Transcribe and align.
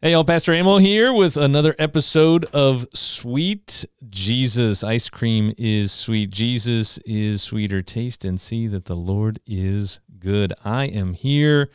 Hey, 0.00 0.12
y'all, 0.12 0.22
Pastor 0.22 0.54
Amo 0.54 0.76
here 0.78 1.12
with 1.12 1.36
another 1.36 1.74
episode 1.76 2.44
of 2.52 2.86
Sweet 2.94 3.84
Jesus. 4.08 4.84
Ice 4.84 5.08
cream 5.08 5.52
is 5.58 5.90
sweet. 5.90 6.30
Jesus 6.30 6.98
is 6.98 7.42
sweeter. 7.42 7.82
Taste 7.82 8.24
and 8.24 8.40
see 8.40 8.68
that 8.68 8.84
the 8.84 8.94
Lord 8.94 9.40
is 9.44 9.98
good. 10.20 10.54
I 10.64 10.84
am 10.84 11.14
here 11.14 11.70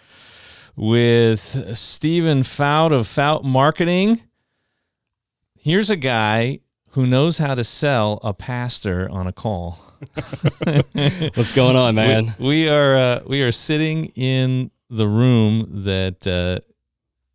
with 0.77 1.75
Stephen 1.77 2.43
Fout 2.43 2.93
of 2.93 3.07
Fout 3.07 3.43
Marketing. 3.43 4.21
Here's 5.59 5.89
a 5.89 5.97
guy 5.97 6.61
who 6.91 7.05
knows 7.05 7.39
how 7.39 7.55
to 7.55 7.65
sell 7.65 8.21
a 8.23 8.33
pastor 8.33 9.09
on 9.09 9.27
a 9.27 9.33
call. 9.33 9.79
What's 10.93 11.51
going 11.51 11.75
on, 11.75 11.95
man? 11.95 12.35
We, 12.39 12.47
we 12.47 12.69
are 12.69 12.95
uh, 12.95 13.23
we 13.27 13.41
are 13.41 13.51
sitting 13.51 14.05
in 14.15 14.71
the 14.89 15.09
room 15.09 15.83
that 15.83 16.25
uh, 16.25 16.61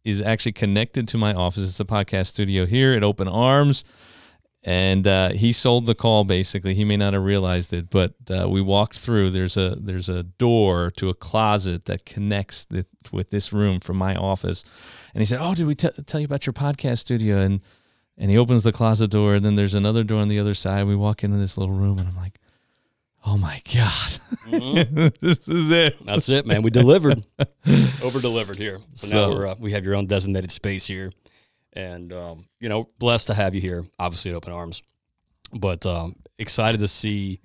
is 0.09 0.23
actually 0.23 0.53
connected 0.53 1.07
to 1.09 1.19
my 1.19 1.35
office. 1.35 1.69
It's 1.69 1.81
a 1.81 1.85
podcast 1.85 2.29
studio 2.29 2.67
here 2.67 2.95
at 2.95 3.05
Open 3.05 3.29
Arms. 3.29 3.85
And 4.65 5.07
uh, 5.07 5.31
he 5.31 5.53
sold 5.53 5.87
the 5.87 5.95
call 5.95 6.25
basically. 6.25 6.75
He 6.75 6.85
may 6.85 6.97
not 6.97 7.15
have 7.15 7.23
realized 7.23 7.73
it, 7.73 7.91
but 7.91 8.15
uh, 8.29 8.49
we 8.49 8.61
walked 8.61 8.99
through. 8.99 9.31
There's 9.31 9.57
a 9.57 9.77
there's 9.81 10.09
a 10.09 10.25
door 10.25 10.91
to 10.97 11.09
a 11.09 11.15
closet 11.15 11.85
that 11.85 12.05
connects 12.05 12.65
the, 12.65 12.85
with 13.13 13.31
this 13.31 13.53
room 13.53 13.79
from 13.81 13.97
my 13.97 14.17
office. 14.17 14.65
And 15.15 15.23
he 15.23 15.27
said, 15.27 15.39
"Oh, 15.41 15.55
did 15.55 15.67
we 15.67 15.77
t- 15.77 15.89
tell 16.07 16.21
you 16.21 16.25
about 16.25 16.45
your 16.45 16.53
podcast 16.53 16.99
studio?" 16.99 17.39
And 17.39 17.61
and 18.19 18.31
he 18.33 18.37
opens 18.37 18.65
the 18.65 18.73
closet 18.73 19.13
door, 19.13 19.35
and 19.35 19.45
then 19.45 19.55
there's 19.55 19.75
another 19.75 20.03
door 20.03 20.21
on 20.21 20.29
the 20.29 20.41
other 20.41 20.55
side. 20.55 20.87
We 20.87 20.97
walk 20.97 21.23
into 21.23 21.39
this 21.39 21.57
little 21.57 21.75
room, 21.75 21.99
and 22.01 22.09
I'm 22.09 22.17
like, 22.17 22.41
oh 23.25 23.37
my 23.37 23.63
god. 23.73 24.19
Mm-hmm. 24.47 25.09
this 25.27 25.49
is 25.49 25.71
it. 25.71 26.05
That's 26.05 26.29
it 26.29 26.47
man. 26.47 26.63
We 26.63 26.71
delivered. 26.71 27.25
Over 28.03 28.21
delivered 28.21 28.57
here. 28.57 28.81
So, 28.93 29.07
so, 29.07 29.31
now 29.31 29.37
we're 29.37 29.47
uh, 29.49 29.55
we 29.59 29.73
have 29.73 29.85
your 29.85 29.95
own 29.95 30.07
designated 30.07 30.53
space 30.53 30.87
here. 30.87 31.13
And 31.73 32.13
um, 32.13 32.45
you 32.61 32.69
know 32.69 32.89
blessed 32.99 33.29
to 33.29 33.35
have 33.35 33.55
you 33.55 33.61
here 33.61 33.87
obviously 33.99 34.31
at 34.31 34.37
open 34.37 34.53
arms. 34.53 34.83
But 35.53 35.87
um, 35.87 36.17
excited 36.39 36.81
to 36.81 36.89
see 36.89 37.41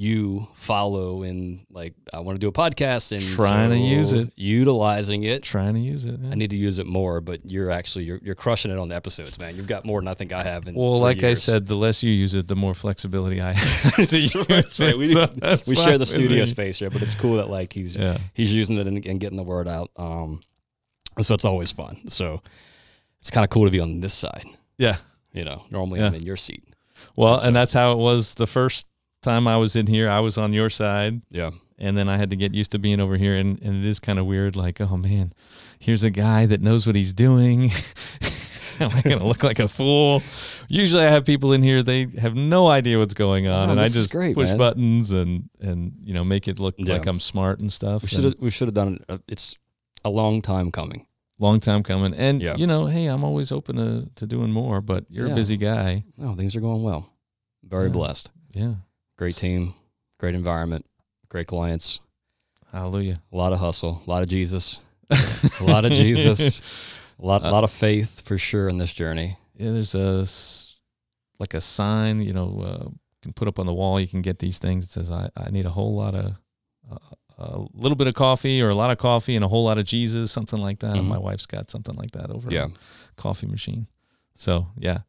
you 0.00 0.48
follow 0.54 1.24
and 1.24 1.60
like 1.70 1.92
I 2.10 2.20
want 2.20 2.36
to 2.36 2.40
do 2.40 2.48
a 2.48 2.52
podcast 2.52 3.12
and 3.12 3.20
trying 3.20 3.68
so 3.68 3.74
to 3.74 3.78
use 3.78 4.14
it, 4.14 4.32
utilizing 4.34 5.24
it, 5.24 5.42
trying 5.42 5.74
to 5.74 5.80
use 5.80 6.06
it. 6.06 6.18
Yeah. 6.18 6.30
I 6.30 6.36
need 6.36 6.48
to 6.50 6.56
use 6.56 6.78
it 6.78 6.86
more, 6.86 7.20
but 7.20 7.44
you're 7.44 7.70
actually 7.70 8.06
you're, 8.06 8.18
you're 8.22 8.34
crushing 8.34 8.70
it 8.70 8.78
on 8.78 8.88
the 8.88 8.94
episodes, 8.94 9.38
man. 9.38 9.56
You've 9.56 9.66
got 9.66 9.84
more 9.84 10.00
than 10.00 10.08
I 10.08 10.14
think 10.14 10.32
I 10.32 10.42
have. 10.42 10.66
In 10.66 10.74
well, 10.74 10.98
like 10.98 11.20
years. 11.20 11.46
I 11.46 11.52
said, 11.52 11.66
the 11.66 11.74
less 11.74 12.02
you 12.02 12.10
use 12.10 12.34
it, 12.34 12.48
the 12.48 12.56
more 12.56 12.72
flexibility 12.72 13.42
I 13.42 13.52
have 13.52 13.94
to 14.08 14.18
use 14.18 14.34
it. 14.34 14.96
We, 14.96 15.12
so 15.12 15.58
we 15.66 15.76
share 15.76 15.98
the 15.98 16.06
studio 16.06 16.46
space 16.46 16.78
here, 16.78 16.88
but 16.88 17.02
it's 17.02 17.14
cool 17.14 17.36
that 17.36 17.50
like 17.50 17.74
he's 17.74 17.94
yeah. 17.94 18.16
he's 18.32 18.54
using 18.54 18.78
it 18.78 18.86
and, 18.86 19.04
and, 19.04 19.20
getting 19.20 19.36
the 19.36 19.42
word 19.42 19.68
out. 19.68 19.90
Um, 19.98 20.40
so 21.20 21.34
it's 21.34 21.44
always 21.44 21.72
fun. 21.72 22.08
So 22.08 22.40
it's 23.18 23.30
kind 23.30 23.44
of 23.44 23.50
cool 23.50 23.66
to 23.66 23.70
be 23.70 23.80
on 23.80 24.00
this 24.00 24.14
side. 24.14 24.46
Yeah, 24.78 24.96
you 25.34 25.44
know, 25.44 25.64
normally 25.70 26.00
yeah. 26.00 26.06
I'm 26.06 26.14
in 26.14 26.22
your 26.22 26.36
seat. 26.36 26.64
Well, 27.16 27.36
so, 27.36 27.48
and 27.48 27.54
that's 27.54 27.74
how 27.74 27.92
it 27.92 27.98
was 27.98 28.34
the 28.36 28.46
first 28.46 28.86
time 29.22 29.46
I 29.46 29.56
was 29.56 29.76
in 29.76 29.86
here, 29.86 30.08
I 30.08 30.20
was 30.20 30.38
on 30.38 30.52
your 30.52 30.70
side. 30.70 31.22
Yeah. 31.30 31.50
And 31.78 31.96
then 31.96 32.08
I 32.08 32.18
had 32.18 32.30
to 32.30 32.36
get 32.36 32.54
used 32.54 32.72
to 32.72 32.78
being 32.78 33.00
over 33.00 33.16
here. 33.16 33.34
And, 33.36 33.60
and 33.62 33.84
it 33.84 33.88
is 33.88 33.98
kind 33.98 34.18
of 34.18 34.26
weird. 34.26 34.54
Like, 34.54 34.80
oh 34.80 34.96
man, 34.96 35.32
here's 35.78 36.04
a 36.04 36.10
guy 36.10 36.46
that 36.46 36.60
knows 36.60 36.86
what 36.86 36.96
he's 36.96 37.12
doing. 37.12 37.70
Am 38.80 38.90
I 38.94 39.02
going 39.02 39.18
to 39.18 39.26
look 39.26 39.42
like 39.42 39.58
a 39.58 39.68
fool? 39.68 40.22
Usually 40.68 41.04
I 41.04 41.10
have 41.10 41.26
people 41.26 41.52
in 41.52 41.62
here, 41.62 41.82
they 41.82 42.08
have 42.18 42.34
no 42.34 42.68
idea 42.68 42.98
what's 42.98 43.12
going 43.12 43.46
on. 43.46 43.68
Oh, 43.68 43.72
and 43.72 43.80
I 43.80 43.88
just 43.88 44.10
great, 44.10 44.34
push 44.34 44.48
man. 44.48 44.56
buttons 44.56 45.12
and, 45.12 45.50
and, 45.60 45.92
you 46.02 46.14
know, 46.14 46.24
make 46.24 46.48
it 46.48 46.58
look 46.58 46.76
yeah. 46.78 46.94
like 46.94 47.06
I'm 47.06 47.20
smart 47.20 47.60
and 47.60 47.70
stuff. 47.70 48.02
We 48.02 48.08
should 48.08 48.24
have, 48.24 48.34
we 48.38 48.50
should 48.50 48.68
have 48.68 48.74
done 48.74 48.94
it. 48.94 49.04
Uh, 49.06 49.18
it's 49.28 49.54
a 50.02 50.08
long 50.08 50.40
time 50.40 50.70
coming. 50.70 51.06
Long 51.38 51.60
time 51.60 51.82
coming. 51.82 52.14
And, 52.14 52.40
yeah. 52.40 52.56
you 52.56 52.66
know, 52.66 52.86
hey, 52.86 53.06
I'm 53.06 53.22
always 53.22 53.52
open 53.52 53.76
to, 53.76 54.08
to 54.14 54.26
doing 54.26 54.50
more, 54.50 54.80
but 54.80 55.04
you're 55.10 55.26
yeah. 55.26 55.32
a 55.32 55.36
busy 55.36 55.58
guy. 55.58 56.04
Oh, 56.18 56.34
things 56.34 56.56
are 56.56 56.60
going 56.60 56.82
well. 56.82 57.12
Very 57.62 57.90
blessed. 57.90 58.30
Yeah. 58.52 58.74
Great 59.20 59.34
team, 59.34 59.74
great 60.18 60.34
environment, 60.34 60.86
great 61.28 61.46
clients. 61.46 62.00
Hallelujah. 62.72 63.16
A 63.30 63.36
lot 63.36 63.52
of 63.52 63.58
hustle, 63.58 64.02
a 64.06 64.10
lot 64.10 64.22
of 64.22 64.30
Jesus, 64.30 64.80
a 65.10 65.62
lot 65.62 65.84
of 65.84 65.92
Jesus, 65.92 66.62
a 67.18 67.26
lot, 67.26 67.44
a 67.44 67.50
lot 67.50 67.62
of 67.62 67.70
faith 67.70 68.22
for 68.22 68.38
sure 68.38 68.66
in 68.66 68.78
this 68.78 68.94
journey. 68.94 69.36
Yeah, 69.58 69.72
there's 69.72 69.94
a 69.94 70.24
like 71.38 71.52
a 71.52 71.60
sign, 71.60 72.22
you 72.22 72.32
know, 72.32 72.62
uh, 72.64 72.84
you 72.86 72.98
can 73.20 73.34
put 73.34 73.46
up 73.46 73.58
on 73.58 73.66
the 73.66 73.74
wall. 73.74 74.00
You 74.00 74.08
can 74.08 74.22
get 74.22 74.38
these 74.38 74.58
things. 74.58 74.86
It 74.86 74.90
says, 74.92 75.10
"I, 75.10 75.28
I 75.36 75.50
need 75.50 75.66
a 75.66 75.70
whole 75.70 75.94
lot 75.94 76.14
of, 76.14 76.38
uh, 76.90 76.96
a 77.36 77.66
little 77.74 77.96
bit 77.96 78.06
of 78.06 78.14
coffee, 78.14 78.62
or 78.62 78.70
a 78.70 78.74
lot 78.74 78.90
of 78.90 78.96
coffee, 78.96 79.36
and 79.36 79.44
a 79.44 79.48
whole 79.48 79.64
lot 79.64 79.76
of 79.76 79.84
Jesus," 79.84 80.32
something 80.32 80.58
like 80.58 80.78
that. 80.78 80.94
Mm-hmm. 80.94 81.08
my 81.08 81.18
wife's 81.18 81.44
got 81.44 81.70
something 81.70 81.94
like 81.96 82.12
that 82.12 82.30
over 82.30 82.50
yeah. 82.50 82.68
coffee 83.16 83.48
machine. 83.48 83.86
So 84.34 84.68
yeah, 84.78 85.00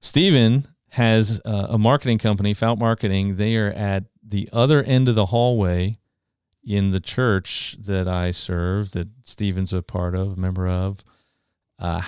Stephen 0.00 0.66
has 0.90 1.40
uh, 1.44 1.68
a 1.70 1.78
marketing 1.78 2.18
company, 2.18 2.54
Fout 2.54 2.78
Marketing. 2.78 3.36
They 3.36 3.56
are 3.56 3.70
at 3.70 4.04
the 4.22 4.48
other 4.52 4.82
end 4.82 5.08
of 5.08 5.14
the 5.14 5.26
hallway 5.26 5.96
in 6.64 6.90
the 6.90 7.00
church 7.00 7.76
that 7.80 8.06
I 8.06 8.30
serve, 8.30 8.92
that 8.92 9.08
Stephen's 9.24 9.72
a 9.72 9.82
part 9.82 10.14
of, 10.14 10.36
member 10.36 10.68
of. 10.68 11.04
Uh, 11.78 12.02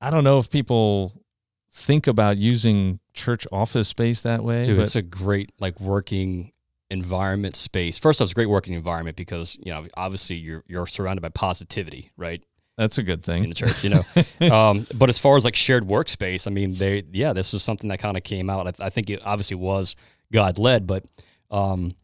I 0.00 0.10
don't 0.10 0.24
know 0.24 0.38
if 0.38 0.50
people 0.50 1.22
think 1.70 2.06
about 2.06 2.38
using 2.38 3.00
church 3.14 3.46
office 3.50 3.88
space 3.88 4.20
that 4.22 4.44
way. 4.44 4.66
Dude, 4.66 4.78
it's 4.78 4.96
a 4.96 5.02
great 5.02 5.50
like 5.58 5.80
working 5.80 6.52
environment 6.90 7.56
space. 7.56 7.98
First 7.98 8.20
off, 8.20 8.26
it's 8.26 8.32
a 8.32 8.34
great 8.34 8.50
working 8.50 8.74
environment 8.74 9.16
because 9.16 9.56
you 9.60 9.72
know 9.72 9.86
obviously 9.94 10.36
you're 10.36 10.64
you're 10.66 10.86
surrounded 10.86 11.22
by 11.22 11.30
positivity, 11.30 12.12
right? 12.16 12.44
That's 12.76 12.98
a 12.98 13.02
good 13.02 13.22
thing 13.22 13.44
in 13.44 13.50
the 13.50 13.54
church, 13.54 13.84
you 13.84 13.90
know. 13.90 14.50
um, 14.54 14.86
but 14.94 15.08
as 15.08 15.18
far 15.18 15.36
as 15.36 15.44
like 15.44 15.56
shared 15.56 15.86
workspace, 15.86 16.46
I 16.46 16.50
mean, 16.50 16.74
they 16.74 17.04
yeah, 17.12 17.32
this 17.32 17.52
was 17.52 17.62
something 17.62 17.88
that 17.90 17.98
kind 17.98 18.16
of 18.16 18.22
came 18.22 18.48
out. 18.48 18.66
I, 18.66 18.86
I, 18.86 18.90
think 18.90 19.10
it 19.10 19.20
obviously 19.24 19.56
was 19.56 19.94
God 20.32 20.58
led, 20.58 20.86
but 20.86 21.04
um, 21.50 21.94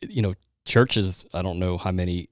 you 0.00 0.22
know, 0.22 0.34
churches. 0.64 1.26
I 1.34 1.42
don't 1.42 1.58
know 1.58 1.78
how 1.78 1.90
many 1.90 2.28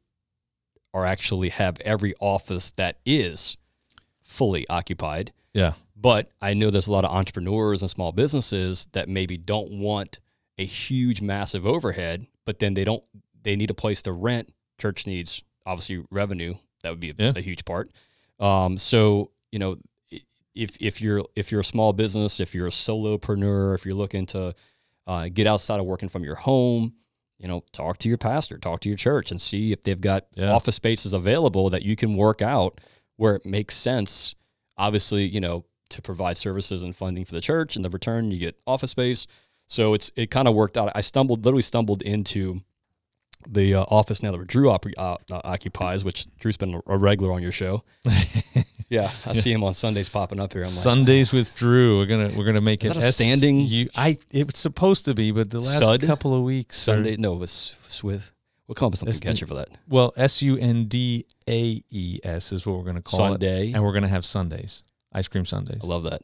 are 0.93 1.04
actually 1.04 1.48
have 1.48 1.81
every 1.81 2.14
office 2.20 2.70
that 2.76 2.98
is 3.04 3.56
fully 4.22 4.66
occupied. 4.69 5.32
Yeah. 5.53 5.72
But 5.97 6.31
I 6.41 6.54
know 6.54 6.70
there's 6.70 6.87
a 6.87 6.93
lot 6.93 7.04
of 7.04 7.10
entrepreneurs 7.10 7.82
and 7.82 7.91
small 7.91 8.12
businesses 8.12 8.87
that 8.93 9.09
maybe 9.09 9.37
don't 9.37 9.72
want 9.72 10.20
a 10.59 10.64
huge, 10.64 11.20
massive 11.20 11.66
overhead, 11.66 12.26
but 12.44 12.60
then 12.60 12.75
they 12.75 12.84
don't. 12.84 13.03
They 13.43 13.56
need 13.56 13.70
a 13.70 13.75
place 13.75 14.03
to 14.03 14.12
rent. 14.12 14.53
Church 14.78 15.06
needs 15.06 15.43
obviously 15.66 16.04
revenue. 16.10 16.54
That 16.82 16.91
would 16.91 17.00
be 17.00 17.10
a, 17.10 17.14
yeah. 17.16 17.32
a 17.34 17.41
huge 17.41 17.64
part. 17.64 17.91
Um, 18.38 18.78
so 18.78 19.30
you 19.52 19.58
know, 19.58 19.76
if 20.54 20.76
if 20.80 21.00
you're 21.00 21.25
if 21.34 21.50
you're 21.50 21.60
a 21.60 21.64
small 21.64 21.92
business, 21.92 22.41
if 22.41 22.54
you're 22.54 22.66
a 22.66 22.70
solopreneur, 22.70 23.75
if 23.75 23.84
you're 23.84 23.94
looking 23.94 24.26
to 24.26 24.54
uh, 25.06 25.28
get 25.32 25.47
outside 25.47 25.80
of 25.80 25.86
working 25.86 26.08
from 26.08 26.25
your 26.25 26.36
home, 26.36 26.94
you 27.38 27.48
know, 27.48 27.64
talk 27.72 27.98
to 27.98 28.08
your 28.08 28.19
pastor, 28.19 28.58
talk 28.58 28.80
to 28.80 28.88
your 28.88 28.98
church, 28.98 29.30
and 29.30 29.41
see 29.41 29.72
if 29.72 29.82
they've 29.82 30.00
got 30.00 30.26
yeah. 30.34 30.52
office 30.52 30.76
spaces 30.76 31.12
available 31.12 31.70
that 31.70 31.82
you 31.82 31.96
can 31.96 32.16
work 32.16 32.42
out 32.42 32.81
where 33.16 33.34
it 33.36 33.44
makes 33.44 33.76
sense. 33.76 34.34
Obviously, 34.76 35.26
you 35.26 35.41
know, 35.41 35.64
to 35.91 36.02
provide 36.02 36.36
services 36.36 36.82
and 36.82 36.96
funding 36.96 37.25
for 37.25 37.32
the 37.32 37.41
church, 37.41 37.76
and 37.76 37.84
the 37.84 37.91
return 37.91 38.31
you 38.31 38.38
get 38.38 38.58
office 38.66 38.91
space. 38.91 39.26
So 39.66 39.94
it's 39.94 40.12
it 40.16 40.31
kind 40.31 40.48
of 40.48 40.54
worked 40.54 40.76
out. 40.76 40.92
I 40.94 41.00
stumbled, 41.00 41.44
literally 41.44 41.62
stumbled 41.62 42.02
into 42.02 42.60
the 43.47 43.75
uh, 43.75 43.84
office 43.88 44.22
now 44.22 44.32
that 44.32 44.47
Drew 44.47 44.71
op- 44.71 44.87
uh, 44.97 45.16
uh, 45.31 45.41
occupies, 45.44 46.05
which 46.05 46.27
Drew's 46.38 46.56
been 46.56 46.81
a 46.87 46.97
regular 46.97 47.32
on 47.32 47.43
your 47.43 47.53
show. 47.53 47.82
yeah, 48.88 49.10
I 49.27 49.32
see 49.32 49.53
him 49.53 49.65
on 49.65 49.75
Sundays 49.75 50.09
popping 50.09 50.41
up 50.41 50.53
here. 50.53 50.62
I'm 50.62 50.69
Sundays 50.69 51.32
like, 51.32 51.41
with 51.41 51.55
Drew. 51.55 51.99
We're 51.99 52.06
gonna 52.06 52.31
we're 52.37 52.44
gonna 52.44 52.60
make 52.60 52.84
it 52.84 52.97
a 52.97 53.12
standing. 53.12 53.60
You, 53.60 53.88
I 53.97 54.19
it's 54.31 54.59
supposed 54.60 55.05
to 55.06 55.15
be, 55.15 55.31
but 55.31 55.50
the 55.50 55.60
last 55.60 55.81
Sud? 55.81 56.03
couple 56.03 56.34
of 56.34 56.43
weeks. 56.43 56.77
Sunday, 56.77 57.15
are, 57.15 57.19
no, 57.19 57.34
it 57.34 57.38
was 57.38 57.77
with. 58.03 58.31
We'll 58.66 58.75
come 58.75 58.87
up 58.87 58.93
with 58.93 59.00
something 59.00 59.21
catchy 59.21 59.44
for 59.44 59.55
that. 59.55 59.69
Well, 59.88 60.15
S 60.16 60.41
U 60.41 60.56
N 60.56 60.87
D 60.87 61.26
A 61.49 61.82
E 61.91 62.21
S 62.25 62.53
is 62.53 62.67
what 62.67 62.79
we're 62.79 62.85
gonna 62.85 63.02
call 63.02 63.19
Sunday. 63.19 63.70
it, 63.70 63.75
and 63.75 63.85
we're 63.85 63.93
gonna 63.93 64.08
have 64.08 64.25
Sundays, 64.25 64.85
ice 65.12 65.29
cream 65.29 65.44
Sundays. 65.44 65.81
I 65.82 65.87
love 65.87 66.05
that. 66.05 66.23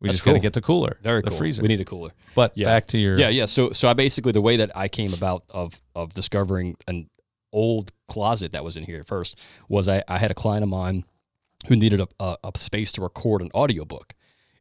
We 0.00 0.08
That's 0.08 0.16
just 0.16 0.24
cool. 0.24 0.32
got 0.32 0.38
to 0.38 0.42
get 0.42 0.52
the 0.54 0.62
cooler, 0.62 0.98
very 1.02 1.20
the 1.20 1.30
cool. 1.30 1.38
freezer. 1.38 1.62
We 1.62 1.68
need 1.68 1.80
a 1.80 1.84
cooler. 1.84 2.10
But 2.34 2.56
yeah. 2.56 2.66
back 2.66 2.86
to 2.88 2.98
your 2.98 3.18
yeah, 3.18 3.28
yeah. 3.28 3.44
So 3.44 3.70
so 3.72 3.88
I 3.88 3.92
basically 3.92 4.32
the 4.32 4.40
way 4.40 4.56
that 4.56 4.74
I 4.76 4.88
came 4.88 5.12
about 5.12 5.44
of 5.50 5.80
of 5.94 6.14
discovering 6.14 6.76
an 6.88 7.10
old 7.52 7.92
closet 8.08 8.52
that 8.52 8.64
was 8.64 8.76
in 8.76 8.84
here 8.84 9.00
at 9.00 9.06
first 9.06 9.36
was 9.68 9.88
I, 9.88 10.02
I 10.08 10.18
had 10.18 10.30
a 10.30 10.34
client 10.34 10.62
of 10.62 10.68
mine 10.68 11.04
who 11.66 11.76
needed 11.76 12.00
a, 12.00 12.08
a, 12.18 12.36
a 12.44 12.52
space 12.56 12.92
to 12.92 13.02
record 13.02 13.42
an 13.42 13.50
audiobook. 13.54 14.14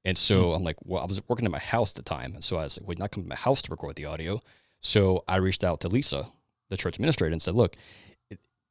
And 0.06 0.18
so 0.18 0.46
mm. 0.46 0.56
I'm 0.56 0.64
like, 0.64 0.78
well, 0.84 1.02
I 1.02 1.06
was 1.06 1.22
working 1.28 1.46
at 1.46 1.52
my 1.52 1.60
house 1.60 1.92
at 1.92 1.96
the 1.96 2.02
time. 2.02 2.34
And 2.34 2.44
so 2.44 2.58
I 2.58 2.64
was 2.64 2.80
like, 2.80 2.88
well, 2.88 2.98
not 2.98 3.12
come 3.12 3.24
to 3.24 3.30
my 3.30 3.36
house 3.36 3.62
to 3.64 3.72
record 3.72 3.96
the 3.96 4.06
audio. 4.06 4.42
So 4.82 5.24
I 5.28 5.38
reached 5.38 5.64
out 5.64 5.82
to 5.82 5.88
Lisa, 5.88 6.28
the 6.70 6.78
church 6.78 6.96
administrator, 6.96 7.34
and 7.34 7.42
said, 7.42 7.56
look, 7.56 7.76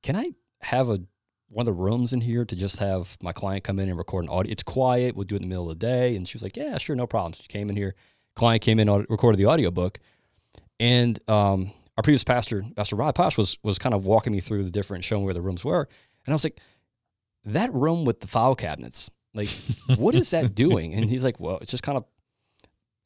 can 0.03 0.17
I 0.17 0.33
have 0.61 0.89
a 0.89 1.01
one 1.49 1.63
of 1.63 1.67
the 1.67 1.73
rooms 1.73 2.13
in 2.13 2.21
here 2.21 2.45
to 2.45 2.57
just 2.57 2.79
have 2.79 3.17
my 3.23 3.33
client 3.33 3.65
come 3.65 3.79
in 3.79 3.89
and 3.89 3.99
record 3.99 4.25
an 4.25 4.31
audio? 4.31 4.53
It's 4.53 4.63
quiet. 4.63 5.17
We'll 5.17 5.25
do 5.25 5.35
it 5.35 5.43
in 5.43 5.43
the 5.43 5.49
middle 5.49 5.71
of 5.71 5.79
the 5.79 5.87
day. 5.87 6.17
And 6.17 6.29
she 6.29 6.37
was 6.37 6.43
like, 6.43 6.57
yeah, 6.57 6.79
sure, 6.79 6.97
no 6.97 7.07
problem. 7.07 7.33
She 7.33 7.49
came 7.49 7.71
in 7.71 7.77
here. 7.77 7.95
Client 8.37 8.63
came 8.63 8.79
in, 8.79 8.89
recorded 9.09 9.39
the 9.39 9.47
audiobook. 9.47 9.99
And 10.79 11.19
um, 11.29 11.73
our 11.97 12.03
previous 12.03 12.23
pastor, 12.23 12.65
Pastor 12.77 12.97
Rod 12.97 13.15
Posh, 13.15 13.37
was 13.37 13.59
was 13.65 13.79
kind 13.79 13.95
of 13.95 14.07
walking 14.07 14.33
me 14.33 14.41
through 14.41 14.63
the 14.65 14.71
different, 14.71 15.03
showing 15.03 15.25
where 15.25 15.35
the 15.35 15.43
rooms 15.43 15.65
were, 15.65 15.89
and 16.25 16.33
I 16.33 16.35
was 16.35 16.45
like, 16.45 16.61
that 17.45 17.73
room 17.75 18.05
with 18.05 18.21
the 18.21 18.29
file 18.29 18.55
cabinets, 18.55 19.11
like, 19.35 19.49
what 19.97 20.15
is 20.15 20.31
that 20.31 20.55
doing? 20.55 20.95
And 20.95 21.09
he's 21.09 21.25
like, 21.25 21.41
well, 21.41 21.59
it's 21.61 21.71
just 21.71 21.83
kind 21.83 21.99
of 21.99 22.05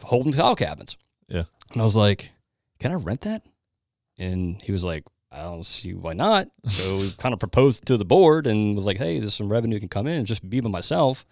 holding 0.03 0.33
file 0.33 0.57
cabinets. 0.57 0.97
Yeah. 1.29 1.45
And 1.73 1.81
I 1.81 1.85
was 1.85 1.97
like, 1.97 2.31
can 2.79 2.93
I 2.93 2.97
rent 2.97 3.23
that? 3.23 3.47
And 4.19 4.61
he 4.61 4.73
was 4.73 4.85
like, 4.85 5.05
I 5.35 5.45
don't 5.45 5.65
see 5.65 5.95
why 5.95 6.13
not. 6.13 6.49
So 6.69 6.99
we 6.99 7.11
kind 7.13 7.33
of 7.33 7.39
proposed 7.41 7.87
to 7.87 7.97
the 7.97 8.05
board 8.05 8.47
and 8.47 8.77
was 8.77 8.85
like, 8.85 8.99
hey, 8.99 9.19
there's 9.19 9.35
some 9.35 9.49
revenue 9.51 9.81
can 9.81 9.89
come 9.89 10.07
in, 10.07 10.27
just 10.27 10.49
be 10.49 10.61
by 10.61 10.69
myself. 10.69 11.25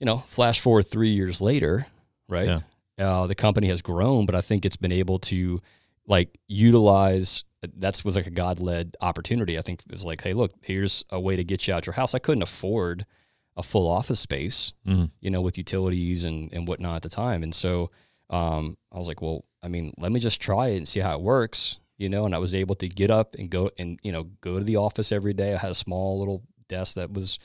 You 0.00 0.06
know, 0.06 0.18
flash 0.26 0.58
forward 0.60 0.84
three 0.88 1.10
years 1.10 1.40
later, 1.40 1.86
right? 2.28 2.48
Yeah. 2.48 2.60
Uh, 2.98 3.26
the 3.26 3.34
company 3.34 3.68
has 3.68 3.82
grown, 3.82 4.24
but 4.26 4.34
I 4.34 4.40
think 4.40 4.64
it's 4.64 4.76
been 4.76 4.92
able 4.92 5.18
to 5.20 5.60
like 6.06 6.38
utilize 6.48 7.44
that's 7.78 8.04
was 8.04 8.14
like 8.14 8.26
a 8.26 8.30
God 8.30 8.60
led 8.60 8.94
opportunity. 9.00 9.56
I 9.58 9.62
think 9.62 9.80
it 9.86 9.92
was 9.92 10.04
like, 10.04 10.22
hey, 10.22 10.34
look, 10.34 10.52
here's 10.60 11.02
a 11.10 11.18
way 11.18 11.34
to 11.36 11.44
get 11.44 11.66
you 11.66 11.72
out 11.74 11.86
your 11.86 11.94
house. 11.94 12.14
I 12.14 12.18
couldn't 12.18 12.42
afford 12.42 13.06
a 13.56 13.62
full 13.62 13.88
office 13.88 14.20
space, 14.20 14.72
Mhm. 14.86 15.10
you 15.20 15.30
know, 15.30 15.40
with 15.40 15.56
utilities 15.56 16.24
and, 16.24 16.52
and 16.52 16.68
whatnot 16.68 16.96
at 16.96 17.02
the 17.02 17.08
time. 17.08 17.42
And 17.42 17.54
so 17.54 17.90
um, 18.30 18.76
I 18.92 18.98
was 18.98 19.08
like, 19.08 19.22
well, 19.22 19.44
I 19.62 19.68
mean, 19.68 19.94
let 19.98 20.12
me 20.12 20.20
just 20.20 20.40
try 20.42 20.68
it 20.68 20.76
and 20.76 20.86
see 20.88 21.00
how 21.00 21.14
it 21.16 21.22
works, 21.22 21.78
you 21.98 22.08
know. 22.08 22.24
And 22.26 22.34
I 22.34 22.38
was 22.38 22.54
able 22.54 22.74
to 22.76 22.88
get 22.88 23.10
up 23.10 23.34
and 23.38 23.50
go 23.50 23.70
and, 23.78 23.98
you 24.02 24.12
know, 24.12 24.24
go 24.40 24.58
to 24.58 24.64
the 24.64 24.76
office 24.76 25.12
every 25.12 25.32
day. 25.32 25.54
I 25.54 25.58
had 25.58 25.70
a 25.70 25.74
small 25.74 26.18
little 26.18 26.42
desk 26.68 26.94
that 26.96 27.12
was 27.12 27.38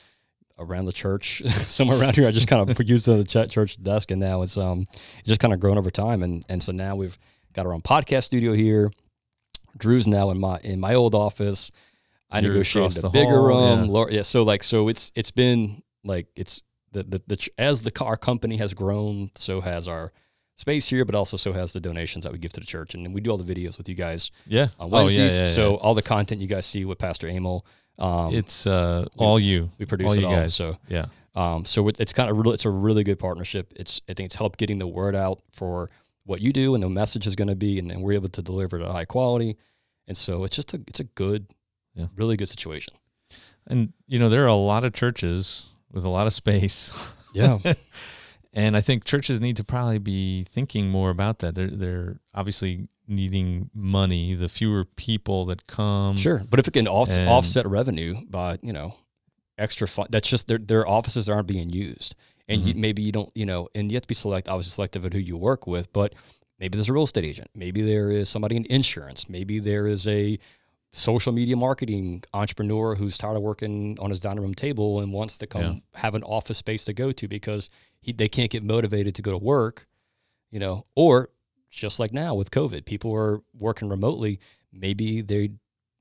around 0.58 0.84
the 0.84 0.92
church, 0.92 1.42
somewhere 1.68 1.98
around 2.00 2.14
here. 2.16 2.28
I 2.28 2.30
just 2.30 2.46
kind 2.48 2.68
of 2.68 2.88
used 2.88 3.06
the 3.06 3.24
church 3.24 3.82
desk, 3.82 4.10
and 4.10 4.20
now 4.20 4.42
it's 4.42 4.56
um 4.56 4.86
it's 5.18 5.28
just 5.28 5.40
kind 5.40 5.54
of 5.54 5.60
grown 5.60 5.78
over 5.78 5.90
time. 5.90 6.22
And 6.22 6.44
and 6.48 6.62
so 6.62 6.72
now 6.72 6.96
we've 6.96 7.18
got 7.52 7.66
our 7.66 7.72
own 7.72 7.82
podcast 7.82 8.24
studio 8.24 8.52
here. 8.52 8.90
Drew's 9.78 10.06
now 10.06 10.30
in 10.30 10.38
my 10.38 10.58
in 10.62 10.80
my 10.80 10.94
old 10.94 11.14
office. 11.14 11.70
I 12.30 12.40
You're 12.40 12.52
negotiated 12.52 12.98
a 12.98 13.00
the 13.02 13.08
bigger 13.08 13.38
hall, 13.38 13.46
room. 13.76 13.84
yeah. 13.86 13.90
Laura- 13.90 14.12
yeah, 14.12 14.22
so 14.22 14.42
like 14.42 14.62
so 14.62 14.88
it's 14.88 15.10
it's 15.14 15.30
been 15.30 15.82
like 16.04 16.26
it's 16.36 16.60
the 16.92 17.02
the, 17.04 17.22
the 17.26 17.48
as 17.58 17.82
the 17.82 17.92
our 18.04 18.16
company 18.16 18.56
has 18.58 18.74
grown, 18.74 19.30
so 19.36 19.60
has 19.60 19.88
our 19.88 20.12
space 20.60 20.88
here, 20.88 21.04
but 21.04 21.14
also 21.14 21.36
so 21.36 21.52
has 21.52 21.72
the 21.72 21.80
donations 21.80 22.24
that 22.24 22.32
we 22.32 22.38
give 22.38 22.52
to 22.52 22.60
the 22.60 22.66
church, 22.66 22.94
and 22.94 23.12
we 23.14 23.20
do 23.20 23.30
all 23.30 23.38
the 23.38 23.54
videos 23.54 23.76
with 23.78 23.88
you 23.88 23.94
guys 23.94 24.30
Yeah. 24.46 24.68
on 24.78 24.86
Oh, 24.86 24.86
yeah, 24.86 24.92
Wednesdays. 25.04 25.38
yeah, 25.38 25.44
So 25.46 25.70
yeah. 25.72 25.76
all 25.78 25.94
the 25.94 26.02
content 26.02 26.40
you 26.40 26.46
guys 26.46 26.66
see 26.66 26.84
with 26.84 26.98
Pastor 26.98 27.26
Emil, 27.28 27.64
um, 27.98 28.32
it's 28.34 28.66
uh, 28.66 29.06
all 29.16 29.38
you. 29.40 29.70
we 29.78 29.86
produce 29.86 30.08
all 30.12 30.14
it 30.18 30.20
you 30.20 30.26
all. 30.28 30.34
guys. 30.36 30.54
So 30.54 30.76
Yeah. 30.88 31.06
um, 31.34 31.64
so 31.64 31.88
it's 31.88 32.12
kind 32.12 32.30
of 32.30 32.36
really, 32.36 32.54
it's 32.54 32.64
a 32.66 32.70
really 32.70 33.02
good 33.04 33.18
partnership. 33.18 33.72
It's 33.76 34.00
I 34.08 34.14
think 34.14 34.26
it's 34.26 34.36
helped 34.36 34.58
getting 34.58 34.78
the 34.78 34.86
word 34.86 35.14
out 35.16 35.40
for 35.52 35.90
what 36.26 36.40
you 36.40 36.52
do 36.52 36.74
and 36.74 36.82
the 36.82 36.88
message 36.88 37.26
is 37.26 37.34
going 37.34 37.48
to 37.48 37.56
be, 37.56 37.78
and 37.78 37.90
then 37.90 38.02
we're 38.02 38.12
able 38.12 38.28
to 38.28 38.42
deliver 38.42 38.78
it 38.78 38.84
at 38.84 38.90
high 38.90 39.04
quality. 39.06 39.56
And 40.06 40.16
so 40.16 40.44
it's 40.44 40.54
just 40.56 40.72
a 40.74 40.80
it's 40.88 41.00
a 41.00 41.04
good, 41.04 41.46
Yeah. 41.94 42.06
really 42.16 42.36
good 42.36 42.48
situation. 42.48 42.94
And 43.66 43.92
you 44.06 44.18
know, 44.18 44.28
there 44.28 44.44
are 44.44 44.48
a 44.48 44.54
lot 44.54 44.84
of 44.84 44.92
churches 44.92 45.66
with 45.92 46.04
a 46.04 46.08
lot 46.08 46.26
of 46.26 46.32
space. 46.32 46.92
Yeah, 47.34 47.58
and 48.52 48.76
I 48.76 48.80
think 48.80 49.04
churches 49.04 49.40
need 49.40 49.56
to 49.56 49.64
probably 49.64 49.98
be 49.98 50.44
thinking 50.44 50.88
more 50.88 51.10
about 51.10 51.38
that. 51.40 51.54
They're 51.54 51.68
they're 51.68 52.20
obviously 52.34 52.88
needing 53.06 53.70
money. 53.74 54.34
The 54.34 54.48
fewer 54.48 54.84
people 54.84 55.46
that 55.46 55.66
come, 55.66 56.16
sure. 56.16 56.42
But 56.48 56.60
if 56.60 56.68
it 56.68 56.72
can 56.72 56.88
off, 56.88 57.08
offset 57.18 57.66
revenue 57.66 58.24
by 58.28 58.58
you 58.62 58.72
know 58.72 58.94
extra 59.58 59.86
fun, 59.86 60.08
that's 60.10 60.28
just 60.28 60.48
their 60.48 60.58
their 60.58 60.88
offices 60.88 61.28
aren't 61.28 61.46
being 61.46 61.70
used, 61.70 62.16
and 62.48 62.64
you, 62.64 62.72
mm-hmm. 62.72 62.80
maybe 62.80 63.02
you 63.02 63.12
don't 63.12 63.30
you 63.34 63.46
know, 63.46 63.68
and 63.74 63.90
you 63.90 63.96
have 63.96 64.02
to 64.02 64.08
be 64.08 64.14
select 64.14 64.48
obviously 64.48 64.70
selective 64.70 65.04
at 65.04 65.12
who 65.12 65.18
you 65.18 65.36
work 65.36 65.66
with, 65.66 65.92
but. 65.92 66.14
Maybe 66.62 66.76
there's 66.76 66.90
a 66.90 66.92
real 66.92 67.04
estate 67.04 67.24
agent. 67.24 67.48
Maybe 67.54 67.80
there 67.80 68.10
is 68.10 68.28
somebody 68.28 68.54
in 68.54 68.66
insurance. 68.66 69.30
Maybe 69.30 69.60
there 69.60 69.86
is 69.86 70.06
a 70.06 70.38
social 70.92 71.32
media 71.32 71.56
marketing 71.56 72.22
entrepreneur 72.34 72.94
who's 72.96 73.16
tired 73.16 73.36
of 73.36 73.42
working 73.42 73.96
on 74.00 74.10
his 74.10 74.18
dining 74.18 74.42
room 74.42 74.54
table 74.54 75.00
and 75.00 75.12
wants 75.12 75.38
to 75.38 75.46
come 75.46 75.62
Yeah. 75.62 76.00
have 76.00 76.14
an 76.14 76.24
office 76.24 76.58
space 76.58 76.84
to 76.86 76.92
go 76.92 77.12
to 77.12 77.28
because 77.28 77.70
he, 78.00 78.12
they 78.12 78.28
can't 78.28 78.50
get 78.50 78.64
motivated 78.64 79.14
to 79.14 79.22
go 79.22 79.30
to 79.30 79.38
work, 79.38 79.86
you 80.50 80.58
know, 80.58 80.86
or 80.96 81.30
just 81.70 82.00
like 82.00 82.12
now 82.12 82.34
with 82.34 82.50
COVID, 82.50 82.84
people 82.84 83.14
are 83.14 83.40
working 83.56 83.88
remotely. 83.88 84.40
Maybe 84.72 85.20
they 85.20 85.50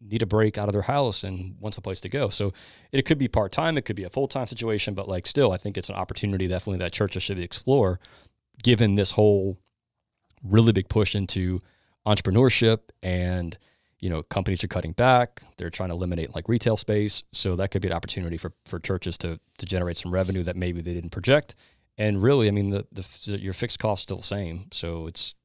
need 0.02 0.22
a 0.24 0.26
break 0.26 0.58
out 0.58 0.70
of 0.70 0.74
their 0.74 0.82
house 0.84 1.24
and 1.24 1.56
wants 1.60 1.78
a 1.78 1.82
place 1.82 2.00
to 2.00 2.10
go. 2.10 2.30
So 2.30 2.54
it 2.92 3.04
could 3.04 3.18
be 3.20 3.28
part 3.28 3.52
time, 3.52 3.78
it 3.78 3.84
could 3.86 3.96
be 3.96 4.06
a 4.06 4.10
full 4.10 4.28
time 4.28 4.48
situation, 4.48 4.96
but 4.96 5.08
like 5.08 5.28
still, 5.28 5.52
I 5.52 5.58
think 5.58 5.78
it's 5.78 5.90
an 5.90 5.96
opportunity 5.96 6.48
definitely 6.48 6.80
that 6.80 6.94
churches 6.94 7.22
should 7.22 7.38
explore, 7.40 8.00
given 8.64 8.96
this 8.96 9.12
whole 9.12 9.60
really 10.44 10.72
big 10.72 10.90
push 10.90 11.14
into 11.16 11.62
entrepreneurship 12.08 12.80
and 13.04 13.58
you 14.00 14.10
know 14.10 14.24
companies 14.24 14.64
are 14.64 14.68
cutting 14.68 14.92
back 14.94 15.42
they're 15.58 15.70
trying 15.70 15.90
to 15.90 15.96
eliminate 15.96 16.34
like 16.36 16.48
retail 16.48 16.78
space 16.78 17.24
so 17.34 17.56
that 17.56 17.70
could 17.72 17.82
be 17.82 17.88
an 17.88 17.94
opportunity 17.94 18.38
for 18.38 18.54
for 18.66 18.80
churches 18.80 19.18
to 19.18 19.40
to 19.58 19.66
generate 19.66 19.98
some 19.98 20.14
revenue 20.14 20.44
that 20.44 20.56
maybe 20.56 20.82
they 20.82 20.94
didn't 20.94 21.10
project 21.10 21.56
and 21.98 22.22
really 22.24 22.48
i 22.48 22.52
mean 22.52 22.70
the, 22.70 22.86
the 22.94 23.38
your 23.40 23.54
fixed 23.54 23.80
cost 23.80 24.04
still 24.04 24.18
the 24.18 24.24
same 24.24 24.68
so 24.72 25.06
it's 25.08 25.36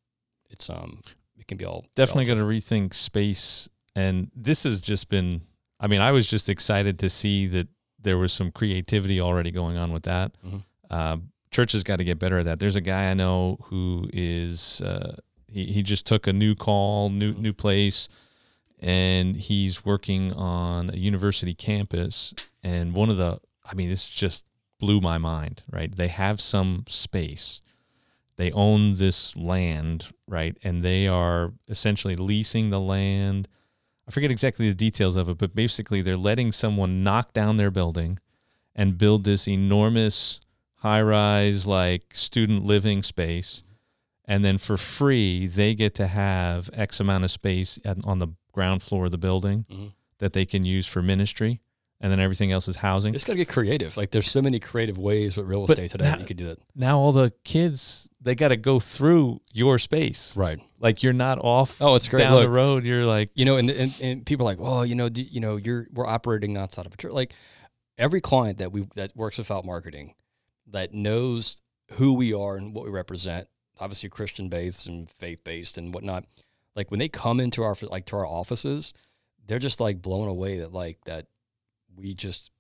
it's 0.50 0.70
um 0.70 1.00
it 1.38 1.46
can 1.48 1.58
be 1.58 1.64
all 1.64 1.84
definitely 1.96 2.24
going 2.26 2.38
to 2.38 2.44
rethink 2.44 2.94
space. 2.94 3.68
And 3.96 4.30
this 4.34 4.62
has 4.62 4.80
just 4.80 5.08
been. 5.08 5.42
I 5.80 5.88
mean, 5.88 6.00
I 6.00 6.10
was 6.12 6.26
just 6.26 6.48
excited 6.48 6.98
to 7.00 7.08
see 7.10 7.46
that 7.48 7.68
there 8.00 8.18
was 8.18 8.32
some 8.32 8.50
creativity 8.50 9.20
already 9.20 9.50
going 9.50 9.76
on 9.76 9.92
with 9.92 10.04
that. 10.04 10.32
Mhm. 10.46 10.62
Uh, 10.90 11.16
church 11.50 11.72
has 11.72 11.82
got 11.82 11.96
to 11.96 12.04
get 12.04 12.18
better 12.18 12.38
at 12.38 12.44
that. 12.46 12.58
There's 12.60 12.76
a 12.76 12.80
guy 12.80 13.10
I 13.10 13.14
know 13.14 13.58
who 13.64 14.08
is 14.12 14.80
uh, 14.80 15.16
he 15.48 15.66
he 15.66 15.82
just 15.82 16.06
took 16.06 16.26
a 16.26 16.32
new 16.32 16.54
call, 16.54 17.10
new 17.10 17.34
Mhm. 17.34 17.38
new 17.40 17.52
place, 17.52 18.08
and 18.80 19.36
he's 19.36 19.84
working 19.84 20.32
on 20.32 20.90
a 20.90 20.96
university 20.96 21.54
campus. 21.54 22.34
And 22.62 22.94
one 22.94 23.10
of 23.10 23.16
the, 23.16 23.40
I 23.64 23.74
mean, 23.74 23.88
this 23.88 24.10
just 24.10 24.44
blew 24.78 25.00
my 25.00 25.18
mind. 25.18 25.62
Right? 25.70 25.94
They 25.94 26.08
have 26.08 26.40
some 26.40 26.84
space. 26.88 27.60
They 28.36 28.50
own 28.50 28.94
this 28.94 29.36
land, 29.36 30.10
right? 30.26 30.56
And 30.64 30.82
they 30.82 31.06
are 31.06 31.52
essentially 31.68 32.16
leasing 32.16 32.70
the 32.70 32.80
land. 32.80 33.46
I 34.08 34.10
forget 34.10 34.30
exactly 34.30 34.68
the 34.68 34.74
details 34.74 35.16
of 35.16 35.28
it, 35.28 35.38
but 35.38 35.54
basically 35.54 36.02
they're 36.02 36.16
letting 36.16 36.50
someone 36.52 37.04
knock 37.04 37.32
down 37.32 37.56
their 37.56 37.70
building 37.70 38.18
and 38.74 38.98
build 38.98 39.24
this 39.24 39.46
enormous 39.46 40.40
high 40.78 41.00
rise 41.00 41.66
like 41.66 42.14
student 42.14 42.64
living 42.64 43.02
space. 43.02 43.62
And 44.24 44.44
then 44.44 44.58
for 44.58 44.76
free, 44.76 45.46
they 45.46 45.74
get 45.74 45.94
to 45.94 46.06
have 46.08 46.68
X 46.72 46.98
amount 46.98 47.24
of 47.24 47.30
space 47.30 47.78
on 48.04 48.18
the 48.18 48.28
ground 48.54 48.82
floor 48.82 49.06
of 49.06 49.10
the 49.10 49.18
building 49.18 49.66
Mhm. 49.70 49.92
that 50.18 50.32
they 50.32 50.46
can 50.46 50.64
use 50.64 50.86
for 50.86 51.02
ministry. 51.02 51.60
And 52.00 52.12
then 52.12 52.20
everything 52.20 52.52
else 52.52 52.68
is 52.68 52.76
housing. 52.76 53.14
it's 53.14 53.24
got 53.24 53.32
to 53.34 53.38
get 53.38 53.48
creative 53.48 53.96
like 53.96 54.10
there's 54.10 54.30
so 54.30 54.43
many 54.43 54.58
creative 54.58 54.98
ways 54.98 55.36
with 55.38 55.46
real 55.46 55.67
But 55.67 55.79
estate 55.79 55.90
today 55.93 56.05
now- 56.10 56.19
you 56.19 56.26
could 56.26 56.36
do 56.36 56.46
that 56.48 56.58
Now 56.74 56.98
all 56.98 57.12
the 57.12 57.32
kids, 57.44 58.08
they 58.20 58.34
got 58.34 58.48
to 58.48 58.56
go 58.58 58.79
through 58.79 59.40
your 59.52 59.79
space. 59.79 60.36
right 60.36 60.60
Like 60.81 61.02
you're 61.02 61.14
not 61.14 61.38
off 61.38 61.81
oh 61.81 61.94
it's 61.94 62.08
great 62.08 62.20
down 62.24 62.34
Look, 62.34 62.43
the 62.44 62.50
road. 62.50 62.84
You're 62.84 63.06
like, 63.06 63.31
you 63.34 63.44
know, 63.46 63.56
and, 63.56 63.70
and 63.70 63.94
and 64.02 64.26
people 64.26 64.44
are 64.46 64.50
like, 64.52 64.58
well, 64.60 64.84
you 64.84 64.94
know, 64.94 65.08
do, 65.08 65.22
you 65.22 65.40
know, 65.40 65.56
you're 65.56 65.86
we're 65.93 66.06
operating 66.06 66.56
outside 66.58 66.84
of 66.84 66.93
a 66.93 66.96
church. 66.96 67.12
Like 67.12 67.32
every 67.96 68.20
client 68.20 68.58
that 68.58 68.70
we 68.70 68.86
that 68.96 69.17
works 69.17 69.38
with 69.38 69.46
Fout 69.46 69.64
Marketing, 69.64 70.14
that 70.67 70.93
knows 70.93 71.56
who 71.93 72.12
we 72.12 72.34
are 72.34 72.56
and 72.56 72.74
what 72.74 72.84
we 72.84 72.90
represent, 72.90 73.48
obviously 73.81 74.10
Christian 74.10 74.48
based 74.50 74.86
and 74.86 75.08
faith 75.08 75.43
based 75.43 75.79
and 75.79 75.94
whatnot. 75.94 76.24
Like 76.76 76.90
when 76.90 76.98
they 76.98 77.08
come 77.08 77.40
into 77.40 77.62
our 77.62 77.74
like 77.82 78.06
to 78.06 78.16
our 78.16 78.26
offices, 78.26 78.93
they're 79.46 79.58
just 79.58 79.81
like 79.81 80.02
blown 80.02 80.28
away 80.28 80.58
that 80.58 80.72
like 80.72 80.98
that 81.04 81.26
we 81.96 82.14
just 82.14 82.50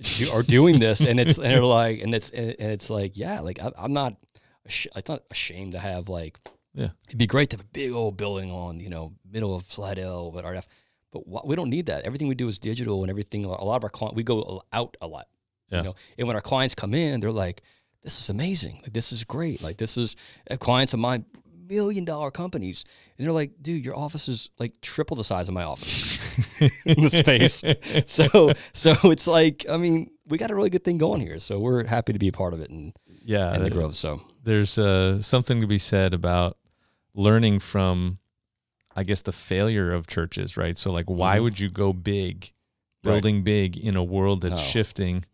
do, 0.00 0.30
are 0.30 0.42
doing 0.42 0.78
this, 0.78 1.00
and 1.00 1.18
it's 1.18 1.38
and 1.38 1.46
they're 1.46 1.64
like, 1.80 2.00
and 2.00 2.14
it's 2.14 2.30
and 2.30 2.54
it's 2.58 2.90
like, 2.90 3.16
yeah, 3.16 3.40
like 3.40 3.58
I, 3.60 3.72
I'm 3.76 3.92
not, 3.92 4.16
it's 4.64 5.08
not 5.08 5.22
ashamed 5.30 5.72
to 5.72 5.78
have 5.78 6.08
like 6.08 6.38
Yeah. 6.74 6.90
It'd 7.08 7.18
be 7.18 7.26
great 7.26 7.50
to 7.50 7.56
have 7.56 7.64
a 7.64 7.68
big 7.72 7.92
old 7.92 8.16
building 8.16 8.50
on, 8.50 8.78
you 8.80 8.90
know, 8.90 9.14
middle 9.30 9.54
of 9.56 9.66
Slidell, 9.66 10.30
but 10.30 10.44
RF. 10.44 10.64
But 11.12 11.20
wh- 11.22 11.46
we 11.46 11.56
don't 11.56 11.70
need 11.70 11.86
that. 11.86 12.04
Everything 12.04 12.28
we 12.28 12.34
do 12.34 12.46
is 12.48 12.58
digital, 12.58 13.02
and 13.02 13.10
everything. 13.10 13.44
A 13.44 13.64
lot 13.64 13.76
of 13.76 13.84
our 13.84 13.90
clients, 13.90 14.16
we 14.16 14.22
go 14.22 14.62
out 14.72 14.96
a 15.00 15.06
lot. 15.06 15.26
Yeah. 15.70 15.78
You 15.78 15.84
know, 15.84 15.94
and 16.18 16.26
when 16.28 16.36
our 16.36 16.42
clients 16.42 16.74
come 16.74 16.94
in, 16.94 17.18
they're 17.20 17.32
like, 17.32 17.62
"This 18.02 18.20
is 18.20 18.28
amazing. 18.28 18.80
Like 18.82 18.92
this 18.92 19.10
is 19.12 19.24
great. 19.24 19.62
Like 19.62 19.78
this 19.78 19.96
is 19.96 20.14
uh, 20.50 20.56
clients 20.56 20.92
of 20.94 21.00
mine, 21.00 21.24
million 21.68 22.04
dollar 22.04 22.30
companies, 22.30 22.84
and 23.16 23.26
they're 23.26 23.32
like, 23.32 23.52
dude, 23.62 23.84
your 23.84 23.96
office 23.96 24.28
is 24.28 24.50
like 24.58 24.80
triple 24.80 25.16
the 25.16 25.24
size 25.24 25.48
of 25.48 25.54
my 25.54 25.64
office 25.64 26.18
in 26.84 27.02
the 27.04 27.10
space. 27.10 27.62
So, 28.06 28.52
so 28.72 28.94
it's 29.10 29.26
like, 29.26 29.66
I 29.68 29.76
mean, 29.76 30.10
we 30.26 30.38
got 30.38 30.50
a 30.50 30.54
really 30.54 30.70
good 30.70 30.84
thing 30.84 30.98
going 30.98 31.20
here. 31.20 31.38
So 31.38 31.58
we're 31.58 31.84
happy 31.86 32.12
to 32.12 32.18
be 32.18 32.28
a 32.28 32.32
part 32.32 32.54
of 32.54 32.60
it 32.60 32.70
and 32.70 32.92
yeah, 33.08 33.52
and 33.54 33.64
the 33.64 33.70
growth. 33.70 33.94
So 33.94 34.20
there's 34.44 34.78
uh, 34.78 35.20
something 35.22 35.60
to 35.60 35.66
be 35.66 35.78
said 35.78 36.14
about 36.14 36.56
learning 37.14 37.58
from, 37.60 38.18
I 38.94 39.02
guess, 39.02 39.22
the 39.22 39.32
failure 39.32 39.92
of 39.92 40.06
churches, 40.06 40.56
right? 40.56 40.78
So, 40.78 40.92
like, 40.92 41.06
why 41.06 41.38
Mhm. 41.38 41.42
would 41.42 41.60
you 41.60 41.68
go 41.70 41.92
big, 41.92 42.52
Right. 43.04 43.12
building 43.12 43.42
big 43.42 43.76
in 43.76 43.96
a 43.96 44.04
world 44.04 44.42
that's 44.42 44.56
No. 44.56 44.60
shifting, 44.60 45.24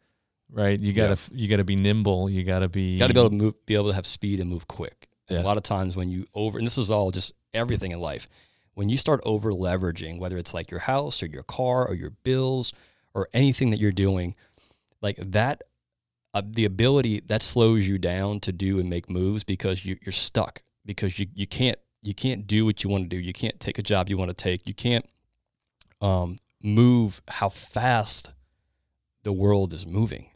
right? 0.50 0.78
You 0.78 0.92
gotta 0.92 1.18
you 1.32 1.48
gotta 1.48 1.64
be 1.64 1.76
nimble. 1.76 2.28
You 2.30 2.42
gotta 2.44 2.68
be 2.68 2.98
got 2.98 3.08
to 3.08 3.14
be 3.14 3.20
able 3.20 3.30
to 3.30 3.36
move, 3.36 3.66
be 3.66 3.74
able 3.74 3.88
to 3.88 3.94
have 3.94 4.06
speed 4.06 4.40
and 4.40 4.48
move 4.50 4.66
quick. 4.68 5.08
Yeah. 5.32 5.42
A 5.42 5.44
lot 5.44 5.56
of 5.56 5.62
times 5.62 5.96
when 5.96 6.08
you 6.08 6.26
over, 6.34 6.58
and 6.58 6.66
this 6.66 6.78
is 6.78 6.90
all 6.90 7.10
just 7.10 7.32
everything 7.54 7.92
in 7.92 8.00
life, 8.00 8.28
when 8.74 8.88
you 8.88 8.96
start 8.96 9.20
over 9.24 9.52
leveraging, 9.52 10.18
whether 10.18 10.36
it's 10.38 10.54
like 10.54 10.70
your 10.70 10.80
house 10.80 11.22
or 11.22 11.26
your 11.26 11.42
car 11.42 11.86
or 11.86 11.94
your 11.94 12.10
bills 12.10 12.72
or 13.14 13.28
anything 13.32 13.70
that 13.70 13.80
you're 13.80 13.92
doing, 13.92 14.34
like 15.00 15.16
that 15.18 15.62
uh, 16.34 16.42
the 16.44 16.64
ability 16.64 17.20
that 17.26 17.42
slows 17.42 17.86
you 17.86 17.98
down 17.98 18.40
to 18.40 18.52
do 18.52 18.78
and 18.78 18.88
make 18.88 19.10
moves 19.10 19.44
because 19.44 19.84
you, 19.84 19.98
you're 20.02 20.12
stuck 20.12 20.62
because 20.86 21.18
you, 21.18 21.26
you 21.34 21.46
can't 21.46 21.78
you 22.02 22.14
can't 22.14 22.46
do 22.46 22.64
what 22.64 22.82
you 22.82 22.90
want 22.90 23.04
to 23.04 23.08
do. 23.08 23.16
You 23.16 23.32
can't 23.32 23.60
take 23.60 23.78
a 23.78 23.82
job 23.82 24.08
you 24.08 24.16
want 24.16 24.30
to 24.30 24.34
take. 24.34 24.66
You 24.66 24.74
can't 24.74 25.04
um, 26.00 26.36
move 26.62 27.22
how 27.28 27.48
fast 27.48 28.32
the 29.22 29.32
world 29.32 29.72
is 29.72 29.86
moving. 29.86 30.26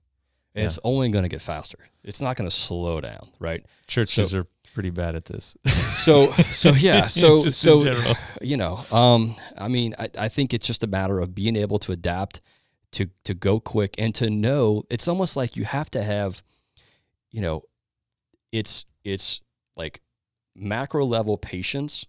Yeah. 0.55 0.65
it's 0.65 0.79
only 0.85 1.09
going 1.11 1.25
to 1.25 1.29
get 1.29 1.43
faster. 1.43 1.79
It's 2.05 2.21
not 2.23 2.37
going 2.37 2.49
to 2.49 2.55
slow 2.55 3.01
down 3.01 3.31
right? 3.41 3.65
Churches 3.87 4.31
So- 4.31 4.41
are 4.41 4.47
pretty 4.77 4.91
bad 4.91 5.17
at 5.17 5.25
this. 5.25 5.57
so 6.05 6.31
so 6.33 6.75
yeah 6.75 7.07
so 7.07 7.41
Just 7.41 7.61
so 7.63 7.83
you 8.43 8.59
know 8.59 8.85
um 8.93 9.35
i 9.57 9.69
mean 9.69 9.95
I, 9.99 10.11
I 10.19 10.29
think 10.29 10.53
it's 10.53 10.67
just 10.67 10.85
a 10.85 10.87
matter 10.87 11.19
of 11.19 11.35
being 11.35 11.57
able 11.57 11.79
to 11.79 11.93
adapt 11.93 12.43
to 12.93 13.09
to 13.25 13.33
go 13.33 13.59
quick 13.59 13.95
and 13.97 14.15
to 14.17 14.29
know 14.29 14.85
it's 14.91 15.09
almost 15.09 15.35
like 15.35 15.57
you 15.57 15.65
have 15.65 15.89
to 15.93 16.03
have 16.03 16.43
you 17.31 17.41
know 17.41 17.63
it's 18.53 18.85
it's 19.03 19.41
like 19.79 20.03
macro 20.55 21.07
level 21.07 21.39
patience 21.39 22.05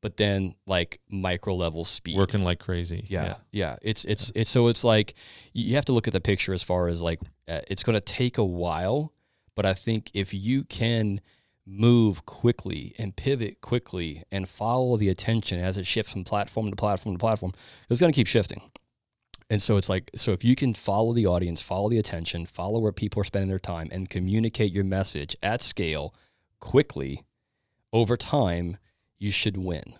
but 0.00 0.16
then 0.16 0.54
like 0.68 1.00
micro 1.10 1.52
level 1.56 1.84
speed 1.84 2.16
Working 2.16 2.44
like 2.44 2.60
crazy. 2.60 3.06
yeah, 3.08 3.36
yeah. 3.50 3.76
It's 3.82 4.04
it's 4.04 4.30
it's 4.36 4.50
so 4.50 4.68
it's 4.68 4.84
like 4.84 5.14
you 5.52 5.64
you 5.64 5.74
have 5.74 5.86
to 5.86 5.92
look 5.92 6.06
at 6.06 6.12
the 6.12 6.20
picture 6.20 6.52
as 6.52 6.62
far 6.62 6.86
as 6.86 7.02
like 7.02 7.20
uh, 7.48 7.62
it's 7.68 7.82
going 7.82 7.94
to 7.94 8.02
take 8.02 8.36
a 8.36 8.44
while, 8.44 9.14
but 9.56 9.64
I 9.64 9.72
think 9.72 10.10
if 10.12 10.34
you 10.34 10.64
can 10.64 11.22
move 11.66 12.26
quickly 12.26 12.94
and 12.98 13.16
pivot 13.16 13.60
quickly 13.60 14.22
and 14.30 14.48
follow 14.48 14.96
the 14.96 15.08
attention 15.08 15.58
as 15.58 15.76
it 15.76 15.86
shifts 15.86 16.12
from 16.12 16.24
platform 16.24 16.70
to 16.70 16.76
platform 16.76 17.14
to 17.14 17.18
platform, 17.18 17.52
it's 17.88 18.00
going 18.00 18.12
to 18.12 18.16
keep 18.16 18.26
shifting. 18.26 18.60
And 19.50 19.60
so 19.60 19.76
it's 19.76 19.88
like 19.88 20.10
so 20.14 20.32
if 20.32 20.42
you 20.42 20.56
can 20.56 20.74
follow 20.74 21.12
the 21.12 21.26
audience, 21.26 21.60
follow 21.60 21.88
the 21.88 21.98
attention, 21.98 22.46
follow 22.46 22.80
where 22.80 22.92
people 22.92 23.20
are 23.20 23.24
spending 23.24 23.48
their 23.48 23.58
time 23.58 23.88
and 23.92 24.08
communicate 24.08 24.72
your 24.72 24.84
message 24.84 25.36
at 25.42 25.62
scale 25.62 26.14
quickly 26.60 27.24
over 27.92 28.16
time, 28.16 28.78
you 29.18 29.30
should 29.30 29.56
win. 29.56 29.94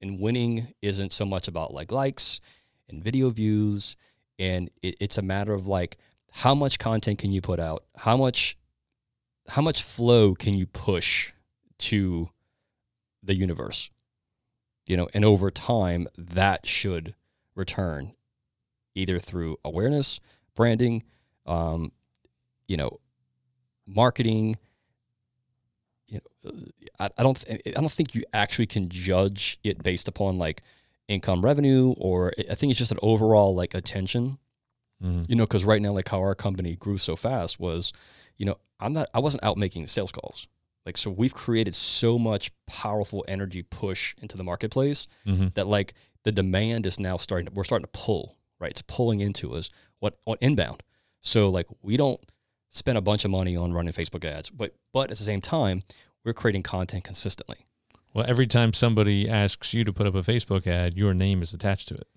And 0.00 0.18
winning 0.18 0.68
isn't 0.80 1.12
so 1.12 1.26
much 1.26 1.46
about 1.46 1.74
like 1.74 1.92
likes 1.92 2.40
and 2.88 3.04
video 3.04 3.28
views. 3.30 3.96
And 4.38 4.70
it, 4.82 4.96
it's 4.98 5.18
a 5.18 5.22
matter 5.22 5.52
of 5.52 5.66
like 5.66 5.98
how 6.32 6.54
much 6.54 6.78
content 6.78 7.18
can 7.18 7.32
you 7.32 7.40
put 7.40 7.60
out? 7.60 7.84
How 7.96 8.16
much 8.16 8.56
how 9.50 9.62
much 9.62 9.82
flow 9.82 10.34
can 10.34 10.54
you 10.54 10.66
push 10.66 11.32
to 11.78 12.30
the 13.22 13.34
universe? 13.34 13.90
You 14.86 14.96
know, 14.96 15.08
and 15.14 15.24
over 15.24 15.50
time 15.50 16.08
that 16.16 16.66
should 16.66 17.14
return 17.54 18.12
either 18.94 19.18
through 19.18 19.56
awareness, 19.64 20.20
branding, 20.56 21.04
um, 21.46 21.92
you 22.66 22.76
know, 22.76 22.98
marketing, 23.86 24.56
you 26.08 26.20
know, 26.44 26.52
I, 26.98 27.10
I 27.18 27.22
don't 27.22 27.40
th- 27.40 27.60
I 27.66 27.70
don't 27.80 27.90
think 27.92 28.14
you 28.14 28.24
actually 28.32 28.66
can 28.66 28.88
judge 28.88 29.58
it 29.62 29.82
based 29.82 30.08
upon 30.08 30.38
like 30.38 30.62
income 31.08 31.44
revenue 31.44 31.94
or 31.98 32.32
I 32.50 32.54
think 32.54 32.70
it's 32.70 32.78
just 32.78 32.92
an 32.92 32.98
overall 33.02 33.54
like 33.54 33.74
attention 33.74 34.38
Mhm. 35.02 35.28
you 35.30 35.34
know 35.34 35.44
because 35.44 35.64
right 35.64 35.80
now 35.80 35.92
like 35.92 36.08
how 36.10 36.18
our 36.20 36.34
company 36.34 36.76
grew 36.76 36.98
so 36.98 37.16
fast 37.16 37.58
was 37.58 37.90
you 38.40 38.46
know 38.46 38.56
i'm 38.80 38.92
not 38.92 39.06
i 39.14 39.18
wasn't 39.20 39.42
out 39.44 39.56
making 39.58 39.86
sales 39.86 40.10
calls 40.10 40.48
like 40.86 40.96
so 40.96 41.10
we've 41.10 41.34
created 41.34 41.74
so 41.74 42.18
much 42.18 42.50
powerful 42.66 43.24
energy 43.28 43.62
push 43.62 44.14
into 44.22 44.36
the 44.36 44.42
marketplace 44.44 45.06
Mhm. 45.26 45.52
that 45.54 45.66
like 45.66 45.94
the 46.24 46.32
demand 46.32 46.86
is 46.86 46.98
now 46.98 47.16
starting 47.18 47.46
to, 47.46 47.52
we're 47.52 47.64
starting 47.64 47.84
to 47.84 47.90
pull 47.92 48.36
right 48.58 48.70
it's 48.70 48.82
pulling 48.82 49.20
into 49.20 49.52
us 49.54 49.68
what 50.00 50.18
what 50.24 50.38
inbound 50.40 50.82
so 51.20 51.50
like 51.50 51.66
we 51.82 51.96
don't 51.98 52.20
spend 52.70 52.96
a 52.96 53.02
bunch 53.02 53.24
of 53.26 53.30
money 53.30 53.54
on 53.56 53.72
running 53.74 53.92
facebook 53.92 54.24
ads 54.24 54.48
but 54.50 54.74
but 54.92 55.10
at 55.10 55.18
the 55.18 55.24
same 55.24 55.40
time 55.42 55.82
we're 56.24 56.32
creating 56.32 56.62
content 56.62 57.04
consistently 57.04 57.66
Well, 58.14 58.24
every 58.28 58.46
time 58.46 58.72
somebody 58.72 59.28
asks 59.28 59.72
you 59.74 59.84
to 59.84 59.92
put 59.92 60.06
up 60.08 60.14
a 60.16 60.22
Facebook 60.22 60.66
ad, 60.66 60.96
your 60.96 61.14
name 61.14 61.42
is 61.42 61.54
attached 61.54 61.86
to 61.88 61.94
it. 61.94 62.08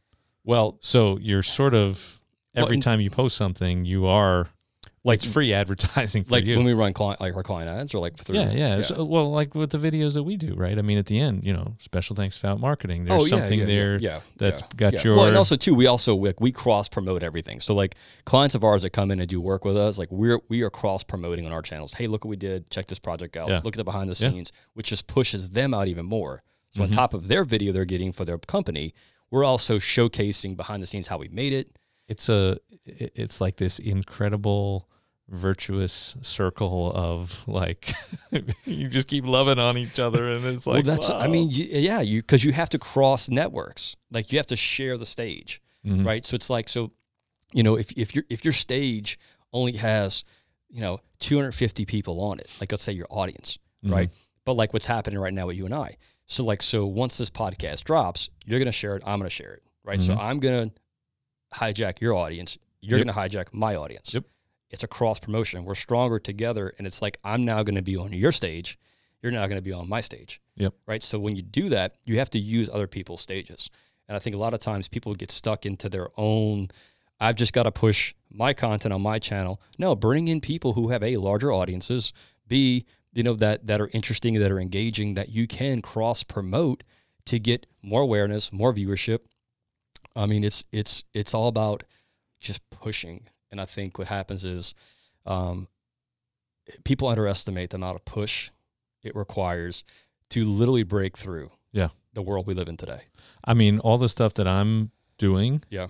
well 0.43 0.77
So 0.81 1.17
you're 1.19 1.43
sort 1.43 1.73
of 1.75 2.19
every 2.55 2.75
and- 2.77 2.83
time 2.83 2.99
you 3.01 3.09
post 3.11 3.35
something, 3.37 3.85
you 3.85 4.05
are 4.07 4.49
like 5.05 5.17
it's 5.17 5.31
free 5.31 5.53
advertising 5.53 6.23
for 6.23 6.31
like 6.31 6.45
you. 6.45 6.55
when 6.55 6.65
we 6.65 6.73
run 6.73 6.93
client 6.93 7.19
like 7.19 7.35
our 7.35 7.43
client 7.43 7.69
ads 7.69 7.93
or 7.93 7.99
like 7.99 8.15
through 8.17 8.37
yeah, 8.37 8.51
yeah. 8.51 8.81
So, 8.81 9.03
well, 9.03 9.31
like 9.31 9.53
with 9.53 9.71
the 9.71 9.77
videos 9.77 10.13
that 10.13 10.23
we 10.23 10.37
do, 10.37 10.53
right? 10.55 10.77
I 10.77 10.81
mean, 10.81 10.97
at 10.97 11.07
the 11.07 11.19
end, 11.19 11.43
you 11.45 11.51
know, 11.51 11.75
special 11.79 12.15
thanks 12.15 12.35
to 12.37 12.41
Fout 12.41 12.59
Marketing. 12.59 13.03
There's 13.03 13.21
oh, 13.21 13.25
yeah, 13.25 13.29
something 13.29 13.59
yeah, 13.59 13.65
yeah, 13.65 13.75
there 13.75 13.97
yeah, 13.99 14.19
that's 14.37 14.61
yeah, 14.61 14.67
got 14.77 14.93
yeah. 14.93 15.03
your. 15.03 15.15
well, 15.17 15.25
and 15.25 15.35
also 15.35 15.55
too, 15.55 15.75
we 15.75 15.87
also 15.87 16.15
like 16.15 16.39
we 16.39 16.51
cross 16.51 16.87
promote 16.87 17.21
everything. 17.21 17.59
So 17.59 17.73
like 17.75 17.95
clients 18.25 18.55
of 18.55 18.63
ours 18.63 18.83
that 18.83 18.91
come 18.91 19.11
in 19.11 19.19
and 19.19 19.27
do 19.27 19.41
work 19.41 19.65
with 19.65 19.75
us, 19.77 19.97
like 19.97 20.11
we're 20.11 20.39
we 20.47 20.61
are 20.61 20.69
cross 20.69 21.03
promoting 21.03 21.45
on 21.45 21.51
our 21.51 21.61
channels. 21.61 21.93
Hey, 21.93 22.07
look 22.07 22.23
what 22.23 22.29
we 22.29 22.37
did. 22.37 22.69
Check 22.69 22.85
this 22.85 22.99
project 22.99 23.35
out. 23.35 23.49
Yeah. 23.49 23.61
Look 23.63 23.75
at 23.75 23.77
the 23.77 23.83
behind 23.83 24.09
the 24.09 24.23
Yeah. 24.23 24.31
scenes, 24.31 24.51
which 24.73 24.87
just 24.87 25.07
pushes 25.07 25.49
them 25.49 25.73
out 25.73 25.87
even 25.87 26.05
more. 26.05 26.41
So 26.71 26.81
on 26.81 26.89
Mhm. 26.89 26.93
top 26.93 27.13
of 27.13 27.27
their 27.27 27.43
video 27.43 27.71
they're 27.71 27.85
getting 27.85 28.11
for 28.13 28.25
their 28.25 28.37
company, 28.37 28.93
we're 29.29 29.43
also 29.43 29.77
showcasing 29.77 30.55
behind 30.55 30.81
the 30.81 30.87
scenes 30.87 31.07
how 31.07 31.17
we 31.17 31.27
made 31.27 31.51
it. 31.53 31.77
it's 32.09 32.27
a 32.27 32.57
it's 32.85 33.39
like 33.39 33.55
this 33.55 33.79
incredible 33.79 34.89
virtuous 35.29 36.15
circle 36.21 36.91
of 36.93 37.47
like 37.47 37.91
you 38.65 38.87
just 38.87 39.07
keep 39.07 39.25
loving 39.25 39.57
on 39.59 39.77
each 39.77 39.99
other 39.99 40.29
and 40.29 40.45
it's 40.45 40.67
like 40.67 40.85
well, 40.85 40.95
that's 40.95 41.09
I 41.09 41.27
mean, 41.27 41.49
you, 41.49 41.65
yeah, 41.65 42.01
you 42.01 42.21
because 42.21 42.43
you 42.43 42.51
have 42.51 42.69
to 42.71 42.79
cross 42.79 43.29
networks. 43.29 43.95
Like 44.11 44.31
you 44.31 44.37
have 44.39 44.47
to 44.47 44.55
share 44.55 44.97
the 44.97 45.05
stage. 45.05 45.61
Mhm. 45.85 46.05
right? 46.05 46.25
So 46.25 46.35
it's 46.35 46.49
like 46.49 46.69
so, 46.69 46.91
you 47.51 47.61
know, 47.63 47.75
if 47.75 47.91
if 47.97 48.15
your 48.15 48.23
if 48.29 48.45
your 48.45 48.53
stage 48.53 49.19
only 49.51 49.73
has, 49.73 50.23
you 50.69 50.79
know, 50.81 50.99
250 51.19 51.85
people 51.85 52.21
on 52.21 52.39
it, 52.39 52.49
like 52.61 52.71
let's 52.71 52.83
say 52.83 52.93
your 52.93 53.07
audience, 53.09 53.57
Mhm. 53.85 53.91
right? 53.91 54.09
But 54.45 54.53
like 54.53 54.71
what's 54.73 54.85
happening 54.85 55.19
right 55.19 55.33
now 55.33 55.47
with 55.47 55.57
you 55.57 55.65
and 55.65 55.73
I. 55.73 55.97
So 56.25 56.43
like 56.45 56.61
so 56.61 56.85
once 56.85 57.17
this 57.17 57.29
podcast 57.29 57.83
drops, 57.83 58.29
you're 58.45 58.59
gonna 58.59 58.71
share 58.71 58.95
it, 58.95 59.03
I'm 59.05 59.19
gonna 59.19 59.29
share 59.29 59.53
it, 59.55 59.63
right? 59.83 60.01
So 60.01 60.13
Mhm. 60.15 60.19
I'm 60.21 60.39
gonna 60.39 60.71
hijack 61.53 61.99
your 62.01 62.13
audience, 62.15 62.57
you're 62.81 62.97
Yep. 62.99 63.07
gonna 63.07 63.27
hijack 63.29 63.47
my 63.53 63.75
audience. 63.75 64.13
Yep. 64.13 64.23
It's 64.73 64.83
a 64.83 64.87
cross 64.87 65.19
promotion. 65.19 65.63
We're 65.63 65.75
stronger 65.75 66.19
together, 66.19 66.73
and 66.77 66.85
it's 66.85 67.01
like 67.01 67.19
I'm 67.23 67.45
now 67.45 67.63
gonna 67.63 67.83
be 67.83 67.95
on 67.95 68.11
your 68.11 68.31
stage, 68.31 68.77
you're 69.21 69.31
now 69.31 69.47
gonna 69.47 69.61
be 69.61 69.71
on 69.71 69.87
my 69.87 70.01
stage. 70.01 70.41
Yep. 70.57 70.73
Right. 70.87 71.03
So 71.03 71.19
when 71.19 71.35
you 71.35 71.43
do 71.43 71.69
that, 71.69 71.93
you 72.05 72.17
have 72.19 72.29
to 72.31 72.39
use 72.39 72.69
other 72.69 72.87
people's 72.87 73.21
stages. 73.21 73.69
And 74.07 74.15
I 74.17 74.19
think 74.19 74.35
a 74.35 74.39
lot 74.39 74.53
of 74.53 74.59
times 74.59 74.87
people 74.87 75.15
get 75.15 75.31
stuck 75.31 75.65
into 75.65 75.89
their 75.89 76.09
own, 76.17 76.69
I've 77.19 77.35
just 77.35 77.53
got 77.53 77.63
to 77.63 77.71
push 77.71 78.13
my 78.31 78.53
content 78.53 78.93
on 78.93 79.01
my 79.01 79.19
channel. 79.19 79.61
No, 79.77 79.95
bring 79.95 80.27
in 80.27 80.41
people 80.41 80.73
who 80.73 80.89
have 80.89 81.03
A, 81.03 81.17
larger 81.17 81.53
audiences, 81.53 82.11
B, 82.47 82.85
you 83.13 83.23
know, 83.23 83.35
that, 83.35 83.67
that 83.67 83.79
are 83.79 83.89
interesting, 83.93 84.33
that 84.39 84.51
are 84.51 84.59
engaging, 84.59 85.13
that 85.13 85.29
you 85.29 85.47
can 85.47 85.81
cross 85.81 86.23
promote 86.23 86.83
to 87.25 87.39
get 87.39 87.65
more 87.81 88.01
awareness, 88.01 88.51
more 88.51 88.73
viewership. 88.73 89.19
I 90.15 90.25
mean, 90.25 90.43
it's, 90.43 90.65
it's, 90.71 91.03
it's 91.13 91.33
all 91.33 91.47
about 91.47 91.83
just 92.41 92.67
pushing. 92.69 93.27
And 93.53 93.61
I 93.61 93.65
think 93.65 93.99
what 93.99 94.07
happens 94.07 94.43
is 94.43 94.73
um, 95.27 95.67
people 96.83 97.07
underestimate 97.07 97.69
the 97.69 97.75
amount 97.75 97.95
of 97.97 98.03
push 98.03 98.49
it 99.03 99.15
requires 99.15 99.83
to 100.31 100.43
literally 100.43 100.81
break 100.81 101.15
through 101.15 101.51
Yeah. 101.71 101.89
the 102.13 102.23
world 102.23 102.47
we 102.47 102.55
live 102.55 102.67
in 102.67 102.77
today. 102.77 103.01
I 103.45 103.53
mean, 103.53 103.77
all 103.77 103.99
the 103.99 104.09
stuff 104.09 104.33
that 104.35 104.47
I'm 104.47 104.89
doing, 105.19 105.61
Yeah. 105.69 105.89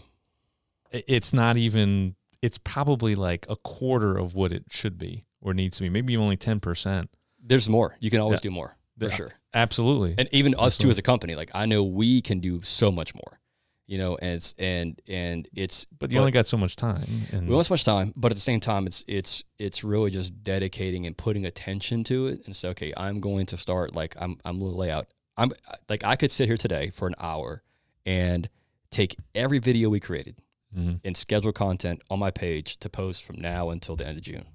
it's 0.91 1.31
not 1.31 1.55
even. 1.55 2.15
It's 2.41 2.57
probably 2.57 3.15
like 3.15 3.45
a 3.47 3.55
quarter 3.55 4.17
of 4.17 4.35
what 4.35 4.51
it 4.51 4.65
should 4.69 4.97
be 4.97 5.23
or 5.39 5.53
needs 5.53 5.77
to 5.77 5.83
be. 5.83 5.89
Maybe 5.89 6.17
only 6.17 6.35
ten 6.35 6.59
percent. 6.59 7.09
There's 7.41 7.69
more. 7.69 7.95
You 8.01 8.09
can 8.09 8.19
always 8.19 8.39
Yeah. 8.39 8.49
do 8.49 8.51
more 8.51 8.75
for 8.99 9.05
Yeah. 9.05 9.15
sure. 9.15 9.31
Absolutely. 9.53 10.15
And 10.17 10.27
even 10.33 10.53
us 10.55 10.75
too 10.75 10.89
as 10.89 10.97
a 10.97 11.01
company, 11.01 11.35
like 11.35 11.51
I 11.53 11.65
know 11.65 11.81
we 11.83 12.21
can 12.21 12.41
do 12.41 12.61
so 12.61 12.91
much 12.91 13.15
more. 13.15 13.39
You 13.85 13.97
know, 13.97 14.15
and 14.21 14.35
it's 14.35 14.55
and 14.57 14.99
and 15.09 15.47
it's 15.55 15.85
but 15.99 16.09
you 16.11 16.19
only 16.19 16.31
got 16.31 16.47
so 16.47 16.57
much 16.57 16.75
time. 16.77 17.03
And 17.33 17.47
we 17.47 17.53
don't 17.53 17.63
so 17.65 17.73
much 17.73 17.83
time, 17.83 18.13
but 18.15 18.31
at 18.31 18.35
the 18.35 18.41
same 18.41 18.59
time, 18.61 18.87
it's 18.87 19.03
it's 19.07 19.43
it's 19.59 19.83
really 19.83 20.09
just 20.09 20.41
dedicating 20.43 21.05
and 21.05 21.17
putting 21.17 21.45
attention 21.45 22.03
to 22.05 22.27
it, 22.27 22.45
and 22.45 22.55
say, 22.55 22.69
okay, 22.69 22.93
I'm 22.95 23.19
going 23.19 23.45
to 23.47 23.57
start 23.57 23.93
like 23.93 24.15
I'm 24.19 24.37
I'm 24.45 24.59
going 24.59 24.71
to 24.71 24.77
lay 24.77 24.89
out. 24.89 25.07
I'm 25.35 25.51
like 25.89 26.03
I 26.05 26.15
could 26.15 26.31
sit 26.31 26.47
here 26.47 26.55
today 26.57 26.91
for 26.91 27.07
an 27.07 27.15
hour 27.19 27.61
and 28.05 28.47
take 28.89 29.17
every 29.35 29.59
video 29.59 29.89
we 29.89 29.99
created 29.99 30.41
Mhm. 30.77 31.01
and 31.03 31.15
schedule 31.17 31.51
content 31.51 32.01
on 32.09 32.19
my 32.19 32.31
page 32.31 32.77
to 32.77 32.89
post 32.89 33.23
from 33.23 33.39
now 33.41 33.69
until 33.69 33.95
the 33.95 34.07
end 34.07 34.17
of 34.17 34.23
June. 34.23 34.45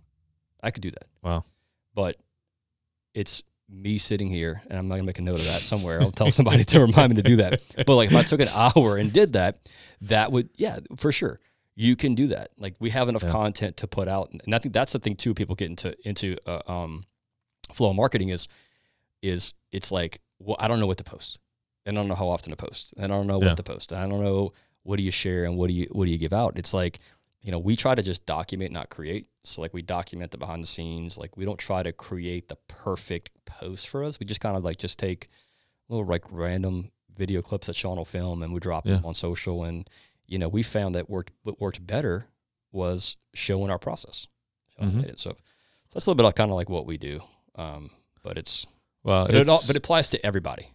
I 0.62 0.70
could 0.72 0.82
do 0.82 0.90
that. 0.90 1.06
Wow. 1.22 1.44
But 1.94 2.16
it's 3.14 3.42
me 3.68 3.98
sitting 3.98 4.30
here, 4.30 4.62
and 4.68 4.78
I'm 4.78 4.88
not 4.88 4.94
gonna 4.96 5.04
make 5.04 5.18
a 5.18 5.22
note 5.22 5.40
of 5.40 5.44
that 5.46 5.60
somewhere. 5.62 6.00
I'll 6.00 6.10
tell 6.10 6.30
somebody 6.30 6.64
to 6.64 6.80
remind 6.80 7.10
me 7.10 7.16
to 7.16 7.22
do 7.22 7.36
that. 7.36 7.60
But 7.86 7.96
like 7.96 8.10
if 8.10 8.16
I 8.16 8.22
took 8.22 8.40
an 8.40 8.48
hour 8.54 8.96
and 8.96 9.12
did 9.12 9.34
that, 9.34 9.58
that 10.02 10.32
would 10.32 10.48
yeah, 10.56 10.78
for 10.96 11.12
sure. 11.12 11.40
You 11.74 11.94
can 11.94 12.16
do 12.16 12.28
that. 12.28 12.50
Like 12.58 12.74
we 12.80 12.90
have 12.90 13.08
enough 13.08 13.22
Yeah. 13.22 13.30
content 13.30 13.76
to 13.78 13.86
put 13.86 14.08
out, 14.08 14.30
and 14.44 14.54
I 14.54 14.58
think 14.58 14.72
that's 14.74 14.92
the 14.92 14.98
thing 14.98 15.14
too. 15.16 15.32
People 15.34 15.54
get 15.54 15.70
into 15.70 15.94
into 16.08 16.36
uh, 16.46 16.62
um, 16.66 17.04
flow 17.72 17.92
marketing 17.92 18.30
is 18.30 18.48
is 19.22 19.54
it's 19.72 19.92
like 19.92 20.20
well, 20.40 20.56
I 20.58 20.66
don't 20.68 20.80
know 20.80 20.86
what 20.86 20.98
to 20.98 21.04
post, 21.04 21.38
and 21.86 21.96
I 21.96 22.00
don't 22.00 22.08
know 22.08 22.14
how 22.14 22.28
often 22.28 22.50
to 22.50 22.56
post, 22.56 22.94
and 22.96 23.04
I 23.12 23.16
don't 23.16 23.26
know 23.26 23.40
Yeah. 23.40 23.48
what 23.48 23.56
to 23.58 23.62
post, 23.62 23.92
and 23.92 24.00
I 24.00 24.08
don't 24.08 24.22
know 24.24 24.52
what 24.82 24.96
do 24.96 25.02
you 25.02 25.10
share 25.10 25.44
and 25.44 25.56
what 25.56 25.68
do 25.68 25.74
you 25.74 25.86
what 25.92 26.06
do 26.06 26.10
you 26.10 26.18
give 26.18 26.32
out. 26.32 26.58
It's 26.58 26.72
like 26.74 26.98
you 27.40 27.52
know, 27.52 27.58
we 27.58 27.76
try 27.76 27.94
to 27.94 28.02
just 28.02 28.26
document, 28.26 28.72
not 28.72 28.90
create. 28.90 29.28
So 29.44 29.60
like 29.62 29.72
we 29.72 29.82
document 29.82 30.30
the 30.32 30.38
behind 30.38 30.62
the 30.62 30.66
scenes. 30.66 31.16
Like 31.16 31.36
we 31.36 31.44
don't 31.44 31.58
try 31.58 31.82
to 31.82 31.92
create 31.92 32.48
the 32.48 32.56
perfect 32.66 33.30
post 33.44 33.88
for 33.88 34.02
us. 34.04 34.18
We 34.20 34.26
just 34.26 34.40
kind 34.40 34.56
of 34.56 34.64
like 34.64 34.76
just 34.76 34.98
take 34.98 35.28
little 35.88 36.04
like 36.06 36.24
random 36.30 36.90
video 37.16 37.40
clips 37.42 37.66
that 37.68 37.76
Sean 37.76 37.96
will 37.96 38.04
film 38.04 38.42
and 38.42 38.52
we 38.52 38.60
drop 38.60 38.86
Yeah. 38.86 38.94
them 38.96 39.06
on 39.06 39.14
social. 39.14 39.64
And 39.64 39.88
you 40.26 40.38
know, 40.38 40.48
we 40.48 40.62
found 40.62 40.94
that 40.94 41.08
worked 41.08 41.32
what 41.44 41.60
worked 41.60 41.86
better 41.86 42.26
was 42.72 43.16
showing 43.34 43.70
our 43.70 43.78
process. 43.78 44.26
Showing 44.78 44.92
Mhm. 44.92 45.04
it. 45.04 45.18
So 45.20 45.34
that's 45.92 46.06
a 46.06 46.10
little 46.10 46.16
bit 46.16 46.26
of 46.26 46.34
kind 46.34 46.50
of 46.50 46.56
like 46.56 46.68
what 46.68 46.86
we 46.86 46.98
do. 46.98 47.20
Um, 47.54 47.90
but 48.22 48.36
it's 48.36 48.66
Well, 49.04 49.26
but 49.26 49.34
it, 49.36 49.48
all, 49.48 49.60
but 49.66 49.70
it 49.70 49.78
applies 49.78 50.10
to 50.10 50.26
everybody. 50.26 50.70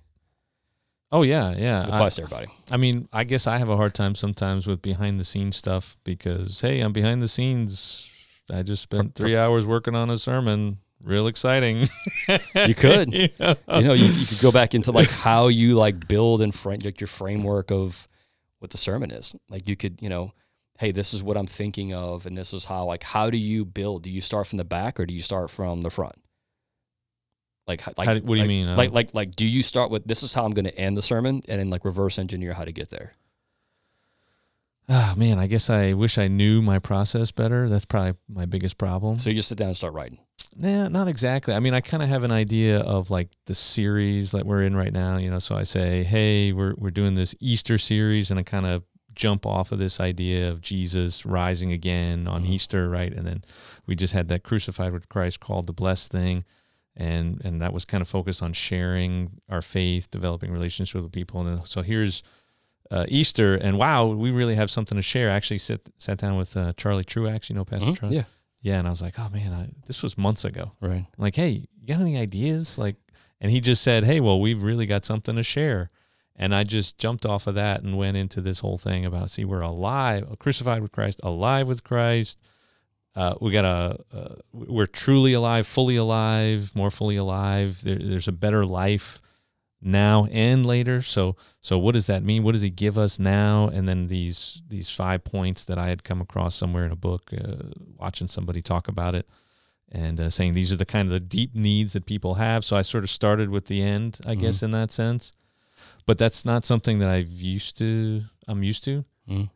Oh 1.13 1.21
yeah, 1.21 1.51
yeah. 1.55 1.83
It 1.83 1.89
I- 1.89 1.95
applies 1.95 2.15
to 2.15 2.23
everybody. 2.23 2.47
I 2.69 2.75
mean, 2.77 3.07
I 3.13 3.23
guess 3.23 3.47
I 3.47 3.57
have 3.57 3.69
a 3.69 3.77
hard 3.77 3.93
time 3.93 4.15
sometimes 4.15 4.67
with 4.67 4.81
behind 4.81 5.19
the 5.19 5.25
scenes 5.25 5.55
stuff 5.55 5.95
because 6.03 6.59
hey, 6.59 6.81
I'm 6.81 6.91
behind 6.91 7.21
the 7.21 7.29
scenes. 7.29 8.09
I 8.51 8.61
just 8.63 8.83
spent 8.83 9.15
three 9.15 9.37
hours 9.37 9.65
working 9.65 9.95
on 9.95 10.09
a 10.09 10.17
sermon. 10.17 10.79
Real 11.01 11.27
exciting. 11.27 11.87
You 12.55 12.75
could. 12.75 13.13
You 13.13 13.29
know? 13.39 13.55
you 13.75 13.83
know, 13.83 13.93
you, 13.93 14.05
you 14.05 14.25
could 14.25 14.39
go 14.41 14.51
back 14.51 14.73
into 14.73 14.91
like 14.91 15.09
how 15.09 15.47
you 15.47 15.75
like 15.75 16.07
build 16.07 16.41
and 16.41 16.53
frame 16.53 16.79
like 16.83 16.99
your 16.99 17.07
framework 17.07 17.71
of 17.71 18.07
what 18.59 18.71
the 18.71 18.77
sermon 18.77 19.11
is. 19.11 19.35
Like 19.49 19.67
you 19.67 19.75
could, 19.75 20.01
you 20.01 20.09
know, 20.09 20.33
hey, 20.79 20.91
this 20.91 21.13
is 21.13 21.21
what 21.21 21.35
I'm 21.37 21.47
thinking 21.47 21.93
of, 21.93 22.25
and 22.25 22.37
this 22.37 22.53
is 22.53 22.65
how 22.65 22.85
like 22.85 23.03
how 23.03 23.29
do 23.29 23.37
you 23.37 23.65
build? 23.65 24.03
Do 24.03 24.09
you 24.09 24.21
start 24.21 24.47
from 24.47 24.57
the 24.57 24.63
back 24.65 24.99
or 24.99 25.05
do 25.05 25.13
you 25.13 25.21
start 25.21 25.49
from 25.49 25.81
the 25.81 25.89
front? 25.89 26.15
Like, 27.67 27.81
like 27.97 28.05
How 28.07 28.13
what 28.15 28.25
do 28.25 28.33
you 28.33 28.39
like- 28.39 28.47
mean? 28.47 28.67
Uh, 28.67 28.75
Like, 28.75 28.91
like, 28.91 29.13
like, 29.13 29.35
do 29.35 29.45
you 29.45 29.63
start 29.63 29.89
with 29.89 30.05
this 30.05 30.21
is 30.23 30.33
how 30.33 30.43
I'm 30.45 30.51
going 30.51 30.65
to 30.65 30.77
end 30.77 30.97
the 30.97 31.01
sermon, 31.01 31.41
and 31.47 31.59
then 31.59 31.69
like 31.69 31.85
reverse 31.85 32.19
engineer 32.19 32.53
how 32.53 32.65
to 32.65 32.71
get 32.73 32.89
there? 32.89 33.13
Ah, 34.89 35.13
man, 35.15 35.39
I 35.39 35.47
guess 35.47 35.69
I 35.69 35.93
wish 35.93 36.17
I 36.17 36.27
knew 36.27 36.61
my 36.61 36.77
process 36.77 37.31
better. 37.31 37.69
That's 37.69 37.85
probably 37.85 38.15
my 38.27 38.45
biggest 38.45 38.77
problem. 38.77 39.17
So 39.17 39.29
you 39.29 39.35
just 39.37 39.47
sit 39.47 39.57
down 39.57 39.69
and 39.69 39.77
start 39.77 39.93
writing. 39.93 40.17
Nah, 40.57 40.89
not 40.89 41.07
exactly. 41.07 41.53
I 41.53 41.59
mean, 41.61 41.73
I 41.73 41.79
kind 41.79 42.03
of 42.03 42.09
have 42.09 42.25
an 42.25 42.31
idea 42.31 42.79
of 42.81 43.09
like 43.09 43.29
the 43.45 43.55
series 43.55 44.31
that 44.31 44.45
we're 44.45 44.61
in 44.63 44.75
right 44.75 44.91
now, 44.91 45.15
you 45.17 45.29
know. 45.29 45.39
So 45.39 45.55
I 45.55 45.63
say, 45.63 46.03
"Hey, 46.03 46.51
we're 46.51 46.73
we're 46.77 46.91
doing 46.91 47.13
this 47.15 47.33
Easter 47.39 47.77
series," 47.77 48.29
and 48.29 48.37
I 48.37 48.43
kind 48.43 48.65
of 48.65 48.83
jump 49.15 49.45
off 49.45 49.71
of 49.71 49.79
this 49.79 50.01
idea 50.01 50.49
of 50.51 50.59
Jesus 50.59 51.25
rising 51.25 51.71
again 51.71 52.27
on 52.27 52.43
Mhm. 52.43 52.49
Easter, 52.49 52.89
right? 52.89 53.13
And 53.13 53.25
then 53.25 53.43
we 53.87 53.95
just 53.95 54.11
had 54.13 54.27
that 54.29 54.43
crucified 54.43 54.91
with 54.91 55.07
Christ 55.07 55.39
called 55.39 55.65
the 55.67 55.73
blessed 55.73 56.11
thing, 56.11 56.43
and 56.95 57.41
and 57.43 57.61
that 57.61 57.73
was 57.73 57.85
kind 57.85 58.01
of 58.01 58.07
focused 58.07 58.41
on 58.43 58.53
sharing 58.53 59.39
our 59.49 59.61
faith, 59.61 60.09
developing 60.11 60.51
relationships 60.51 61.01
with 61.01 61.11
people. 61.11 61.45
And 61.45 61.67
so 61.67 61.81
here's 61.81 62.23
uh, 62.91 63.05
Easter, 63.07 63.55
and 63.55 63.77
wow, 63.77 64.05
we 64.07 64.29
really 64.31 64.55
have 64.55 64.69
something 64.69 64.95
to 64.95 65.01
share. 65.01 65.31
I 65.31 65.33
actually 65.35 65.57
sit 65.59 65.89
sat 65.97 66.17
down 66.19 66.37
with 66.37 66.55
uh, 66.55 66.73
Charlie 66.77 67.03
Truax, 67.03 67.49
you 67.49 67.55
know, 67.55 67.65
Pastor 67.65 67.91
Mhm. 67.91 67.99
Charlie. 67.99 68.15
Yeah, 68.17 68.23
Yeah, 68.61 68.77
and 68.79 68.87
I 68.87 68.91
was 68.91 69.01
like, 69.01 69.17
oh 69.17 69.29
man, 69.29 69.51
I, 69.53 69.69
this 69.87 70.03
was 70.03 70.17
months 70.17 70.45
ago. 70.45 70.71
right. 70.81 71.05
I'm 71.17 71.21
like, 71.23 71.35
hey, 71.35 71.65
you 71.79 71.87
got 71.87 72.01
any 72.01 72.17
ideas? 72.17 72.77
Like, 72.77 72.97
and 73.41 73.51
he 73.51 73.59
just 73.61 73.81
said, 73.81 74.03
hey, 74.03 74.19
well, 74.19 74.39
we've 74.39 74.63
really 74.63 74.85
got 74.85 75.05
something 75.05 75.35
to 75.35 75.43
share. 75.43 75.89
And 76.35 76.53
I 76.55 76.63
just 76.63 76.97
jumped 76.97 77.25
off 77.25 77.45
of 77.47 77.55
that 77.55 77.83
and 77.83 77.97
went 77.97 78.17
into 78.17 78.41
this 78.41 78.59
whole 78.59 78.77
thing 78.77 79.05
about, 79.05 79.29
see, 79.29 79.45
we're 79.45 79.61
alive, 79.61 80.25
crucified 80.39 80.81
with 80.81 80.91
Christ, 80.91 81.19
alive 81.23 81.67
with 81.67 81.83
Christ. 81.83 82.39
Uh, 83.15 83.35
we 83.39 83.51
got 83.51 83.65
a, 83.65 83.99
uh, 84.15 84.35
we're 84.51 84.87
truly 84.87 85.33
alive, 85.33 85.67
fully 85.67 85.95
alive, 85.95 86.71
more 86.75 86.89
fully 86.89 87.15
alive. 87.15 87.81
There, 87.83 87.97
there's 87.99 88.27
a 88.27 88.31
better 88.31 88.65
life 88.65 89.21
now 89.81 90.25
and 90.31 90.65
later. 90.65 91.01
So, 91.01 91.35
so 91.61 91.77
what 91.77 91.91
does 91.93 92.07
that 92.07 92.23
mean? 92.23 92.43
What 92.43 92.53
does 92.53 92.61
he 92.63 92.69
give 92.71 92.97
us 92.97 93.19
now? 93.19 93.67
And 93.67 93.87
then 93.87 94.07
these 94.07 94.61
these 94.67 94.89
five 94.89 95.23
points 95.23 95.63
that 95.65 95.77
I 95.77 95.89
had 95.89 96.03
come 96.03 96.21
across 96.21 96.55
somewhere 96.55 96.85
in 96.85 96.91
a 96.91 96.95
book, 96.95 97.29
uh, 97.33 97.69
watching 97.97 98.27
somebody 98.27 98.61
talk 98.61 98.87
about 98.87 99.13
it 99.13 99.27
and 99.91 100.19
uh, 100.19 100.29
saying 100.31 100.55
these 100.55 100.71
are 100.71 100.77
the 100.77 100.85
kind 100.85 101.07
of 101.07 101.11
the 101.13 101.19
deep 101.19 101.53
needs 101.53 101.93
that 101.93 102.05
people 102.07 102.35
have. 102.35 102.63
So 102.65 102.75
I 102.75 102.81
sort 102.81 103.03
of 103.03 103.11
started 103.11 103.49
with 103.49 103.65
the 103.67 103.83
end, 103.83 104.19
I 104.25 104.33
guess, 104.35 104.63
in 104.63 104.71
that 104.71 104.91
sense. 104.91 105.33
But 106.07 106.17
that's 106.17 106.43
not 106.45 106.65
something 106.65 106.97
that 106.99 107.09
I've 107.09 107.29
used 107.31 107.77
to. 107.77 108.23
I'm 108.47 108.63
used 108.63 108.83
to. 108.85 109.03
Mhm. 109.29 109.49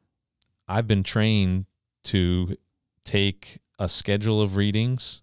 I've 0.67 0.87
been 0.87 1.03
trained 1.03 1.65
to 2.05 2.55
take 3.07 3.59
a 3.79 3.87
schedule 3.87 4.41
of 4.41 4.55
readings, 4.55 5.21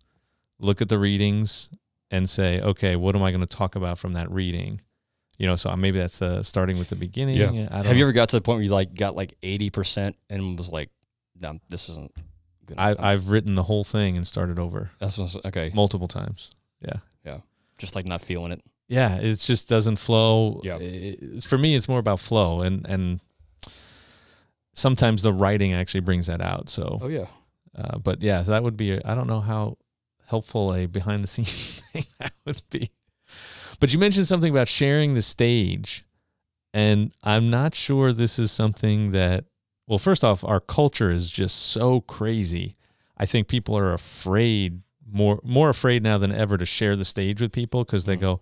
look 0.58 0.80
at 0.82 0.88
the 0.88 0.98
readings, 0.98 1.68
and 2.10 2.28
say, 2.28 2.60
okay, 2.60 2.96
what 2.96 3.14
am 3.14 3.22
I 3.22 3.30
going 3.30 3.40
to 3.46 3.56
talk 3.56 3.76
about 3.76 3.98
from 3.98 4.12
that 4.14 4.30
reading? 4.30 4.80
You 5.38 5.46
know, 5.46 5.56
so 5.56 5.74
maybe 5.76 5.98
that's 5.98 6.22
uh, 6.22 6.42
starting 6.42 6.78
with 6.78 6.88
the 6.88 6.96
beginning. 6.96 7.36
Yeah. 7.36 7.48
I 7.70 7.76
don't 7.78 7.86
Have 7.86 7.96
you 7.96 8.04
ever 8.04 8.12
got 8.12 8.28
to 8.30 8.36
the 8.36 8.40
point 8.40 8.56
where 8.58 8.64
you 8.64 8.70
like 8.70 8.94
got 8.94 9.16
like 9.16 9.34
eighty 9.42 9.68
percent 9.70 10.16
and 10.30 10.56
was 10.56 10.70
like, 10.70 10.90
no, 11.40 11.58
this 11.68 11.88
isn't. 11.88 12.12
Good 12.66 12.78
I, 12.78 12.92
enough. 12.92 13.04
I've 13.04 13.30
written 13.30 13.54
the 13.56 13.64
whole 13.64 13.84
thing 13.84 14.16
and 14.16 14.26
started 14.26 14.58
over 14.58 14.90
That's 15.00 15.18
what's- 15.18 15.36
okay. 15.44 15.70
multiple 15.74 16.08
times. 16.08 16.50
Yeah. 16.80 16.98
Yeah. 17.24 17.38
Just 17.78 17.94
like 17.96 18.06
not 18.06 18.22
feeling 18.22 18.52
it. 18.52 18.62
yeah 18.88 19.16
it 19.16 19.34
just 19.40 19.68
doesn't 19.68 19.96
flow 19.96 20.60
Yeah. 20.64 20.78
It- 20.78 21.42
for 21.44 21.58
me 21.58 21.74
it's 21.74 21.88
more 21.88 21.98
about 21.98 22.20
flow 22.20 22.60
and 22.62 22.86
and 22.86 23.20
sometimes 24.74 25.22
the 25.22 25.32
writing 25.32 25.72
actually 25.72 26.00
brings 26.00 26.26
that 26.26 26.40
out 26.40 26.68
so 26.68 26.98
Oh 27.02 27.08
yeah. 27.08 27.26
Uh, 27.76 27.98
but 27.98 28.22
yeah 28.22 28.42
that 28.42 28.62
would 28.62 28.76
be 28.76 29.02
I 29.04 29.14
don't 29.14 29.26
know 29.26 29.40
how 29.40 29.78
helpful 30.28 30.74
a 30.74 30.86
behind 30.86 31.22
the 31.22 31.28
scenes 31.28 31.82
thing 31.92 32.04
that 32.18 32.32
would 32.46 32.62
be. 32.70 32.90
But 33.80 33.92
you 33.92 33.98
mentioned 33.98 34.26
something 34.26 34.50
about 34.50 34.68
sharing 34.68 35.14
the 35.14 35.22
stage 35.22 36.04
and 36.72 37.12
i'm 37.22 37.50
not 37.50 37.74
sure 37.74 38.12
this 38.12 38.38
is 38.38 38.50
something 38.50 39.12
that 39.12 39.44
well 39.86 39.98
first 39.98 40.24
off 40.24 40.44
our 40.44 40.60
culture 40.60 41.10
is 41.10 41.30
just 41.30 41.56
so 41.56 42.00
crazy. 42.00 42.76
I 43.16 43.26
think 43.26 43.46
people 43.48 43.76
are 43.78 43.92
afraid 43.92 44.80
more 45.08 45.40
more 45.44 45.68
afraid 45.68 46.02
now 46.02 46.18
than 46.18 46.32
ever 46.32 46.56
to 46.58 46.66
share 46.66 46.96
the 46.96 47.04
stage 47.04 47.40
with 47.40 47.52
people 47.52 47.84
because 47.84 48.04
they 48.06 48.16
Mhm. 48.16 48.20
go 48.20 48.40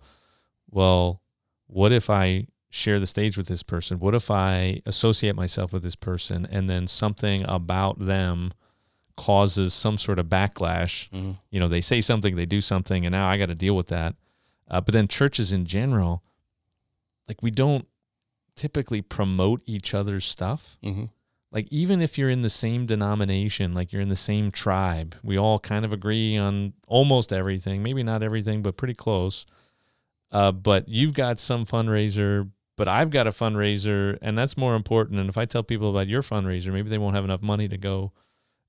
well 0.71 1.21
what 1.67 1.91
if 1.91 2.09
i 2.09 2.47
share 2.69 2.99
the 2.99 3.05
stage 3.05 3.37
with 3.37 3.47
this 3.47 3.61
person? 3.61 3.99
What 3.99 4.15
if 4.15 4.31
i 4.31 4.81
associate 4.87 5.35
myself 5.35 5.73
with 5.73 5.83
this 5.83 5.95
person? 5.95 6.47
And 6.49 6.67
then 6.67 6.87
something 6.87 7.45
about 7.47 7.99
them 7.99 8.51
causes 9.15 9.73
some 9.73 9.97
sort 9.97 10.17
of 10.19 10.25
backlash 10.27 11.09
Mhm. 11.11 11.37
you 11.51 11.59
know 11.59 11.67
they 11.67 11.81
say 11.81 12.01
something 12.01 12.35
they 12.35 12.45
do 12.47 12.61
something 12.61 13.05
and 13.05 13.13
now 13.13 13.27
i 13.27 13.37
got 13.37 13.45
to 13.47 13.55
deal 13.55 13.75
with 13.75 13.87
that 13.87 14.15
uh, 14.69 14.81
but 14.81 14.91
then 14.93 15.07
churches 15.07 15.51
in 15.51 15.65
general 15.65 16.23
like 17.27 17.41
we 17.43 17.51
don't 17.51 17.87
typically 18.55 19.01
promote 19.01 19.61
each 19.65 19.93
other's 19.93 20.25
stuff 20.25 20.77
Mhm. 20.83 21.09
like 21.51 21.67
even 21.71 22.01
if 22.01 22.17
you're 22.17 22.29
in 22.29 22.41
the 22.41 22.49
same 22.49 22.85
denomination 22.87 23.73
like 23.75 23.93
you're 23.93 24.01
in 24.01 24.09
the 24.09 24.15
same 24.15 24.49
tribe 24.51 25.15
we 25.23 25.37
all 25.37 25.59
kind 25.59 25.85
of 25.85 25.93
agree 25.93 26.35
on 26.37 26.73
almost 26.87 27.31
everything 27.31 27.83
maybe 27.83 28.01
not 28.03 28.23
everything 28.23 28.61
but 28.63 28.77
pretty 28.77 28.93
close 28.95 29.45
uh, 30.31 30.51
but 30.51 30.89
you've 30.89 31.13
got 31.13 31.39
some 31.39 31.65
fundraiser 31.65 32.49
but 32.75 32.87
i've 32.87 33.11
got 33.11 33.27
a 33.27 33.31
fundraiser 33.31 34.17
and 34.23 34.35
that's 34.37 34.57
more 34.57 34.75
important 34.75 35.19
and 35.19 35.29
if 35.29 35.37
i 35.37 35.45
tell 35.45 35.61
people 35.61 35.91
about 35.91 36.07
your 36.07 36.23
fundraiser 36.23 36.73
maybe 36.73 36.89
they 36.89 36.97
won't 36.97 37.15
have 37.15 37.25
enough 37.25 37.43
money 37.43 37.67
to 37.67 37.77
go 37.77 38.11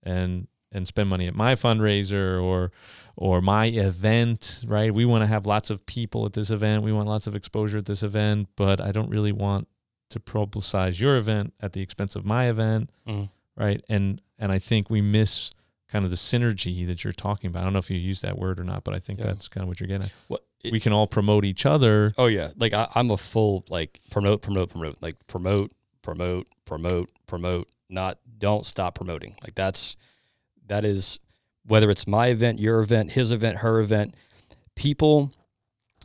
and 0.04 0.46
and 0.72 0.86
spend 0.86 1.08
money 1.08 1.26
at 1.26 1.34
my 1.34 1.54
fundraiser 1.54 2.42
or 2.42 2.70
or 3.16 3.40
my 3.40 3.66
event 3.66 4.62
right 4.66 4.92
we 4.94 5.04
want 5.04 5.22
to 5.22 5.26
have 5.26 5.46
lots 5.46 5.70
of 5.70 5.84
people 5.86 6.24
at 6.24 6.32
this 6.32 6.50
event 6.50 6.82
we 6.82 6.92
want 6.92 7.08
lots 7.08 7.26
of 7.26 7.36
exposure 7.36 7.78
at 7.78 7.86
this 7.86 8.02
event 8.02 8.48
but 8.56 8.80
i 8.80 8.90
don't 8.90 9.08
really 9.08 9.32
want 9.32 9.68
to 10.10 10.18
publicize 10.20 11.00
your 11.00 11.16
event 11.16 11.52
at 11.60 11.72
the 11.72 11.80
expense 11.80 12.16
of 12.16 12.24
my 12.24 12.48
event 12.48 12.90
Mhm. 13.06 13.28
right 13.56 13.82
and 13.88 14.20
and 14.38 14.50
i 14.52 14.58
think 14.58 14.90
we 14.90 15.00
miss 15.00 15.52
kind 15.88 16.04
of 16.04 16.10
the 16.10 16.16
synergy 16.16 16.84
that 16.86 17.04
you're 17.04 17.12
talking 17.12 17.48
about 17.48 17.60
i 17.60 17.64
don't 17.64 17.72
know 17.72 17.78
if 17.78 17.90
you 17.90 17.98
use 17.98 18.20
that 18.22 18.36
word 18.38 18.58
or 18.58 18.64
not 18.64 18.82
but 18.84 18.94
i 18.94 18.98
think 18.98 19.20
Yeah. 19.20 19.26
that's 19.26 19.46
kind 19.48 19.62
of 19.62 19.68
what 19.68 19.78
you're 19.80 19.86
getting 19.86 20.06
at 20.06 20.12
What? 20.28 20.44
it- 20.64 20.72
we 20.72 20.80
can 20.80 20.92
all 20.92 21.06
promote 21.06 21.44
each 21.44 21.64
other 21.66 22.14
oh 22.18 22.26
yeah. 22.26 22.50
Like 22.56 22.72
I, 22.72 22.88
I'm 22.96 23.10
a 23.12 23.16
full 23.16 23.64
like 23.68 24.00
promote, 24.10 24.40
promote, 24.42 24.70
promote. 24.70 24.96
Like 25.02 25.16
promote, 25.28 25.72
promote, 26.02 26.48
promote, 26.64 27.10
promote. 27.26 27.68
Not 27.90 28.18
don't 28.38 28.66
stop 28.66 28.94
promoting. 28.94 29.36
Like 29.42 29.54
that's 29.54 29.96
that 30.66 30.84
is 30.84 31.20
whether 31.66 31.90
it's 31.90 32.06
my 32.06 32.28
event, 32.28 32.58
your 32.58 32.80
event, 32.80 33.12
his 33.12 33.30
event, 33.30 33.58
her 33.58 33.80
event. 33.80 34.14
People, 34.74 35.32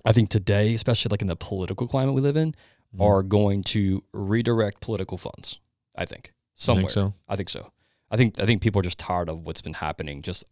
I 0.05 0.11
think 0.13 0.29
today, 0.29 0.73
especially 0.73 1.09
like 1.09 1.21
in 1.21 1.27
the 1.27 1.35
political 1.35 1.87
climate 1.87 2.13
we 2.13 2.21
live 2.21 2.37
in, 2.37 2.53
Mhm. 2.95 3.01
are 3.05 3.21
going 3.23 3.63
to 3.63 4.03
redirect 4.13 4.79
political 4.81 5.17
funds. 5.17 5.59
I 5.95 6.05
think 6.05 6.33
somewhere. 6.55 6.81
think 6.83 6.91
so 6.91 7.13
I 7.27 7.35
think 7.35 7.49
so. 7.49 7.71
I 8.09 8.17
think 8.17 8.39
I 8.39 8.45
think 8.45 8.61
people 8.61 8.79
are 8.79 8.83
just 8.83 8.97
tired 8.97 9.29
of 9.29 9.45
what's 9.45 9.61
been 9.61 9.73
happening 9.73 10.21
just 10.21 10.43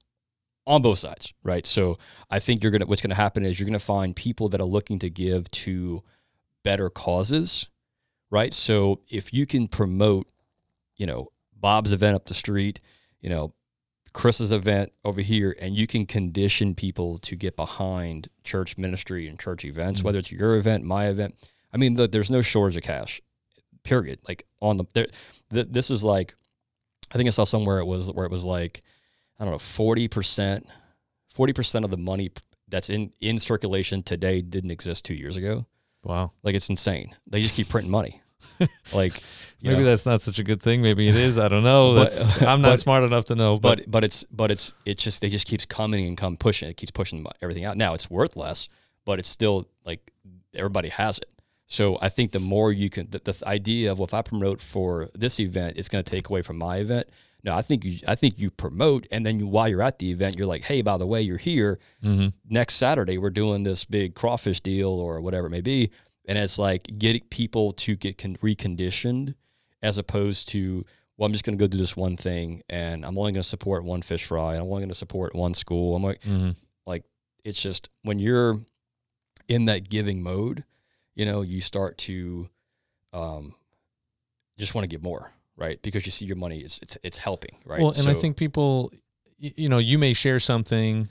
on 0.68 0.82
both 0.82 1.00
sides, 1.00 1.34
right? 1.44 1.66
So 1.66 1.98
I 2.30 2.40
think 2.40 2.62
you're 2.62 2.72
gonna 2.72 2.86
what's 2.86 3.02
gonna 3.02 3.16
happen 3.16 3.46
is 3.46 3.60
you're 3.60 3.68
gonna 3.68 3.80
find 3.80 4.16
people 4.16 4.50
that 4.50 4.62
are 4.62 4.68
looking 4.68 5.00
to 5.00 5.10
give 5.10 5.50
to 5.52 6.04
better 6.64 6.90
causes, 6.90 7.68
right? 8.30 8.54
So 8.54 9.02
if 9.10 9.34
you 9.34 9.46
can 9.46 9.68
promote, 9.68 10.28
you 10.98 11.06
know, 11.08 11.32
Bob's 11.60 11.92
event 11.94 12.16
up 12.16 12.26
the 12.26 12.34
street, 12.34 12.80
you 13.22 13.30
know, 13.30 13.54
Chris's 14.14 14.52
event 14.52 14.92
over 15.06 15.22
here, 15.22 15.56
and 15.60 15.76
you 15.76 15.86
can 15.86 16.06
condition 16.06 16.74
people 16.74 17.20
to 17.20 17.36
get 17.36 17.56
behind 17.56 18.30
church 18.44 18.78
ministry 18.78 19.28
and 19.28 19.40
church 19.40 19.64
events, 19.66 20.02
Mhm. 20.02 20.04
whether 20.06 20.20
it's 20.20 20.32
your 20.32 20.56
event, 20.56 20.84
my 20.84 21.08
event. 21.08 21.36
I 21.72 21.78
mean, 21.78 21.96
look, 21.96 22.12
there's 22.12 22.32
no 22.32 22.42
shortage 22.42 22.78
of 22.78 22.84
cash, 22.84 23.22
period. 23.84 24.20
Like 24.28 24.46
on 24.62 24.78
the 24.78 24.86
there, 24.94 25.08
th- 25.54 25.68
this 25.70 25.92
is 25.92 26.04
like 26.04 26.34
I 27.12 27.18
think 27.18 27.28
I 27.28 27.32
saw 27.32 27.44
somewhere 27.44 27.80
it 27.80 27.86
was 27.86 28.12
where 28.12 28.26
it 28.26 28.32
was 28.32 28.44
like 28.46 28.82
I 29.40 29.44
don't 29.44 29.54
know 29.54 29.60
forty 29.60 30.08
percent, 30.08 30.68
forty 31.30 31.54
percent 31.54 31.86
of 31.86 31.92
the 31.92 31.98
money 31.98 32.32
that's 32.70 32.90
in 32.90 33.12
in 33.22 33.38
circulation 33.40 34.02
today 34.02 34.42
didn't 34.42 34.72
exist 34.72 35.06
two 35.06 35.14
years 35.14 35.38
ago. 35.38 35.66
Wow. 36.04 36.32
Like 36.44 36.56
it's 36.56 36.70
insane. 36.70 37.16
They 37.28 37.42
just 37.42 37.54
keep 37.54 37.70
printing 37.70 37.92
money. 37.92 38.22
like 38.94 39.22
Maybe 39.62 39.78
know, 39.80 39.86
that's 39.86 40.06
not 40.06 40.22
such 40.22 40.38
a 40.38 40.44
good 40.44 40.62
thing. 40.62 40.84
Maybe 40.84 41.08
it 41.10 41.18
is. 41.18 41.40
I 41.40 41.48
don't 41.48 41.64
know. 41.64 41.96
But- 41.96 42.12
That's 42.12 42.42
I'm 42.44 42.62
not 42.62 42.70
but- 42.74 42.80
smart 42.80 43.04
enough 43.04 43.26
to 43.26 43.36
know. 43.36 43.58
But, 43.58 43.80
but 43.80 43.92
but 43.92 44.04
it's 44.04 44.24
but 44.26 44.52
it's 44.52 44.74
it's 44.86 45.02
just 45.04 45.22
they 45.22 45.30
just 45.30 45.48
keeps 45.48 45.66
coming 45.66 46.08
and 46.08 46.16
come 46.18 46.38
pushing. 46.38 46.70
It 46.70 46.78
keeps 46.78 46.92
pushing 46.92 47.26
everything 47.42 47.66
out. 47.66 47.76
Now 47.76 47.94
it's 47.96 48.10
worth 48.10 48.36
less, 48.36 48.70
but 49.06 49.18
it's 49.20 49.30
still 49.30 49.68
like 49.86 50.00
everybody 50.54 50.90
has 50.90 51.18
it. 51.18 51.26
So 51.66 51.98
I 52.02 52.10
think 52.10 52.32
the 52.32 52.40
more 52.40 52.72
you 52.72 52.90
can, 52.90 53.10
the, 53.10 53.20
the 53.20 53.44
idea 53.46 53.92
of 53.92 54.00
well, 54.00 54.06
if 54.06 54.14
I 54.14 54.22
promote 54.22 54.62
for 54.62 55.10
this 55.16 55.40
event, 55.40 55.78
it's 55.78 55.90
going 55.90 56.04
to 56.04 56.10
take 56.10 56.30
away 56.30 56.42
from 56.44 56.58
my 56.58 56.78
event. 56.78 57.08
No, 57.44 57.54
I 57.56 57.62
think 57.62 57.84
you 57.84 58.00
I 58.08 58.16
think 58.16 58.38
you 58.40 58.50
promote, 58.52 59.08
and 59.12 59.26
then 59.26 59.40
you 59.40 59.48
while 59.48 59.68
you're 59.68 59.82
at 59.82 60.00
the 60.00 60.12
event, 60.12 60.38
you're 60.38 60.48
like, 60.48 60.64
hey, 60.64 60.82
by 60.82 60.98
the 60.98 61.06
way, 61.08 61.22
you're 61.22 61.38
here. 61.38 61.80
Mhm. 62.04 62.34
Next 62.50 62.76
Saturday, 62.76 63.18
we're 63.18 63.30
doing 63.32 63.64
this 63.64 63.86
big 63.86 64.16
crawfish 64.16 64.60
deal 64.62 64.90
or 64.90 65.20
whatever 65.22 65.48
it 65.48 65.52
may 65.52 65.62
be, 65.62 65.92
and 66.28 66.38
it's 66.38 66.60
like 66.60 66.88
getting 66.98 67.24
people 67.30 67.72
to 67.74 67.96
get 67.96 68.18
con- 68.18 68.38
reconditioned 68.44 69.34
as 69.82 69.98
opposed 69.98 70.50
to 70.50 70.86
well, 71.18 71.26
I'm 71.26 71.32
just 71.34 71.44
going 71.46 71.58
to 71.58 71.64
go 71.64 71.68
do 71.68 71.80
this 71.80 71.98
one 71.98 72.16
thing, 72.16 72.62
and 72.70 73.04
I'm 73.04 73.18
only 73.18 73.32
going 73.32 73.42
to 73.42 73.48
support 73.50 73.84
one 73.84 74.04
fish 74.04 74.26
fry. 74.26 74.52
and 74.54 74.62
I'm 74.62 74.68
only 74.68 74.82
going 74.82 74.90
to 74.90 74.94
support 74.96 75.34
one 75.34 75.56
school. 75.56 75.96
I'm 75.96 76.04
like, 76.04 76.22
Mhm. 76.22 76.56
it's 77.44 77.62
just 77.62 77.90
when 78.04 78.20
you're 78.20 78.60
in 79.48 79.66
that 79.66 79.88
giving 79.90 80.22
mode, 80.22 80.64
you 81.16 81.26
know, 81.26 81.42
you 81.42 81.62
start 81.62 81.98
to 82.00 82.50
um, 83.14 83.56
just 84.58 84.76
want 84.76 84.84
to 84.84 84.88
give 84.90 85.02
more, 85.02 85.32
right? 85.56 85.82
Because 85.82 86.06
you 86.06 86.12
see 86.12 86.26
your 86.26 86.36
money, 86.36 86.60
it's 86.60 86.80
it's, 86.84 86.98
it's 87.04 87.18
helping, 87.18 87.56
right? 87.66 87.82
Well, 87.82 87.92
and 87.92 88.08
I 88.10 88.14
think 88.14 88.36
people, 88.38 88.92
you 89.38 89.70
know, 89.70 89.78
you 89.78 89.98
may 89.98 90.14
share 90.14 90.40
something 90.40 91.10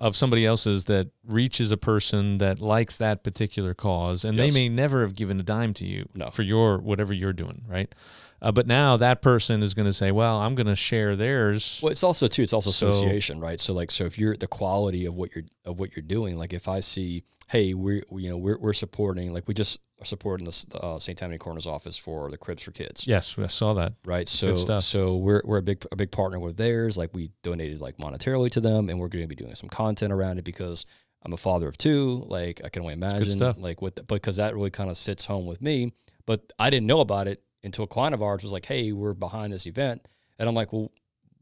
of 0.00 0.16
somebody 0.16 0.46
else's 0.46 0.84
that 0.86 1.08
reaches 1.26 1.70
a 1.70 1.76
person 1.76 2.38
that 2.38 2.58
likes 2.58 2.96
that 2.96 3.22
particular 3.22 3.74
cause, 3.74 4.24
and 4.24 4.38
Yes. 4.38 4.52
they 4.52 4.54
may 4.60 4.68
never 4.68 5.02
have 5.02 5.14
given 5.14 5.38
a 5.38 5.42
dime 5.42 5.74
to 5.74 5.86
you 5.86 6.08
No. 6.14 6.30
for 6.30 6.42
your 6.42 6.78
whatever 6.78 7.12
you're 7.12 7.34
doing, 7.34 7.62
right? 7.68 7.94
Uh, 8.42 8.50
but 8.50 8.66
now 8.66 8.96
that 8.96 9.20
person 9.20 9.62
is 9.62 9.74
going 9.74 9.84
to 9.86 9.92
say, 9.92 10.10
"Well, 10.10 10.38
I'm 10.40 10.54
going 10.54 10.66
to 10.68 10.74
share 10.74 11.14
theirs." 11.14 11.78
Well, 11.82 11.92
it's 11.92 12.02
also 12.02 12.26
too. 12.26 12.40
It's 12.42 12.54
also 12.54 12.70
So- 12.70 12.88
association, 12.88 13.38
right? 13.38 13.60
So 13.60 13.74
like, 13.74 13.90
so 13.90 14.06
if 14.06 14.18
you're 14.18 14.34
the 14.36 14.46
quality 14.46 15.04
of 15.04 15.14
what 15.14 15.34
you're 15.34 15.44
of 15.66 15.78
what 15.78 15.94
you're 15.94 16.02
doing, 16.02 16.38
like 16.38 16.54
if 16.54 16.66
I 16.66 16.80
see, 16.80 17.22
hey, 17.48 17.74
we're 17.74 18.02
we, 18.08 18.22
you 18.22 18.30
know 18.30 18.38
we're 18.38 18.58
we're 18.58 18.72
supporting, 18.72 19.34
like 19.34 19.46
we 19.46 19.52
just 19.52 19.78
supporting 20.04 20.46
the 20.46 20.78
uh, 20.80 20.98
St. 20.98 21.16
Tammany 21.18 21.38
Coroner's 21.38 21.66
office 21.66 21.96
for 21.96 22.30
the 22.30 22.36
cribs 22.38 22.62
for 22.62 22.70
kids, 22.72 23.06
Yes, 23.06 23.36
I 23.38 23.46
saw 23.48 23.74
that. 23.74 23.94
right? 24.04 24.28
So 24.28 24.56
stuff. 24.56 24.82
so 24.82 25.16
we're 25.16 25.42
we're 25.44 25.58
a 25.58 25.62
big 25.62 25.84
a 25.92 25.96
big 25.96 26.10
partner 26.10 26.38
with 26.38 26.56
theirs. 26.56 26.96
Like 26.98 27.10
we 27.14 27.30
donated 27.42 27.80
like 27.80 27.96
monetarily 27.98 28.50
to 28.52 28.60
them, 28.60 28.88
and 28.88 28.98
we're 28.98 29.08
going 29.08 29.24
to 29.24 29.28
be 29.28 29.34
doing 29.36 29.54
some 29.54 29.68
content 29.68 30.12
around 30.12 30.38
it 30.38 30.44
because 30.44 30.86
I'm 31.22 31.32
a 31.32 31.36
father 31.36 31.68
of 31.68 31.76
two. 31.76 32.24
Like 32.28 32.60
I 32.64 32.68
can 32.70 32.82
only 32.82 32.94
imagine, 32.94 33.30
stuff. 33.30 33.56
like 33.58 33.82
with 33.82 34.06
because 34.06 34.36
that 34.36 34.54
really 34.54 34.70
kind 34.70 34.88
of 34.90 34.96
sits 34.96 35.24
home 35.26 35.46
with 35.46 35.60
me. 35.60 35.92
But 36.26 36.52
I 36.58 36.70
didn't 36.70 36.86
know 36.86 37.00
about 37.00 37.26
it 37.28 37.42
until 37.64 37.84
a 37.84 37.88
client 37.88 38.14
of 38.14 38.22
ours 38.22 38.42
was 38.42 38.52
like, 38.52 38.64
"Hey, 38.66 38.92
we're 38.92 39.14
behind 39.14 39.52
this 39.52 39.66
event," 39.66 40.06
and 40.38 40.48
I'm 40.48 40.54
like, 40.54 40.72
"Well, 40.72 40.90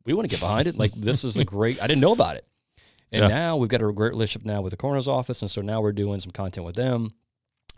we 0.04 0.14
want 0.14 0.24
to 0.28 0.30
get 0.34 0.40
behind 0.40 0.66
it. 0.66 0.76
Like 0.76 0.92
this 0.94 1.22
is 1.24 1.36
a 1.38 1.44
great. 1.54 1.80
I 1.82 1.86
didn't 1.86 2.00
know 2.00 2.12
about 2.12 2.36
it." 2.36 2.44
And 3.12 3.22
Yeah. 3.22 3.28
now 3.28 3.56
we've 3.56 3.70
got 3.70 3.80
a 3.82 3.90
great 3.92 4.10
relationship 4.12 4.44
now 4.44 4.60
with 4.62 4.72
the 4.72 4.76
coroner's 4.76 5.08
office, 5.08 5.40
and 5.42 5.50
so 5.50 5.62
now 5.62 5.80
we're 5.80 5.92
doing 5.92 6.20
some 6.20 6.30
content 6.32 6.66
with 6.66 6.74
them, 6.76 7.12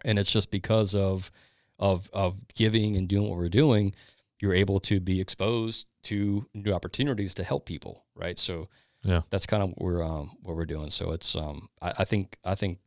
and 0.04 0.18
it's 0.18 0.30
just 0.32 0.50
because 0.50 0.94
of 0.94 1.30
of 1.78 2.10
of 2.12 2.36
giving 2.54 2.96
and 2.96 3.08
doing 3.08 3.28
what 3.28 3.38
we're 3.38 3.48
doing, 3.48 3.94
you're 4.40 4.54
able 4.54 4.80
to 4.80 5.00
be 5.00 5.20
exposed 5.20 5.86
to 6.02 6.46
new 6.54 6.72
opportunities 6.72 7.34
to 7.34 7.44
help 7.44 7.64
people, 7.66 8.04
right? 8.14 8.38
So 8.38 8.68
Yeah. 9.02 9.22
that's 9.30 9.46
kind 9.46 9.62
of 9.62 9.70
what 9.70 9.80
we're 9.80 10.02
um, 10.02 10.36
what 10.42 10.56
we're 10.56 10.66
doing. 10.66 10.90
So 10.90 11.12
it's 11.12 11.34
um, 11.34 11.68
I, 11.80 11.92
I 12.00 12.04
think 12.04 12.36
I 12.44 12.54
think 12.54 12.78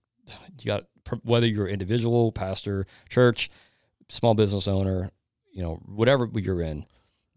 you 0.60 0.66
got 0.66 0.86
whether 1.24 1.48
you're 1.48 1.68
individual, 1.68 2.32
pastor, 2.32 2.86
church, 3.10 3.50
small 4.10 4.34
business 4.36 4.68
owner, 4.68 5.12
you 5.52 5.62
know, 5.62 5.76
whatever 5.86 6.30
you're 6.34 6.62
in, 6.62 6.86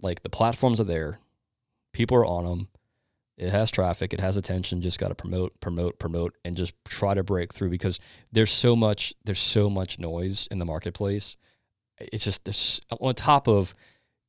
like 0.00 0.22
the 0.22 0.30
platforms 0.30 0.78
are 0.80 0.84
there, 0.84 1.18
people 1.92 2.16
are 2.16 2.24
on 2.26 2.44
them. 2.44 2.68
It 3.36 3.50
has 3.50 3.70
traffic, 3.70 4.14
it 4.14 4.20
has 4.20 4.36
attention. 4.38 4.80
Just 4.80 4.98
got 4.98 5.08
to 5.08 5.14
promote, 5.14 5.60
promote, 5.60 5.98
promote, 5.98 6.34
and 6.44 6.56
just 6.56 6.72
try 6.86 7.12
to 7.14 7.22
break 7.22 7.52
through 7.52 7.68
because 7.70 8.00
there's 8.32 8.50
so 8.50 8.74
much 8.74 9.12
there's 9.24 9.38
so 9.40 9.68
much 9.68 9.98
noise 9.98 10.48
in 10.50 10.58
the 10.58 10.64
marketplace. 10.64 11.36
It's 11.98 12.24
just 12.24 12.44
there's 12.44 12.80
on 13.00 13.14
top 13.14 13.46
of 13.46 13.72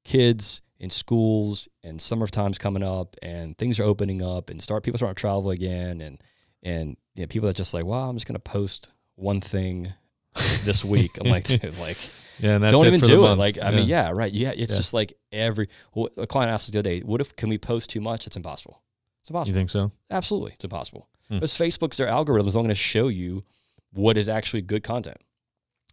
kids 0.03 0.61
in 0.79 0.89
schools 0.89 1.67
and 1.83 2.01
summertime's 2.01 2.57
coming 2.57 2.83
up 2.83 3.15
and 3.21 3.57
things 3.57 3.79
are 3.79 3.83
opening 3.83 4.21
up 4.21 4.49
and 4.49 4.61
start 4.61 4.83
people 4.83 4.97
start 4.97 5.15
to 5.17 5.21
travel 5.21 5.49
again 5.51 6.01
and 6.01 6.21
and 6.63 6.97
you 7.15 7.21
know, 7.23 7.27
people 7.27 7.47
that 7.47 7.55
just 7.55 7.73
like, 7.73 7.85
wow, 7.85 8.09
I'm 8.09 8.15
just 8.15 8.27
gonna 8.27 8.39
post 8.39 8.91
one 9.15 9.39
thing 9.41 9.93
this 10.65 10.83
week. 10.83 11.17
I'm 11.19 11.29
like, 11.29 11.45
dude, 11.45 11.77
like 11.79 11.97
Yeah, 12.39 12.55
and 12.55 12.63
that's 12.63 12.73
don't 12.73 12.85
it 12.85 12.89
even 12.89 12.99
for 12.99 13.07
the 13.07 13.13
do 13.13 13.19
it. 13.23 13.27
month. 13.27 13.39
Like, 13.39 13.57
I 13.61 13.71
mean, 13.71 13.87
yeah, 13.87 14.11
right. 14.11 14.31
Yeah, 14.31 14.49
it's 14.49 14.73
Yeah. 14.73 14.77
just 14.77 14.93
like 14.93 15.13
every. 15.31 15.69
A 16.17 16.27
client 16.27 16.51
asked 16.51 16.67
us 16.69 16.73
the 16.73 16.79
other 16.79 16.89
day, 16.89 16.99
"What 16.99 17.21
if 17.21 17.35
can 17.35 17.49
we 17.49 17.57
post 17.57 17.89
too 17.89 18.01
much? 18.01 18.27
It's 18.27 18.35
impossible. 18.37 18.81
It's 19.29 19.49
You 19.49 19.53
think 19.53 19.69
so? 19.69 19.91
Absolutely, 20.09 20.53
it's 20.53 20.63
impossible. 20.63 21.07
Hmm. 21.27 21.35
Because 21.35 21.57
Facebook's 21.57 21.97
their 21.97 22.07
algorithm 22.07 22.47
is 22.47 22.55
only 22.55 22.67
going 22.67 22.75
to 22.75 22.81
show 22.81 23.07
you 23.09 23.43
what 23.91 24.17
is 24.17 24.29
actually 24.29 24.61
good 24.61 24.83
content. 24.83 25.17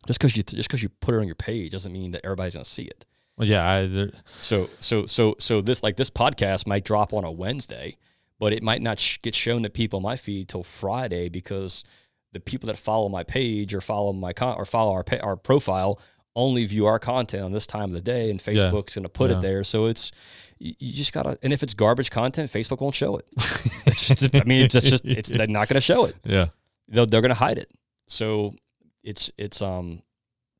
Just 0.06 0.18
because 0.18 0.36
you 0.36 0.42
just 0.42 0.68
because 0.68 0.82
you 0.82 0.88
put 0.88 1.14
it 1.14 1.18
on 1.18 1.26
your 1.26 1.34
page 1.34 1.72
doesn't 1.72 1.92
mean 1.92 2.10
that 2.12 2.24
everybody's 2.24 2.54
going 2.54 2.64
to 2.64 2.70
see 2.70 2.84
it. 2.84 3.04
Well, 3.36 3.48
yeah. 3.48 3.68
I, 3.68 4.10
So 4.38 4.68
so 4.78 5.06
so 5.06 5.34
so 5.38 5.60
this 5.60 5.82
like 5.82 5.96
this 5.96 6.10
podcast 6.10 6.66
might 6.66 6.84
drop 6.84 7.12
on 7.12 7.24
a 7.24 7.32
Wednesday, 7.32 7.96
but 8.38 8.52
it 8.52 8.62
might 8.62 8.82
not 8.82 8.98
sh- 8.98 9.18
get 9.22 9.34
shown 9.34 9.62
to 9.62 9.70
people 9.70 9.96
on 9.98 10.02
my 10.02 10.16
feed 10.16 10.48
till 10.48 10.62
Friday 10.62 11.28
because 11.28 11.84
the 12.32 12.40
people 12.40 12.66
that 12.66 12.78
follow 12.78 13.08
my 13.08 13.22
page 13.24 13.74
or 13.74 13.80
follow 13.80 14.12
my 14.12 14.32
con- 14.32 14.56
or 14.56 14.64
follow 14.64 14.92
our 14.92 15.04
pa- 15.04 15.20
our 15.22 15.36
profile 15.36 16.00
only 16.36 16.64
view 16.66 16.86
our 16.86 16.98
content 16.98 17.44
on 17.44 17.52
this 17.52 17.66
time 17.66 17.84
of 17.84 17.92
the 17.92 18.00
day, 18.00 18.30
and 18.30 18.40
Yeah. 18.46 18.54
Facebook's 18.54 18.94
going 18.94 19.02
to 19.04 19.08
put 19.08 19.30
Yeah. 19.30 19.38
it 19.38 19.40
there. 19.42 19.64
So 19.64 19.86
it's 19.86 20.12
you 20.58 20.92
just 20.92 21.12
gotta, 21.12 21.38
and 21.42 21.52
if 21.52 21.62
it's 21.62 21.74
garbage 21.74 22.10
content, 22.10 22.50
Facebook 22.50 22.80
won't 22.80 22.94
show 22.94 23.16
it. 23.16 23.28
It's 23.86 24.08
just, 24.08 24.34
I 24.34 24.42
mean, 24.44 24.62
it's 24.62 24.74
just 24.74 25.04
it's 25.04 25.30
they're 25.30 25.46
not 25.46 25.68
going 25.68 25.74
to 25.76 25.80
show 25.80 26.04
it. 26.06 26.16
yeah. 26.24 26.46
They're, 26.88 27.06
they're 27.06 27.20
going 27.20 27.30
to 27.30 27.34
hide 27.34 27.58
it. 27.58 27.70
So 28.08 28.54
it's 29.02 29.30
it's 29.38 29.60
um 29.62 30.02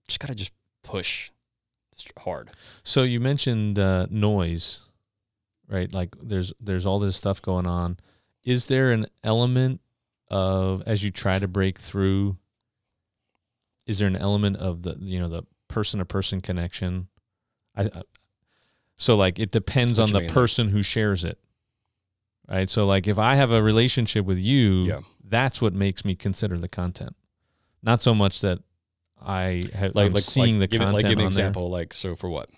just 0.08 0.20
gotta 0.20 0.34
just 0.34 0.52
push 0.82 1.30
hard. 2.18 2.50
So 2.82 3.02
you 3.04 3.20
mentioned 3.20 3.78
uh, 3.78 4.06
noise, 4.10 4.80
right? 5.68 5.92
Like 5.92 6.14
there's 6.20 6.52
there's 6.60 6.84
all 6.86 6.98
this 6.98 7.16
stuff 7.16 7.40
going 7.40 7.66
on. 7.66 7.98
Is 8.44 8.66
there 8.66 8.90
an 8.92 9.06
element 9.22 9.80
of 10.28 10.82
as 10.86 11.02
you 11.04 11.10
try 11.10 11.38
to 11.38 11.48
break 11.48 11.78
through? 11.78 12.36
Is 13.86 13.98
there 13.98 14.08
an 14.08 14.16
element 14.16 14.56
of 14.56 14.82
the 14.82 14.96
you 15.00 15.18
know 15.20 15.28
the 15.28 15.42
person 15.74 15.98
to 15.98 16.04
person 16.06 16.40
connection? 16.40 17.08
I, 17.76 17.82
I 17.84 18.02
so 18.96 19.16
like 19.16 19.38
it 19.38 19.50
depends 19.50 19.98
on 19.98 20.12
the 20.12 20.20
mean, 20.20 20.30
person 20.30 20.68
who 20.68 20.82
shares 20.82 21.24
it, 21.24 21.38
right? 22.48 22.70
So 22.70 22.86
like 22.86 23.06
if 23.08 23.18
I 23.18 23.34
have 23.34 23.50
a 23.52 23.62
relationship 23.62 24.24
with 24.24 24.38
you, 24.38 24.84
Yeah. 24.84 25.00
that's 25.22 25.60
what 25.60 25.74
makes 25.74 26.04
me 26.04 26.14
consider 26.14 26.56
the 26.58 26.68
content, 26.68 27.16
not 27.82 28.00
so 28.02 28.14
much 28.14 28.40
that 28.42 28.60
I 29.20 29.62
have 29.74 29.94
like 29.94 30.06
I'm 30.08 30.12
like 30.14 30.22
seeing 30.22 30.60
like, 30.60 30.70
the 30.70 30.76
give 30.78 30.82
it, 30.82 30.84
content 30.84 30.94
like 31.04 31.10
give 31.10 31.18
an 31.18 31.24
on 31.26 31.32
there. 31.32 31.46
example 31.46 31.68
like 31.70 31.92
so 31.92 32.14
for 32.16 32.28
what 32.30 32.48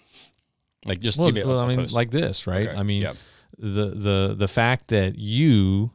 like 0.85 1.01
just 1.01 1.19
Well, 1.19 1.29
give 1.29 1.35
me 1.37 1.41
a, 1.41 1.47
well, 1.47 1.59
I 1.61 1.67
mean, 1.69 1.77
post. 1.79 1.95
like 1.95 2.11
this, 2.11 2.47
right? 2.47 2.69
Okay, 2.69 2.77
I 2.77 2.83
mean, 2.83 3.03
yeah. 3.03 3.15
the 3.59 3.87
the 3.91 4.35
the 4.39 4.49
fact 4.49 4.89
that 4.89 5.19
you 5.19 5.91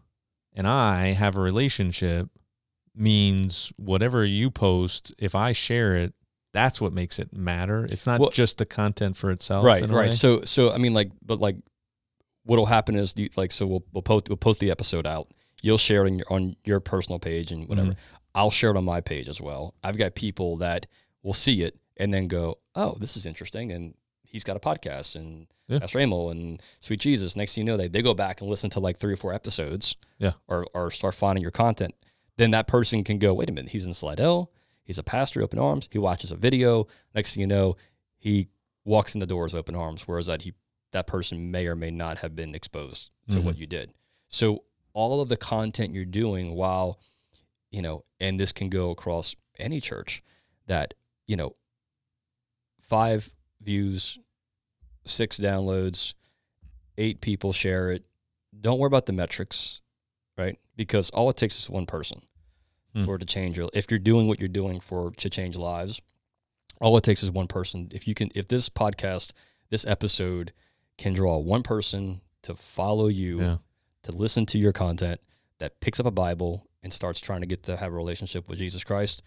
and 0.54 0.68
I 0.68 1.14
have 1.14 1.38
a 1.38 1.42
relationship 1.42 2.28
means 2.96 3.72
whatever 3.78 4.26
you 4.26 4.50
post, 4.52 5.14
if 5.18 5.34
I 5.36 5.52
share 5.54 5.96
it, 5.96 6.14
that's 6.54 6.82
what 6.82 6.92
makes 6.94 7.18
it 7.20 7.34
matter. 7.34 7.86
It's 7.86 8.06
not 8.06 8.20
Well- 8.20 8.30
just 8.30 8.58
the 8.58 8.66
content 8.66 9.18
for 9.18 9.32
itself. 9.32 9.66
right 9.66 9.82
right 9.82 9.90
way. 9.90 10.10
so 10.10 10.44
so 10.44 10.72
i 10.72 10.78
mean 10.78 10.94
like 10.94 11.12
but 11.26 11.40
like 11.40 11.56
what'll 12.44 12.66
happen 12.66 12.96
is 12.96 13.14
you, 13.18 13.30
like 13.38 13.52
so 13.52 13.66
we'll, 13.68 13.84
we'll 13.94 14.02
post 14.02 14.30
we'll 14.30 14.38
post 14.38 14.60
the 14.60 14.72
episode 14.72 15.06
out 15.06 15.28
you'll 15.62 15.78
share 15.78 16.06
it 16.06 16.10
on 16.12 16.18
your 16.18 16.28
on 16.30 16.56
your 16.66 16.80
personal 16.80 17.20
page 17.20 17.52
and 17.52 17.68
whatever 17.70 17.92
Mhm. 17.92 17.96
i'll 18.36 18.52
share 18.52 18.72
it 18.72 18.78
on 18.78 18.84
my 18.86 19.00
page 19.02 19.30
as 19.30 19.40
well 19.40 19.76
i've 19.84 19.98
got 19.98 20.16
people 20.16 20.58
that 20.58 20.88
will 21.24 21.34
see 21.34 21.62
it 21.64 21.78
and 21.98 22.14
then 22.14 22.28
go 22.28 22.58
oh 22.76 22.96
this 23.00 23.16
is 23.16 23.26
interesting 23.26 23.72
and 23.72 23.94
he's 24.24 24.44
got 24.44 24.56
a 24.56 24.60
podcast 24.60 25.16
and 25.16 25.48
Yeah. 25.68 25.80
Pastor 25.80 26.00
Emil 26.00 26.30
and 26.32 26.62
Sweet 26.82 27.00
Jesus. 27.02 27.36
Next 27.38 27.54
thing 27.56 27.66
you 27.66 27.72
know, 27.72 27.78
they, 27.78 27.88
they 27.90 28.02
go 28.02 28.14
back 28.14 28.42
and 28.42 28.50
listen 28.50 28.70
to 28.72 28.80
like 28.80 28.98
three 28.98 29.14
or 29.14 29.18
four 29.18 29.34
episodes. 29.34 29.96
Yeah. 30.20 30.34
Or, 30.48 30.66
or 30.74 30.90
start 30.92 31.16
finding 31.16 31.42
your 31.42 31.52
content. 31.52 31.94
Then 32.38 32.52
that 32.52 32.66
person 32.68 33.04
can 33.06 33.20
go, 33.20 33.34
wait 33.34 33.50
a 33.50 33.54
minute, 33.54 33.72
he's 33.72 33.86
in 33.86 33.94
Slidell. 33.94 34.52
He's 34.92 34.98
a 34.98 35.04
pastor, 35.04 35.42
open 35.42 35.58
arms. 35.58 35.88
He 35.90 36.00
watches 36.00 36.34
a 36.34 36.36
video. 36.36 36.86
Next 37.16 37.34
thing 37.34 37.40
you 37.40 37.48
know, 37.48 37.78
he 38.18 38.50
walks 38.84 39.14
in 39.16 39.22
the 39.22 39.26
doors, 39.26 39.56
open 39.56 39.74
arms. 39.74 40.06
Whereas 40.06 40.26
that 40.26 40.42
he 40.42 40.54
that 40.92 41.08
person 41.08 41.50
may 41.50 41.66
or 41.68 41.78
may 41.78 41.92
not 41.92 42.18
have 42.18 42.36
been 42.36 42.54
exposed 42.54 43.10
to 43.30 43.38
Mhm. 43.38 43.44
what 43.46 43.58
you 43.58 43.66
did. 43.66 43.94
So 44.28 44.66
all 44.92 45.22
of 45.22 45.30
the 45.30 45.38
content 45.38 45.94
you're 45.94 46.04
doing 46.04 46.56
while, 46.56 47.00
you 47.70 47.82
know, 47.82 48.04
and 48.20 48.38
this 48.38 48.52
can 48.52 48.68
go 48.68 48.90
across 48.90 49.34
any 49.58 49.80
church 49.80 50.22
that, 50.68 50.94
you 51.26 51.38
know, 51.38 51.56
five 52.82 53.34
views, 53.62 54.20
six 55.06 55.40
downloads, 55.40 56.16
eight 56.98 57.22
people 57.22 57.54
share 57.54 57.94
it. 57.94 58.04
Don't 58.60 58.78
worry 58.78 58.88
about 58.88 59.06
the 59.06 59.14
metrics, 59.14 59.82
right? 60.38 60.60
Because 60.76 61.10
all 61.12 61.30
it 61.30 61.38
takes 61.38 61.58
is 61.58 61.70
one 61.70 61.86
person 61.86 62.22
Hmm. 62.94 63.06
for 63.06 63.18
to 63.18 63.26
change 63.26 63.58
your. 63.58 63.70
If 63.74 63.90
you're 63.90 64.00
doing 64.00 64.28
what 64.28 64.40
you're 64.40 64.50
doing 64.50 64.80
for 64.80 65.12
to 65.12 65.30
change 65.30 65.56
lives, 65.56 66.02
all 66.82 66.98
it 66.98 67.04
takes 67.04 67.24
is 67.24 67.32
one 67.32 67.48
person. 67.48 67.88
If 67.94 68.08
you 68.08 68.14
can, 68.14 68.30
if 68.36 68.48
this 68.48 68.68
podcast, 68.70 69.32
this 69.70 69.86
episode, 69.86 70.52
can 70.98 71.14
draw 71.14 71.38
one 71.38 71.64
person 71.64 72.22
to 72.44 72.56
follow 72.56 73.08
you, 73.08 73.40
Yeah. 73.42 73.58
to 74.04 74.12
listen 74.12 74.46
to 74.48 74.58
your 74.60 74.74
content, 74.74 75.22
that 75.60 75.80
picks 75.80 76.00
up 76.00 76.06
a 76.06 76.12
Bible 76.12 76.68
and 76.84 76.92
starts 76.92 77.20
trying 77.20 77.42
to 77.42 77.48
get 77.48 77.64
to 77.64 77.78
have 77.78 77.94
a 77.94 77.96
relationship 77.96 78.50
with 78.50 78.58
Jesus 78.60 78.84
Christ, 78.84 79.22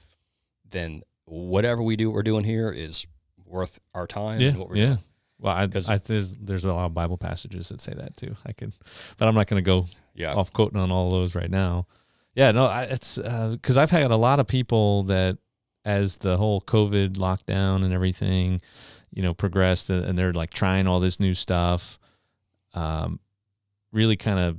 then 0.68 1.02
whatever 1.24 1.82
we 1.82 1.96
do, 1.96 2.10
we're 2.10 2.22
doing 2.22 2.44
here 2.44 2.70
is 2.70 3.06
worth 3.46 3.78
our 3.94 4.06
time. 4.06 4.40
Yeah. 4.40 4.48
and 4.48 4.58
what 4.58 4.68
we're 4.68 4.76
Yeah. 4.76 4.86
doing. 4.86 4.98
Well, 5.38 5.54
I, 5.54 5.62
I 5.88 5.98
there's 5.98 6.36
there's 6.36 6.64
a 6.64 6.72
lot 6.72 6.86
of 6.86 6.94
Bible 6.94 7.18
passages 7.18 7.68
that 7.68 7.80
say 7.80 7.92
that 7.94 8.16
too. 8.16 8.36
I 8.46 8.52
can, 8.52 8.72
but 9.16 9.28
I'm 9.28 9.34
not 9.34 9.46
going 9.46 9.62
to 9.62 9.66
go 9.66 9.86
Yeah. 10.14 10.34
off 10.34 10.52
quoting 10.52 10.78
on 10.78 10.90
all 10.90 11.10
those 11.10 11.34
right 11.34 11.50
now. 11.50 11.86
Yeah, 12.34 12.50
no, 12.52 12.64
I, 12.66 12.84
it's 12.84 13.16
because 13.16 13.78
I've 13.78 13.90
had 13.90 14.10
a 14.10 14.16
lot 14.16 14.40
of 14.40 14.46
people 14.46 15.04
that, 15.04 15.38
as 15.84 16.16
the 16.16 16.36
whole 16.36 16.60
COVID 16.60 17.14
lockdown 17.14 17.84
and 17.84 17.92
everything, 17.92 18.60
you 19.10 19.22
know, 19.22 19.34
progressed, 19.34 19.90
and 19.90 20.16
they're 20.18 20.32
like 20.32 20.50
trying 20.50 20.86
all 20.86 20.98
this 21.00 21.20
new 21.20 21.34
stuff, 21.34 21.98
um, 22.72 23.20
really 23.92 24.16
kind 24.16 24.38
of 24.38 24.58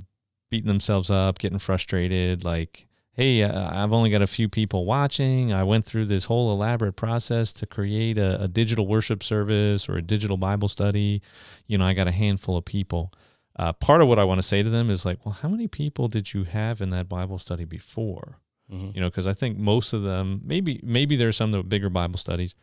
beating 0.50 0.68
themselves 0.68 1.10
up, 1.10 1.38
getting 1.38 1.58
frustrated, 1.58 2.44
like. 2.44 2.86
Hey, 3.12 3.42
uh, 3.42 3.82
I've 3.82 3.94
only 3.94 4.10
got 4.10 4.20
a 4.20 4.26
few 4.26 4.46
people 4.46 4.84
watching. 4.84 5.50
I 5.50 5.62
went 5.64 5.86
through 5.86 6.04
this 6.04 6.26
whole 6.26 6.52
elaborate 6.52 6.96
process 6.96 7.50
to 7.54 7.64
create 7.64 8.18
a, 8.18 8.42
a 8.42 8.46
digital 8.46 8.86
worship 8.86 9.22
service 9.22 9.88
or 9.88 9.96
a 9.96 10.02
digital 10.02 10.36
Bible 10.36 10.68
study. 10.68 11.22
You 11.66 11.78
know, 11.78 11.86
I 11.86 11.94
got 11.94 12.08
a 12.08 12.12
handful 12.12 12.58
of 12.58 12.66
people 12.66 13.14
uh, 13.58 13.72
part 13.72 14.02
of 14.02 14.08
what 14.08 14.18
I 14.18 14.24
want 14.24 14.38
to 14.38 14.42
say 14.46 14.62
to 14.62 14.68
them 14.70 14.90
is 14.90 15.04
like, 15.04 15.24
well, 15.24 15.32
how 15.34 15.48
many 15.48 15.66
people 15.66 16.08
did 16.08 16.34
you 16.34 16.44
have 16.44 16.80
in 16.80 16.90
that 16.90 17.08
Bible 17.08 17.38
study 17.38 17.64
before? 17.64 18.38
Mhm. 18.70 18.94
You 18.94 19.00
know, 19.00 19.08
because 19.08 19.26
I 19.26 19.32
think 19.32 19.56
most 19.58 19.92
of 19.92 20.02
them, 20.02 20.40
maybe 20.44 20.80
maybe 20.82 21.16
there's 21.16 21.36
some 21.36 21.52
that 21.52 21.58
were 21.58 21.62
bigger 21.64 21.88
Bible 21.88 22.18
studies, 22.18 22.54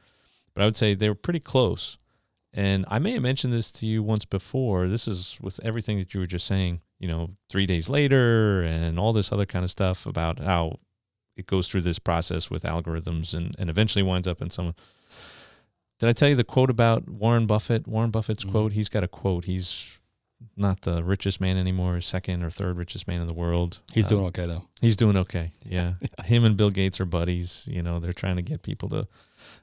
but 0.54 0.62
I 0.62 0.66
would 0.66 0.76
say 0.78 0.94
they 0.94 1.10
were 1.10 1.16
pretty 1.16 1.40
close. 1.40 1.98
And 2.56 2.86
I 2.88 3.00
may 3.00 3.14
have 3.14 3.24
mentioned 3.24 3.52
this 3.54 3.72
to 3.74 3.88
you 3.88 4.04
once 4.04 4.26
before. 4.26 4.88
This 4.88 5.08
is 5.08 5.40
with 5.42 5.60
everything 5.64 5.98
that 5.98 6.14
you 6.14 6.20
were 6.20 6.28
just 6.28 6.46
saying. 6.46 6.82
You 7.00 7.08
know, 7.10 7.30
three 7.50 7.66
days 7.66 7.90
later, 7.90 8.62
and 8.62 9.00
all 9.00 9.12
this 9.14 9.32
other 9.32 9.46
kind 9.46 9.66
of 9.66 9.72
stuff 9.72 10.06
about 10.06 10.40
how 10.40 10.80
it 11.36 11.48
goes 11.48 11.68
through 11.68 11.82
this 11.82 12.00
process 12.00 12.50
with 12.52 12.64
algorithms 12.64 13.34
and, 13.34 13.56
and 13.58 13.70
eventually 13.70 14.04
winds 14.04 14.28
up 14.28 14.42
in 14.42 14.50
some. 14.52 14.74
Did 16.00 16.10
I 16.10 16.14
tell 16.14 16.30
you 16.30 16.36
the 16.36 16.44
quote 16.44 16.70
about 16.70 17.10
Warren 17.10 17.46
Buffett? 17.48 17.88
Warren 17.88 18.12
Buffett's 18.12 18.46
Mhm. 18.46 18.52
quote. 18.52 18.72
He's 18.74 18.90
got 18.90 19.04
a 19.04 19.08
quote. 19.08 19.46
He's 19.46 20.00
not 20.56 20.82
the 20.82 21.04
richest 21.04 21.40
man 21.42 21.58
anymore, 21.58 22.00
second 22.02 22.44
or 22.44 22.50
third 22.50 22.78
richest 22.78 23.08
man 23.08 23.22
in 23.22 23.28
the 23.28 23.34
world. 23.34 23.80
He's 23.94 24.06
Uh, 24.08 24.10
doing 24.10 24.26
okay 24.28 24.46
though. 24.46 24.68
He's 24.82 24.96
doing 24.96 25.18
okay. 25.18 25.52
Yeah. 25.66 25.94
Him 26.26 26.44
and 26.46 26.56
Bill 26.58 26.70
Gates 26.70 27.00
are 27.00 27.06
buddies. 27.06 27.66
You 27.70 27.82
know, 27.84 28.00
they're 28.00 28.14
trying 28.14 28.36
to 28.38 28.42
get 28.42 28.62
people 28.64 28.90
to 28.90 29.08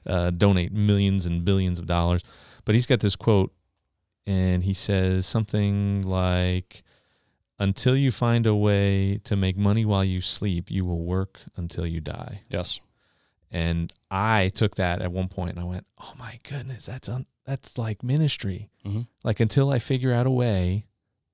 uh, 0.05 0.29
donate 0.31 0.71
millions 0.71 1.25
and 1.25 1.43
billions 1.45 1.79
of 1.79 1.85
dollars. 1.85 2.23
But 2.65 2.75
he's 2.75 2.85
got 2.85 2.99
this 2.99 3.15
quote, 3.15 3.51
and 4.27 4.63
he 4.63 4.73
says 4.73 5.25
something 5.25 6.03
like, 6.03 6.83
Until 7.59 7.95
you 7.95 8.11
find 8.11 8.45
a 8.45 8.55
way 8.55 9.19
to 9.23 9.35
make 9.35 9.57
money 9.57 9.85
while 9.85 10.03
you 10.03 10.21
sleep, 10.21 10.69
you 10.71 10.85
will 10.85 11.03
work 11.03 11.39
until 11.55 11.85
you 11.85 11.99
die. 12.01 12.41
Yes. 12.49 12.79
And 13.53 13.91
I 14.09 14.49
took 14.55 14.75
that 14.75 15.01
at 15.01 15.11
one 15.11 15.27
point 15.27 15.51
and 15.51 15.59
I 15.59 15.63
went, 15.65 15.85
Oh 15.99 16.13
my 16.17 16.39
goodness, 16.43 16.85
that's 16.85 17.09
un- 17.09 17.25
that's 17.45 17.77
like 17.77 18.03
ministry. 18.03 18.69
Mhm. 18.85 19.07
Like 19.23 19.39
until 19.39 19.69
I 19.69 19.79
figure 19.79 20.13
out 20.13 20.27
a 20.27 20.31
way 20.31 20.85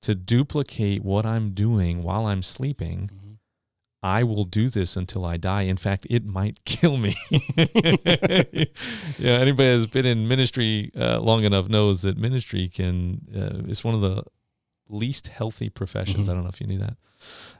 to 0.01 0.15
duplicate 0.15 1.03
what 1.03 1.25
I'm 1.25 1.51
doing 1.53 2.03
while 2.03 2.25
I'm 2.25 2.41
sleeping, 2.43 3.09
Mhm. 3.13 3.37
I 4.03 4.23
will 4.23 4.45
do 4.45 4.69
this 4.69 4.95
until 4.95 5.25
I 5.25 5.37
die. 5.37 5.63
In 5.63 5.75
fact, 5.77 6.05
it 6.09 6.23
might 6.25 6.63
kill 6.65 6.97
me. 6.97 7.15
yeah, 9.17 9.39
anybody 9.39 9.69
that's 9.75 9.85
been 9.87 10.05
in 10.05 10.27
ministry 10.27 10.91
uh, 10.95 11.19
long 11.19 11.43
enough 11.43 11.67
knows 11.69 12.01
that 12.03 12.17
ministry 12.17 12.67
can 12.69 13.21
uh, 13.35 13.61
it's 13.69 13.83
one 13.83 13.95
of 13.95 14.01
the 14.01 14.23
least 14.89 15.27
healthy 15.27 15.69
professions. 15.69 16.27
Mhm. 16.27 16.31
I 16.31 16.33
don't 16.35 16.43
know 16.43 16.49
if 16.49 16.61
you 16.61 16.67
knew 16.67 16.79
that, 16.79 16.97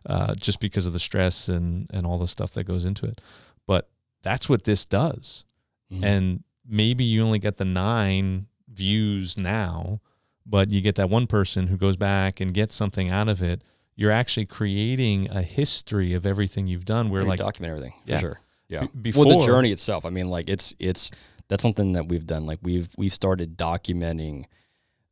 uh, 0.05 0.35
just 0.35 0.59
because 0.59 0.85
of 0.85 0.93
the 0.93 0.99
stress 0.99 1.49
and 1.49 1.87
and 1.91 2.05
all 2.05 2.17
the 2.19 2.27
stuff 2.27 2.51
that 2.53 2.63
goes 2.65 2.85
into 2.85 3.05
it. 3.05 3.19
But 3.65 3.89
that's 4.21 4.47
what 4.47 4.63
this 4.63 4.85
does. 4.85 5.45
Mhm. 5.91 6.03
And 6.03 6.43
maybe 6.67 7.03
you 7.03 7.21
only 7.23 7.39
get 7.39 7.57
the 7.57 7.65
nine 7.65 8.47
views 8.71 9.37
now, 9.37 10.01
but 10.45 10.69
you 10.71 10.81
get 10.81 10.95
that 10.95 11.09
one 11.09 11.27
person 11.27 11.67
who 11.67 11.77
goes 11.77 11.97
back 11.97 12.39
and 12.39 12.53
gets 12.53 12.75
something 12.75 13.09
out 13.09 13.27
of 13.29 13.41
it. 13.41 13.61
You're 13.95 14.11
actually 14.11 14.45
creating 14.45 15.29
a 15.31 15.41
history 15.41 16.13
of 16.13 16.25
everything 16.25 16.67
you've 16.67 16.85
done. 16.85 17.09
Where 17.09 17.21
Where 17.21 17.29
like 17.29 17.39
document 17.39 17.71
everything 17.71 17.93
for 18.05 18.11
Yeah. 18.11 18.19
sure. 18.19 18.41
Yeah. 18.69 18.87
b- 19.01 19.13
well, 19.15 19.39
the 19.39 19.45
journey 19.45 19.71
itself. 19.71 20.05
I 20.05 20.09
mean, 20.09 20.25
like 20.25 20.49
it's 20.49 20.75
it's 20.77 21.09
that's 21.47 21.63
something 21.63 21.93
that 21.93 22.07
we've 22.07 22.25
done. 22.27 22.45
Like 22.45 22.59
we've 22.61 22.89
we 22.97 23.09
started 23.09 23.57
documenting 23.57 24.45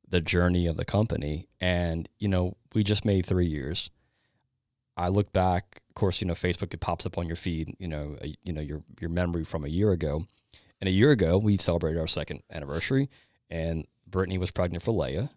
the 0.07 0.21
journey 0.21 0.67
of 0.67 0.77
the 0.77 0.85
company, 0.85 1.47
and 1.59 2.07
you 2.19 2.27
know 2.27 2.57
we 2.73 2.83
just 2.83 3.05
made 3.05 3.25
three 3.25 3.47
years. 3.47 3.89
I 4.97 5.09
look 5.09 5.33
back, 5.33 5.81
of 5.89 5.95
course, 5.95 6.21
you 6.21 6.27
know 6.27 6.33
Facebook 6.33 6.73
it 6.73 6.79
pops 6.79 7.05
up 7.05 7.17
on 7.17 7.27
your 7.27 7.35
feed, 7.35 7.75
you 7.79 7.87
know, 7.87 8.17
a, 8.21 8.35
you 8.43 8.53
know 8.53 8.61
your 8.61 8.83
your 8.99 9.09
memory 9.09 9.43
from 9.43 9.65
a 9.65 9.67
year 9.69 9.91
ago, 9.91 10.25
and 10.85 10.93
a 10.93 10.97
year 10.97 11.09
ago 11.11 11.37
we 11.37 11.57
celebrated 11.57 11.99
our 11.99 12.07
second 12.07 12.43
anniversary, 12.51 13.09
and 13.49 13.85
Brittany 14.07 14.37
was 14.37 14.51
pregnant 14.51 14.83
for 14.83 14.91
Leia, 14.93 15.29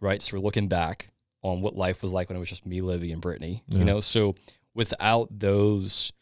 right? 0.00 0.20
So 0.20 0.36
we're 0.36 0.42
looking 0.42 0.66
back 0.68 1.06
on 1.42 1.60
what 1.60 1.76
life 1.76 2.02
was 2.02 2.12
like 2.12 2.28
when 2.28 2.36
it 2.36 2.40
was 2.40 2.48
just 2.48 2.66
me, 2.66 2.80
Livy, 2.80 3.12
and 3.12 3.22
Brittany, 3.22 3.62
Yeah. 3.68 3.78
you 3.78 3.84
know. 3.84 4.00
So 4.00 4.34
without 4.74 5.28
those 5.30 6.12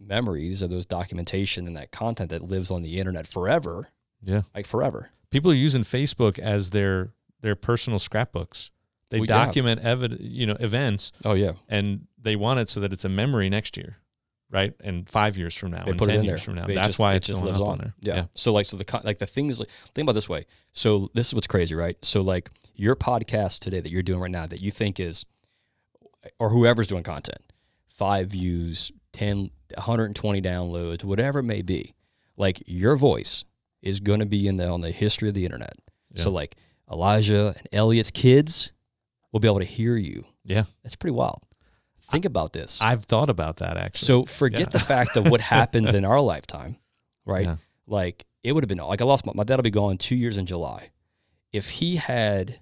memories 0.00 0.62
of 0.62 0.70
those 0.70 0.86
documentation 0.86 1.66
and 1.66 1.76
that 1.76 1.90
content 1.92 2.30
that 2.30 2.42
lives 2.42 2.70
on 2.70 2.82
the 2.82 2.98
internet 2.98 3.26
forever, 3.26 3.88
yeah, 4.22 4.42
like 4.54 4.66
forever. 4.66 5.10
people 5.30 5.50
are 5.50 5.54
using 5.54 5.82
Facebook 5.82 6.38
as 6.38 6.70
their 6.70 7.10
their 7.40 7.54
personal 7.56 7.98
scrapbooks. 7.98 8.70
They 9.10 9.18
Well, 9.20 9.26
yeah. 9.28 9.44
document 9.44 9.82
evid- 9.82 10.18
you 10.20 10.46
know 10.46 10.56
events 10.60 11.12
Oh 11.24 11.34
yeah, 11.34 11.52
and 11.68 12.06
they 12.20 12.36
want 12.36 12.60
it 12.60 12.68
so 12.70 12.80
that 12.80 12.92
it's 12.92 13.04
a 13.04 13.08
memory 13.08 13.48
next 13.50 13.76
year, 13.76 13.98
right? 14.52 14.74
And 14.84 15.08
five 15.08 15.36
years 15.36 15.54
from 15.56 15.72
now, 15.72 15.84
they 15.84 15.90
and 15.90 15.98
put 15.98 16.06
ten 16.08 16.16
it 16.16 16.18
in 16.20 16.24
years 16.26 16.40
there. 16.40 16.44
from 16.44 16.54
now. 16.56 16.66
That's 16.66 16.88
just- 16.88 16.98
why 16.98 17.14
it 17.14 17.16
it's 17.16 17.26
just 17.26 17.42
lives 17.42 17.60
up 17.60 17.66
on. 17.66 17.72
on 17.72 17.78
there. 17.78 17.94
Yeah. 18.00 18.26
So 18.34 18.52
like 18.52 18.66
so 18.66 18.76
the 18.76 19.00
like 19.02 19.18
the 19.18 19.26
things 19.26 19.58
like 19.58 19.68
think 19.94 20.04
about 20.04 20.12
this 20.14 20.28
way. 20.28 20.46
So 20.72 21.10
this 21.14 21.28
is 21.28 21.34
what's 21.34 21.46
crazy, 21.46 21.74
right? 21.74 21.96
So 22.02 22.20
like 22.20 22.50
your 22.74 22.94
podcast 22.94 23.58
today 23.60 23.80
that 23.80 23.90
you're 23.90 24.02
doing 24.02 24.20
right 24.20 24.30
now 24.30 24.46
that 24.46 24.60
you 24.60 24.70
think 24.70 25.00
is 25.00 25.24
or 26.38 26.50
whoever's 26.50 26.86
doing 26.86 27.02
content, 27.02 27.40
five 27.88 28.28
views, 28.28 28.92
10 29.12 29.50
120 29.74 30.42
downloads, 30.42 31.02
whatever 31.02 31.38
it 31.40 31.44
may 31.44 31.62
be. 31.62 31.94
Like 32.36 32.62
your 32.66 32.96
voice 32.96 33.44
is 33.80 34.00
going 34.00 34.20
to 34.20 34.26
be 34.26 34.46
in 34.46 34.56
the 34.58 34.68
on 34.68 34.80
the 34.80 34.90
history 34.90 35.28
of 35.28 35.34
the 35.34 35.44
internet. 35.44 35.74
So 36.14 36.30
like 36.30 36.56
Elijah 36.90 37.54
and 37.56 37.68
Elliot's 37.72 38.10
kids 38.10 38.70
will 39.32 39.40
be 39.40 39.48
able 39.48 39.60
to 39.60 39.64
hear 39.64 39.96
you. 39.96 40.24
Yeah. 40.44 40.64
That's 40.82 40.94
pretty 40.96 41.14
wild. 41.14 41.40
Think 42.12 42.24
about 42.26 42.52
this. 42.52 42.80
I've 42.80 43.04
thought 43.04 43.30
about 43.30 43.56
that 43.56 43.76
actually. 43.76 44.06
So 44.06 44.24
forget 44.26 44.60
Yeah. 44.60 44.66
the 44.66 44.78
fact 44.80 45.16
of 45.16 45.30
what 45.30 45.40
happens 45.58 45.92
in 45.94 46.04
our 46.04 46.20
lifetime, 46.20 46.76
right? 47.26 47.46
Yeah. 47.46 47.56
Like 47.86 48.24
it 48.44 48.52
would 48.52 48.62
have 48.64 48.68
been 48.68 48.78
like 48.78 49.00
I 49.00 49.04
lost 49.04 49.26
my, 49.26 49.32
my 49.34 49.44
dad 49.44 49.56
will 49.56 49.62
be 49.62 49.70
gone 49.70 49.98
two 49.98 50.16
years 50.16 50.36
in 50.36 50.46
July. 50.46 50.90
If 51.52 51.68
he 51.68 51.96
had 51.96 52.60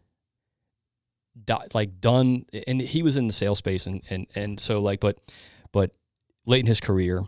di- 1.45 1.67
like 1.75 2.01
done 2.01 2.45
and 2.67 2.81
he 2.81 3.03
was 3.03 3.17
in 3.17 3.27
the 3.27 3.33
sales 3.33 3.59
space 3.59 3.87
and 3.87 4.03
and 4.11 4.27
and 4.35 4.61
so 4.61 4.81
like 4.81 5.01
but 5.01 5.19
but 5.73 5.93
late 6.47 6.61
in 6.61 6.67
his 6.67 6.81
career 6.81 7.25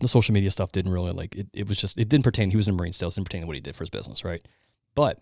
the 0.00 0.08
social 0.08 0.32
media 0.34 0.50
stuff 0.50 0.72
didn't 0.72 0.92
really 0.92 1.12
like 1.12 1.34
it, 1.36 1.48
it 1.52 1.68
was 1.68 1.78
just 1.80 1.98
it 1.98 2.08
didn't 2.08 2.24
pertain 2.24 2.50
he 2.50 2.56
was 2.56 2.68
in 2.68 2.76
marine 2.76 2.92
sales 2.92 3.14
didn't 3.14 3.26
pertain 3.28 3.42
to 3.42 3.46
what 3.46 3.56
he 3.56 3.60
did 3.60 3.74
for 3.76 3.82
his 3.84 3.90
business 3.90 4.24
right 4.24 4.46
but 4.94 5.20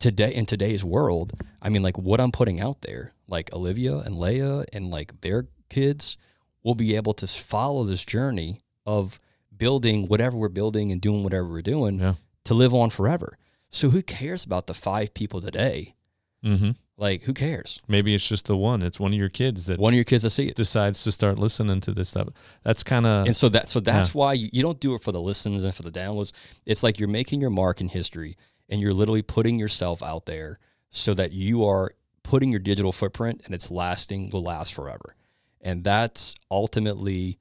today 0.00 0.34
in 0.34 0.44
today's 0.46 0.84
world 0.84 1.32
i 1.60 1.68
mean 1.68 1.82
like 1.82 1.96
what 1.98 2.20
i'm 2.20 2.32
putting 2.32 2.60
out 2.60 2.80
there 2.82 3.12
like 3.28 3.52
olivia 3.52 3.98
and 3.98 4.16
leia 4.16 4.64
and 4.72 4.90
like 4.90 5.20
their 5.20 5.46
kids 5.72 6.16
will 6.62 6.74
be 6.74 6.94
able 6.96 7.14
to 7.14 7.26
follow 7.26 7.82
this 7.84 8.04
journey 8.04 8.60
of 8.86 9.18
building 9.56 10.06
whatever 10.08 10.36
we're 10.36 10.48
building 10.60 10.92
and 10.92 11.00
doing 11.00 11.22
whatever 11.24 11.48
we're 11.48 11.62
doing 11.76 11.98
Yeah. 11.98 12.14
to 12.44 12.54
live 12.54 12.72
on 12.74 12.90
forever 12.90 13.36
so 13.70 13.90
who 13.90 14.02
cares 14.02 14.44
about 14.44 14.66
the 14.66 14.74
five 14.74 15.08
people 15.14 15.40
today 15.40 15.94
hmm 16.42 16.70
like 16.98 17.22
who 17.22 17.32
cares 17.32 17.80
maybe 17.88 18.14
it's 18.14 18.28
just 18.28 18.46
the 18.46 18.56
one. 18.56 18.82
It's 18.82 19.00
one 19.00 19.12
of 19.12 19.18
your 19.18 19.30
kids 19.30 19.64
that 19.66 19.78
one 19.80 19.92
of 19.94 19.96
your 19.96 20.04
kids 20.04 20.22
to 20.24 20.30
see 20.30 20.46
it 20.46 20.54
decides 20.56 21.02
to 21.04 21.10
start 21.10 21.38
listening 21.38 21.80
to 21.80 21.92
this 21.92 22.10
stuff. 22.10 22.28
That's 22.62 22.82
kind 22.84 23.06
of 23.06 23.26
and 23.26 23.34
so 23.36 23.48
that 23.48 23.66
so 23.66 23.80
that's 23.80 24.14
why 24.14 24.34
you, 24.34 24.48
you 24.52 24.62
don't 24.62 24.78
do 24.78 24.94
it 24.94 25.02
for 25.02 25.10
the 25.10 25.20
listens 25.20 25.64
and 25.64 25.74
for 25.74 25.82
the 25.82 25.90
downloads. 25.90 26.32
It's 26.66 26.82
like 26.82 27.00
you're 27.00 27.08
making 27.08 27.40
your 27.40 27.50
mark 27.50 27.80
in 27.80 27.88
history 27.88 28.36
and 28.68 28.80
you're 28.80 28.92
literally 28.92 29.22
putting 29.22 29.58
yourself 29.58 30.02
out 30.02 30.26
there 30.26 30.58
so 30.90 31.14
that 31.14 31.32
you 31.32 31.64
are 31.64 31.92
putting 32.22 32.50
your 32.50 32.60
digital 32.60 32.92
footprint 32.92 33.40
and 33.46 33.54
it's 33.54 33.70
lasting 33.70 34.30
will 34.30 34.42
last 34.44 34.72
forever. 34.74 35.16
And 35.62 35.84
that's 35.84 36.34
ultimately 36.50 37.38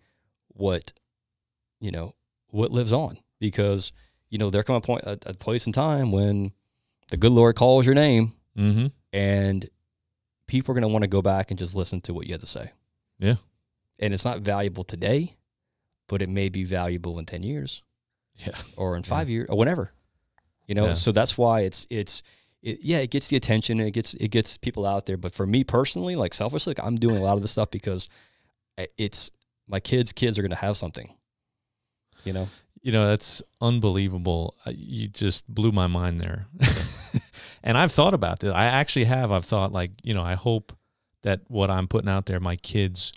what 0.49 0.93
you 1.79 1.91
know 1.91 2.13
what 2.49 2.71
lives 2.71 2.93
on 2.93 3.17
because 3.39 3.91
you 4.29 4.37
know 4.37 4.49
there 4.49 4.61
come 4.63 4.75
a 4.75 4.81
point 4.81 5.03
a, 5.05 5.17
a 5.25 5.33
place 5.33 5.65
in 5.65 5.73
time 5.73 6.11
when 6.11 6.51
the 7.09 7.17
good 7.17 7.31
Lord 7.31 7.55
calls 7.55 7.85
your 7.85 7.95
name 7.95 8.33
hmm 8.55 8.87
and 9.13 9.67
people 10.47 10.71
are 10.71 10.75
going 10.79 10.87
to 10.87 10.93
want 10.93 11.03
to 11.03 11.07
go 11.07 11.21
back 11.21 11.49
and 11.51 11.57
just 11.57 11.75
listen 11.75 11.99
to 12.01 12.13
what 12.13 12.27
you 12.27 12.33
had 12.33 12.41
to 12.41 12.47
say. 12.47 12.71
Yeah. 13.19 13.35
And 13.99 14.13
it's 14.13 14.25
not 14.25 14.39
valuable 14.41 14.83
today, 14.83 15.35
but 16.07 16.21
it 16.21 16.27
may 16.29 16.49
be 16.49 16.63
valuable 16.65 17.19
in 17.19 17.25
10 17.25 17.43
years 17.43 17.81
Yeah. 18.35 18.51
or 18.77 18.95
in 18.97 19.03
5 19.03 19.29
years 19.29 19.47
or 19.49 19.57
whenever. 19.57 19.91
You 20.67 20.75
know, 20.75 20.87
Yeah. 20.87 20.93
so 20.93 21.11
that's 21.11 21.37
why 21.37 21.61
it's 21.61 21.87
it's 21.89 22.21
it, 22.61 22.79
yeah, 22.81 22.97
it 22.99 23.09
gets 23.11 23.27
the 23.29 23.37
attention, 23.37 23.79
it 23.79 23.91
gets 23.91 24.13
it 24.15 24.29
gets 24.29 24.57
people 24.57 24.85
out 24.85 25.05
there, 25.05 25.17
but 25.17 25.33
for 25.33 25.45
me 25.45 25.63
personally, 25.63 26.15
like 26.15 26.33
selfishly, 26.33 26.71
like, 26.77 26.85
I'm 26.85 26.95
doing 26.95 27.17
a 27.17 27.21
lot 27.21 27.35
of 27.35 27.41
this 27.41 27.51
stuff 27.51 27.71
because 27.71 28.07
it's 28.97 29.31
my 29.67 29.79
kids 29.79 30.11
kids 30.11 30.37
are 30.37 30.41
going 30.41 30.51
to 30.51 30.55
have 30.57 30.77
something. 30.77 31.13
You 32.23 32.33
know. 32.33 32.49
You 32.83 32.91
know, 32.91 33.07
that's 33.07 33.43
unbelievable. 33.61 34.55
Uh, 34.65 34.71
You 34.75 35.07
just 35.07 35.47
blew 35.47 35.71
my 35.71 35.85
mind 35.87 36.19
there. 36.19 36.47
and 37.63 37.77
I've 37.77 37.91
thought 37.91 38.13
about 38.15 38.39
this. 38.39 38.53
I 38.53 38.65
actually 38.65 39.05
have. 39.05 39.31
I've 39.31 39.45
thought 39.45 39.71
like, 39.71 39.91
you 40.03 40.13
know, 40.15 40.23
I 40.23 40.33
hope 40.33 40.73
that 41.21 41.41
what 41.47 41.69
I'm 41.69 41.87
putting 41.87 42.09
out 42.09 42.25
there, 42.25 42.39
my 42.39 42.55
kids 42.55 43.13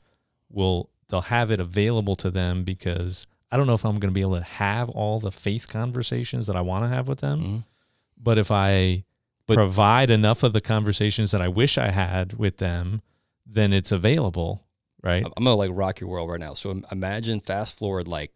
will 0.51 0.91
they'll 1.09 1.23
have 1.23 1.51
it 1.51 1.61
available 1.61 2.15
to 2.17 2.31
them 2.31 2.65
because 2.65 3.27
I 3.51 3.57
don't 3.57 3.67
know 3.67 3.75
if 3.75 3.85
I'm 3.85 3.99
going 3.99 4.13
to 4.13 4.15
be 4.15 4.21
able 4.21 4.37
to 4.37 4.43
have 4.43 4.89
all 4.91 5.19
the 5.19 5.33
faith 5.33 5.69
conversations 5.69 6.47
that 6.47 6.57
I 6.57 6.61
want 6.61 6.85
to 6.85 6.89
have 6.89 7.09
with 7.09 7.21
them. 7.21 7.41
Mhm. 7.41 7.65
But 8.23 8.37
if 8.39 8.51
I 8.51 9.05
But- 9.47 9.55
provide 9.57 10.11
enough 10.11 10.43
of 10.43 10.53
the 10.53 10.61
conversations 10.61 11.31
that 11.33 11.43
I 11.43 11.49
wish 11.49 11.77
I 11.79 11.89
had 11.89 12.35
with 12.35 12.57
them, 12.59 13.03
then 13.47 13.73
it's 13.73 13.93
available, 13.93 14.65
right? 15.03 15.25
I'm 15.37 15.45
gonna 15.45 15.55
like 15.57 15.71
rock 15.75 16.01
your 16.01 16.09
world 16.11 16.31
right 16.31 16.41
now. 16.41 16.55
So 16.55 16.81
imagine 16.91 17.41
fast 17.41 17.77
forward 17.79 18.09
like 18.09 18.33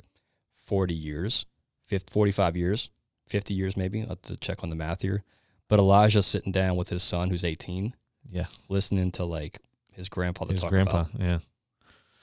40 0.66 0.94
years, 0.94 1.46
50, 1.86 2.12
45 2.12 2.56
years, 2.56 2.90
50 3.26 3.54
years 3.54 3.76
maybe. 3.76 4.02
I'll 4.02 4.08
have 4.10 4.22
to 4.22 4.36
check 4.36 4.62
on 4.62 4.68
the 4.70 4.76
math 4.76 5.00
here. 5.02 5.24
But 5.68 5.78
Elijah's 5.78 6.26
sitting 6.26 6.52
down 6.52 6.76
with 6.76 6.88
his 6.90 7.02
son 7.02 7.30
who's 7.30 7.44
18, 7.44 7.94
Yeah. 8.30 8.46
listening 8.68 9.10
to 9.12 9.24
like 9.24 9.60
his 9.92 10.08
grandfather 10.10 10.52
His 10.52 10.60
talk 10.60 10.70
grandpa, 10.70 11.00
about. 11.02 11.20
yeah. 11.20 11.38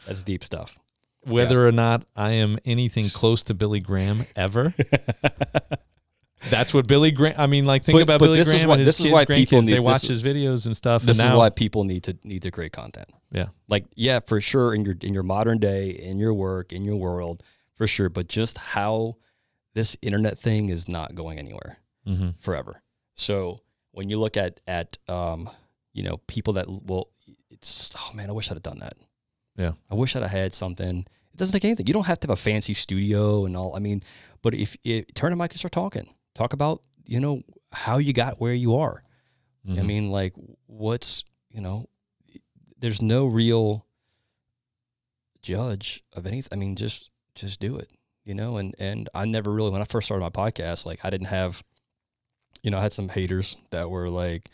That's 0.07 0.21
deep 0.23 0.43
stuff. 0.43 0.77
Whether 1.23 1.67
or 1.67 1.71
not 1.71 2.05
I 2.15 2.33
am 2.33 2.59
anything 2.65 3.09
close 3.09 3.43
to 3.45 3.55
Billy 3.55 3.79
Graham 3.79 4.27
ever, 4.35 4.75
that's 6.49 6.73
what 6.73 6.87
Billy 6.87 7.11
Graham. 7.11 7.35
I 7.37 7.47
mean, 7.47 7.65
like 7.65 7.83
think 7.83 7.95
But- 7.97 8.03
about 8.03 8.19
but 8.19 8.25
Billy 8.27 8.37
this 8.39 8.47
is 8.47 8.53
Graham 8.55 8.67
why- 8.69 8.73
and 8.75 8.85
his 8.85 8.97
this 8.97 9.05
is 9.05 9.11
why 9.11 9.25
people 9.25 9.61
need- 9.61 9.73
They 9.73 9.79
watch 9.79 10.03
is- 10.03 10.09
his 10.09 10.23
videos 10.23 10.65
and 10.65 10.75
stuff. 10.75 11.03
this 11.03 11.19
and 11.19 11.31
is 11.31 11.37
why 11.37 11.49
people 11.49 11.83
need 11.83 12.03
to 12.03 12.17
need 12.23 12.41
to 12.43 12.51
create 12.51 12.71
content. 12.71 13.09
Yeah. 13.31 13.47
Like 13.67 13.85
yeah, 13.95 14.19
for 14.19 14.39
sure 14.41 14.73
in 14.73 14.85
your 14.85 14.95
in 15.01 15.13
your 15.13 15.23
modern 15.23 15.57
day, 15.59 15.89
in 15.91 16.17
your 16.19 16.33
work, 16.33 16.71
in 16.73 16.83
your 16.85 16.95
world, 16.95 17.43
for 17.75 17.87
sure. 17.87 18.09
But 18.09 18.27
just 18.27 18.57
how 18.57 19.15
this 19.73 19.97
internet 20.01 20.39
thing 20.39 20.69
is 20.69 20.87
not 20.87 21.15
going 21.15 21.37
anywhere. 21.39 21.79
Mhm. 22.07 22.35
forever. 22.39 22.81
So 23.15 23.61
when 23.91 24.09
you 24.09 24.17
look 24.19 24.37
at 24.37 24.59
at 24.67 24.97
um, 25.07 25.49
you 25.93 26.03
know 26.03 26.17
people 26.27 26.53
that 26.53 26.67
will, 26.67 27.09
it's 27.49 27.89
oh 27.97 28.11
man, 28.13 28.29
I 28.29 28.33
wish 28.33 28.51
I'd 28.51 28.55
have 28.55 28.63
done 28.63 28.79
that. 28.79 28.95
Yeah. 29.57 29.71
I 29.89 29.95
wish 29.95 30.15
I'd 30.15 30.21
have 30.21 30.31
had 30.31 30.53
something. 30.53 30.99
It 30.99 31.37
doesn't 31.37 31.53
take 31.53 31.65
anything. 31.65 31.87
You 31.87 31.93
don't 31.93 32.05
have 32.05 32.19
to 32.21 32.27
have 32.27 32.37
a 32.37 32.41
fancy 32.41 32.73
studio 32.73 33.45
and 33.45 33.57
all. 33.57 33.75
I 33.75 33.79
mean, 33.79 34.01
but 34.41 34.53
if, 34.53 34.77
if 34.83 35.13
turn 35.15 35.31
the 35.31 35.35
mic 35.35 35.51
and 35.51 35.59
start 35.59 35.71
talking, 35.71 36.07
talk 36.35 36.53
about 36.53 36.81
you 37.05 37.19
know 37.19 37.41
how 37.71 37.97
you 37.97 38.13
got 38.13 38.39
where 38.39 38.53
you 38.53 38.75
are. 38.75 39.03
I 39.67 39.71
Mhm. 39.71 39.85
mean, 39.85 40.11
like 40.11 40.33
what's 40.67 41.23
you 41.49 41.61
know, 41.61 41.89
there's 42.77 43.01
no 43.01 43.25
real 43.25 43.85
judge 45.41 46.03
of 46.13 46.25
anything. 46.25 46.49
I 46.51 46.55
mean, 46.59 46.75
just 46.75 47.11
just 47.35 47.59
do 47.59 47.75
it, 47.77 47.89
you 48.23 48.33
know. 48.33 48.57
And 48.57 48.75
and 48.79 49.09
I 49.13 49.25
never 49.25 49.51
really 49.51 49.71
when 49.71 49.81
I 49.81 49.85
first 49.85 50.05
started 50.07 50.21
my 50.23 50.29
podcast, 50.29 50.85
like 50.85 51.03
I 51.03 51.09
didn't 51.09 51.27
have, 51.27 51.63
you 52.63 52.71
know, 52.71 52.77
I 52.77 52.81
had 52.81 52.93
some 52.93 53.09
haters 53.09 53.55
that 53.71 53.89
were 53.89 54.09
like, 54.09 54.49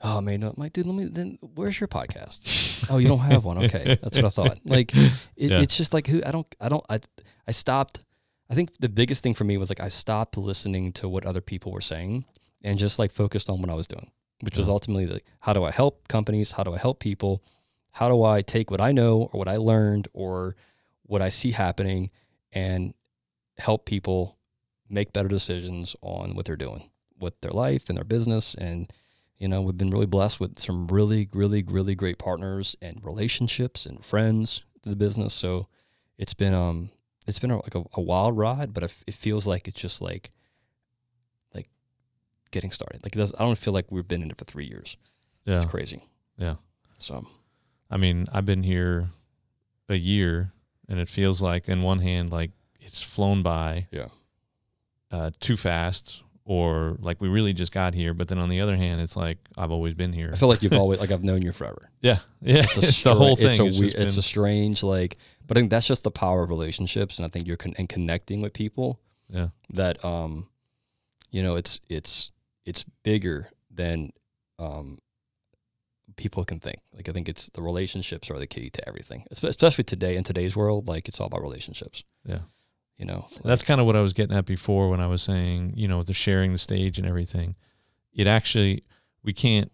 "Oh 0.00 0.20
man, 0.20 0.42
I'm 0.42 0.54
like, 0.56 0.72
dude, 0.72 0.86
let 0.86 0.94
me 0.94 1.04
then. 1.06 1.38
Where's 1.54 1.78
your 1.80 1.88
podcast? 1.88 2.86
oh, 2.90 2.98
you 2.98 3.08
don't 3.08 3.18
have 3.20 3.44
one? 3.44 3.58
Okay, 3.64 3.98
that's 4.02 4.16
what 4.16 4.24
I 4.24 4.28
thought. 4.30 4.58
Like, 4.64 4.94
it, 4.94 5.12
Yeah. 5.36 5.60
it's 5.60 5.76
just 5.76 5.92
like 5.92 6.06
who 6.06 6.22
I 6.24 6.30
don't 6.32 6.46
I 6.60 6.68
don't 6.68 6.84
I 6.88 7.00
I 7.46 7.52
stopped. 7.52 8.00
I 8.48 8.54
think 8.54 8.76
the 8.78 8.88
biggest 8.88 9.22
thing 9.22 9.34
for 9.34 9.44
me 9.44 9.56
was 9.56 9.70
like 9.70 9.80
I 9.80 9.88
stopped 9.88 10.36
listening 10.36 10.92
to 10.94 11.08
what 11.08 11.26
other 11.26 11.40
people 11.40 11.72
were 11.72 11.80
saying 11.80 12.24
and 12.62 12.78
just 12.78 12.98
like 12.98 13.12
focused 13.12 13.50
on 13.50 13.60
what 13.60 13.70
I 13.70 13.74
was 13.74 13.86
doing, 13.86 14.10
which 14.40 14.56
was 14.56 14.68
ultimately 14.68 15.06
like 15.06 15.24
how 15.40 15.52
do 15.52 15.64
I 15.64 15.70
help 15.70 16.08
companies? 16.08 16.52
How 16.52 16.62
do 16.62 16.74
I 16.74 16.78
help 16.78 17.00
people? 17.00 17.42
How 17.90 18.08
do 18.08 18.22
I 18.22 18.42
take 18.42 18.70
what 18.70 18.80
I 18.80 18.92
know 18.92 19.30
or 19.32 19.38
what 19.38 19.48
I 19.48 19.56
learned 19.56 20.08
or 20.12 20.54
what 21.02 21.22
I 21.22 21.28
see 21.28 21.52
happening 21.52 22.10
and 22.52 22.94
help 23.58 23.86
people 23.86 24.36
make 24.88 25.12
better 25.12 25.28
decisions 25.28 25.96
on 26.02 26.34
what 26.34 26.44
they're 26.44 26.56
doing 26.56 26.90
with 27.18 27.40
their 27.40 27.52
life 27.52 27.88
and 27.88 27.96
their 27.96 28.04
business 28.04 28.54
and 28.54 28.92
you 29.38 29.48
know 29.48 29.62
we've 29.62 29.78
been 29.78 29.90
really 29.90 30.06
blessed 30.06 30.38
with 30.38 30.58
some 30.58 30.86
really 30.88 31.28
really 31.32 31.62
really 31.62 31.94
great 31.94 32.18
partners 32.18 32.76
and 32.82 33.02
relationships 33.02 33.86
and 33.86 34.04
friends 34.04 34.62
to 34.82 34.90
the 34.90 34.96
business 34.96 35.32
so 35.32 35.66
it's 36.18 36.34
been 36.34 36.54
um 36.54 36.90
it's 37.26 37.38
been 37.38 37.50
a, 37.50 37.56
like 37.56 37.74
a, 37.74 37.82
a 37.94 38.00
wild 38.00 38.36
ride 38.36 38.72
but 38.74 38.82
it, 38.82 38.96
it 39.06 39.14
feels 39.14 39.46
like 39.46 39.66
it's 39.68 39.80
just 39.80 40.00
like 40.02 40.30
like 41.54 41.68
getting 42.50 42.70
started 42.70 43.02
like 43.04 43.14
it 43.14 43.18
does, 43.18 43.32
i 43.38 43.38
don't 43.44 43.58
feel 43.58 43.74
like 43.74 43.86
we've 43.90 44.08
been 44.08 44.22
in 44.22 44.30
it 44.30 44.38
for 44.38 44.44
three 44.44 44.66
years 44.66 44.96
yeah. 45.44 45.56
it's 45.56 45.66
crazy 45.66 46.02
Yeah. 46.38 46.56
so 46.98 47.26
I 47.88 47.98
mean, 47.98 48.26
I've 48.32 48.44
been 48.44 48.64
here 48.64 49.10
a 49.88 49.94
year, 49.94 50.50
and 50.88 50.98
it 50.98 51.08
feels 51.08 51.40
like, 51.40 51.68
in 51.68 51.82
one 51.82 52.00
hand, 52.00 52.32
like 52.32 52.50
it's 52.80 53.00
flown 53.00 53.44
by, 53.44 53.86
Yeah. 53.92 54.08
uh, 55.12 55.30
too 55.38 55.56
fast, 55.56 56.24
or 56.44 56.96
like 57.00 57.20
we 57.20 57.28
really 57.28 57.52
just 57.52 57.70
got 57.70 57.94
here. 57.94 58.12
But 58.12 58.26
then 58.26 58.38
on 58.38 58.48
the 58.48 58.60
other 58.60 58.74
hand, 58.76 59.00
it's 59.00 59.14
like 59.16 59.38
I've 59.56 59.70
always 59.70 59.94
been 59.94 60.12
here. 60.12 60.30
i 60.32 60.36
feel 60.36 60.48
like 60.48 60.64
you've 60.64 60.72
always 60.82 60.98
like 60.98 61.12
i've 61.12 61.22
known 61.22 61.42
you 61.42 61.52
forever 61.52 61.88
yeah, 62.00 62.18
yeah. 62.42 62.64
it's, 62.64 62.76
a 62.76 62.80
It's, 62.80 63.02
the 63.02 63.14
whole 63.14 63.36
thing. 63.36 63.46
It's 63.48 63.60
a, 63.60 63.66
It's 63.66 63.78
we- 64.16 64.18
a 64.18 64.22
strange 64.22 64.82
like, 64.82 65.16
but 65.46 65.56
I 65.56 65.60
think 65.60 65.70
that's 65.70 65.86
just 65.86 66.04
the 66.04 66.10
power 66.10 66.42
of 66.42 66.48
relationships, 66.50 67.18
and 67.18 67.26
I 67.26 67.28
think 67.28 67.46
you're 67.46 67.56
con- 67.56 67.74
and 67.78 67.88
connecting 67.88 68.40
with 68.40 68.52
people 68.52 69.00
yeah, 69.28 69.48
that 69.70 70.04
um, 70.04 70.48
you 71.30 71.42
know, 71.42 71.56
it's 71.56 71.80
it's 71.88 72.32
it's 72.64 72.84
bigger 73.02 73.50
than 73.70 74.12
um 74.58 74.98
people 76.16 76.44
can 76.44 76.58
think. 76.60 76.78
Like 76.94 77.08
I 77.08 77.12
think 77.12 77.28
it's 77.28 77.50
the 77.50 77.62
relationships 77.62 78.30
are 78.30 78.38
the 78.38 78.46
key 78.46 78.70
to 78.70 78.88
everything, 78.88 79.24
especially 79.30 79.84
today 79.84 80.16
in 80.16 80.24
today's 80.24 80.56
world. 80.56 80.88
Like 80.88 81.08
it's 81.08 81.20
all 81.20 81.26
about 81.26 81.42
relationships. 81.42 82.04
yeah. 82.24 82.40
You 82.98 83.04
know, 83.04 83.28
That's 83.44 83.62
kind 83.62 83.78
of 83.78 83.86
what 83.86 83.94
I 83.94 84.00
was 84.00 84.14
getting 84.14 84.34
at 84.34 84.46
before 84.46 84.88
when 84.88 85.00
I 85.00 85.06
was 85.06 85.20
saying, 85.20 85.74
you 85.76 85.86
know, 85.86 86.02
the 86.02 86.14
sharing 86.14 86.52
the 86.52 86.58
stage 86.58 86.98
and 86.98 87.06
everything. 87.06 87.54
It 88.14 88.26
actually, 88.26 88.84
we 89.22 89.34
can't 89.34 89.70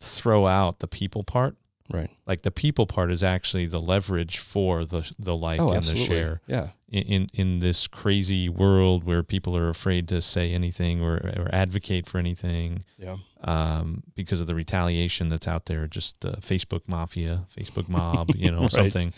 throw 0.00 0.48
out 0.48 0.80
the 0.80 0.88
people 0.88 1.22
part. 1.22 1.56
Right. 1.90 2.10
Like 2.26 2.42
the 2.42 2.50
people 2.50 2.86
part 2.86 3.10
is 3.10 3.22
actually 3.24 3.66
the 3.66 3.80
leverage 3.80 4.38
for 4.38 4.84
the 4.84 5.10
the 5.18 5.36
like 5.36 5.60
oh, 5.60 5.68
and 5.68 5.78
absolutely. 5.78 6.06
the 6.06 6.14
share. 6.14 6.40
Yeah. 6.46 6.68
in, 6.90 7.02
in 7.04 7.26
in 7.34 7.58
this 7.60 7.86
crazy 7.86 8.48
world 8.48 9.04
where 9.04 9.22
people 9.22 9.56
are 9.56 9.68
afraid 9.68 10.08
to 10.08 10.20
say 10.22 10.52
anything 10.52 11.02
or, 11.02 11.14
or 11.16 11.48
advocate 11.52 12.06
for 12.06 12.18
anything 12.18 12.84
Yeah. 12.98 13.16
um, 13.44 14.02
because 14.14 14.40
of 14.40 14.46
the 14.46 14.54
retaliation 14.54 15.28
that's 15.28 15.48
out 15.48 15.66
there, 15.66 15.86
just 15.86 16.20
the 16.20 16.32
Facebook 16.40 16.82
mafia, 16.86 17.46
Facebook 17.56 17.88
mob, 17.96 18.30
you 18.36 18.50
know, 18.50 18.62
Right. 18.62 18.70
something. 18.70 19.12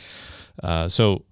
Uh, 0.63 0.89
so, 0.89 1.25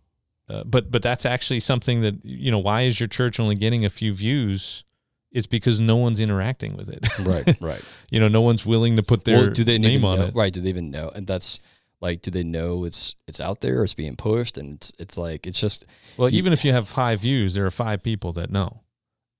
uh, 0.48 0.64
but 0.64 0.90
but 0.90 1.03
that's 1.03 1.27
actually 1.27 1.61
something 1.61 2.01
that 2.03 2.24
you 2.24 2.51
know. 2.51 2.59
Why 2.59 2.83
is 2.83 2.98
your 2.98 3.07
church 3.09 3.38
only 3.38 3.55
getting 3.55 3.85
a 3.85 3.90
few 3.90 4.14
views? 4.14 4.83
It's 5.31 5.47
because 5.47 5.79
no 5.79 5.97
one's 5.97 6.21
interacting 6.21 6.77
with 6.77 6.88
it. 6.88 7.07
Right. 7.21 7.61
Right. 7.61 7.83
you 8.11 8.19
know, 8.21 8.29
no 8.29 8.41
one's 8.41 8.64
willing 8.64 8.97
to 8.97 9.03
put 9.03 9.25
their 9.25 9.37
well, 9.38 9.51
do 9.51 9.62
they 9.64 9.79
name 9.79 10.05
on 10.05 10.19
know, 10.19 10.25
it. 10.27 10.35
Right. 10.35 10.53
Do 10.53 10.61
they 10.61 10.71
even 10.71 10.91
know? 10.91 11.11
And 11.14 11.27
that's 11.27 11.61
like, 12.01 12.23
do 12.23 12.31
they 12.31 12.45
know 12.45 12.85
it's 12.85 13.14
it's 13.27 13.41
out 13.41 13.61
there? 13.61 13.81
Or 13.81 13.85
it's 13.85 13.95
being 13.95 14.17
pushed, 14.17 14.57
and 14.57 14.77
it's 14.77 14.93
it's 14.99 15.19
like 15.19 15.47
it's 15.47 15.61
just 15.61 15.85
Well, 16.17 16.29
you- 16.31 16.38
even 16.38 16.53
if 16.53 16.64
you 16.64 16.73
have 16.73 16.88
five 16.88 17.21
views, 17.21 17.55
there 17.55 17.67
are 17.67 17.71
five 17.71 18.03
people 18.03 18.33
that 18.33 18.51
know. 18.51 18.81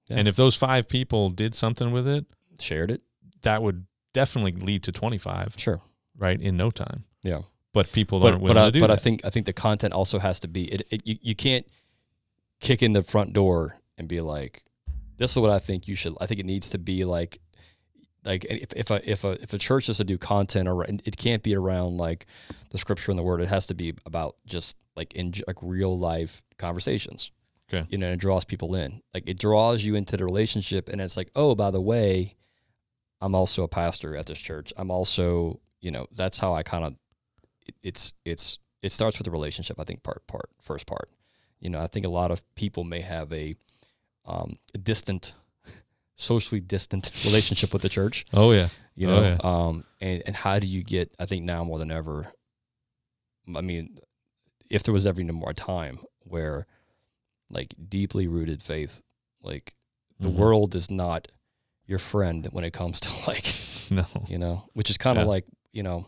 Yeah. 0.09 0.16
And 0.18 0.28
if 0.28 0.36
those 0.36 0.57
five 0.57 0.89
people 0.89 1.30
did 1.30 1.55
something 1.55 1.91
with 1.93 2.07
it, 2.09 2.24
shared 2.61 2.91
it. 2.91 3.03
that 3.43 3.62
would 3.62 3.86
definitely 4.14 4.53
lead 4.53 4.82
to 4.84 4.93
25, 4.93 5.55
Sure. 5.59 5.80
right, 6.16 6.41
in 6.41 6.57
no 6.57 6.70
time. 6.70 7.05
Yeah. 7.22 7.43
But 7.74 7.93
people 7.93 8.18
but 8.18 8.32
aren't 8.32 8.43
willing 8.43 8.55
but, 8.55 8.62
I, 8.62 8.66
to 8.66 8.72
do 8.72 8.80
but 8.80 8.86
that. 8.89 8.93
I 8.95 8.97
think 8.97 9.24
I 9.24 9.30
think 9.30 9.47
the 9.47 9.53
content 9.53 9.93
also 9.95 10.18
has 10.18 10.41
to 10.41 10.49
be 10.49 10.64
it, 10.72 10.86
it 10.91 11.07
you, 11.07 11.16
you 11.22 11.34
can't 11.34 11.66
kick 12.61 12.82
in 12.82 12.93
the 12.95 13.03
front 13.03 13.32
door 13.32 13.76
and 13.97 14.09
be 14.09 14.20
like 14.20 14.64
this 15.18 15.32
is 15.32 15.38
what 15.38 15.50
I 15.50 15.58
think 15.58 15.86
you 15.88 15.94
should 15.94 16.14
I 16.20 16.26
think 16.26 16.40
it 16.40 16.46
needs 16.46 16.70
to 16.70 16.78
be 16.78 17.04
like 17.04 17.40
like 18.24 18.44
if, 18.46 18.72
if 18.74 18.90
a 18.90 19.10
if 19.10 19.24
a 19.24 19.30
if 19.42 19.52
a 19.52 19.58
church 19.58 19.88
is 19.88 19.98
to 19.98 20.04
do 20.04 20.18
content 20.18 20.68
or 20.68 20.84
it 20.84 21.16
can't 21.16 21.42
be 21.42 21.54
around 21.54 21.96
like 21.96 22.26
the 22.70 22.78
scripture 22.78 23.10
and 23.12 23.18
the 23.18 23.22
word 23.22 23.40
it 23.40 23.48
has 23.48 23.66
to 23.66 23.74
be 23.74 23.94
about 24.06 24.36
just 24.46 24.76
like 24.96 25.14
in 25.14 25.32
like 25.46 25.56
real 25.62 25.98
life 25.98 26.42
conversations 26.58 27.30
Okay. 27.70 27.86
you 27.90 27.98
know 27.98 28.06
and 28.06 28.14
it 28.14 28.20
draws 28.20 28.46
people 28.46 28.74
in 28.74 29.02
like 29.12 29.28
it 29.28 29.38
draws 29.38 29.84
you 29.84 29.94
into 29.94 30.16
the 30.16 30.24
relationship 30.24 30.88
and 30.88 31.00
it's 31.02 31.18
like 31.18 31.30
oh 31.36 31.54
by 31.54 31.70
the 31.70 31.80
way 31.82 32.34
I'm 33.20 33.34
also 33.34 33.62
a 33.62 33.68
pastor 33.68 34.16
at 34.16 34.24
this 34.26 34.38
church 34.38 34.72
I'm 34.76 34.90
also 34.90 35.60
you 35.80 35.90
know 35.90 36.06
that's 36.12 36.38
how 36.38 36.54
I 36.54 36.62
kind 36.62 36.84
of 36.84 36.94
it, 37.66 37.74
it's 37.82 38.14
it's 38.24 38.58
it 38.82 38.92
starts 38.92 39.18
with 39.18 39.24
the 39.24 39.30
relationship. 39.30 39.78
I 39.80 39.84
think 39.84 40.02
part 40.02 40.26
part 40.26 40.48
first 40.62 40.86
part. 40.86 41.10
You 41.60 41.68
know, 41.70 41.80
I 41.80 41.88
think 41.88 42.06
a 42.06 42.08
lot 42.08 42.30
of 42.30 42.42
people 42.54 42.84
may 42.84 43.00
have 43.00 43.32
a 43.32 43.56
um, 44.29 44.59
a 44.74 44.79
distant 44.79 45.35
socially 46.16 46.61
distant 46.61 47.11
relationship 47.24 47.72
with 47.72 47.83
the 47.83 47.89
church. 47.89 48.24
Oh 48.33 48.53
yeah. 48.53 48.68
You 48.95 49.11
Oh, 49.11 49.20
know, 49.20 49.22
yeah. 49.29 49.39
um, 49.43 49.85
and 50.01 50.22
and 50.26 50.37
how 50.37 50.59
do 50.59 50.66
you 50.66 50.83
get? 50.85 51.12
I 51.18 51.26
think 51.26 51.45
now 51.45 51.64
more 51.64 51.79
than 51.81 51.91
ever. 51.91 52.33
I 53.57 53.61
mean, 53.62 53.99
if 54.70 54.83
there 54.83 54.93
was 54.93 55.07
ever 55.07 55.22
more 55.24 55.55
time 55.55 56.01
where, 56.20 56.66
like, 57.49 57.74
deeply 57.89 58.29
rooted 58.29 58.61
faith, 58.62 59.01
like 59.43 59.74
the 60.20 60.29
Mhm. 60.29 60.35
world 60.35 60.74
is 60.74 60.91
not 60.91 61.29
your 61.87 61.99
friend 61.99 62.47
when 62.53 62.64
it 62.64 62.72
comes 62.72 63.01
to 63.07 63.11
like 63.26 63.55
No. 63.91 64.05
you 64.29 64.37
know, 64.37 64.68
which 64.74 64.91
is 64.91 64.99
kind 64.99 65.16
of 65.16 65.24
Yeah. 65.24 65.29
like, 65.31 65.47
you 65.72 65.83
know, 65.83 66.07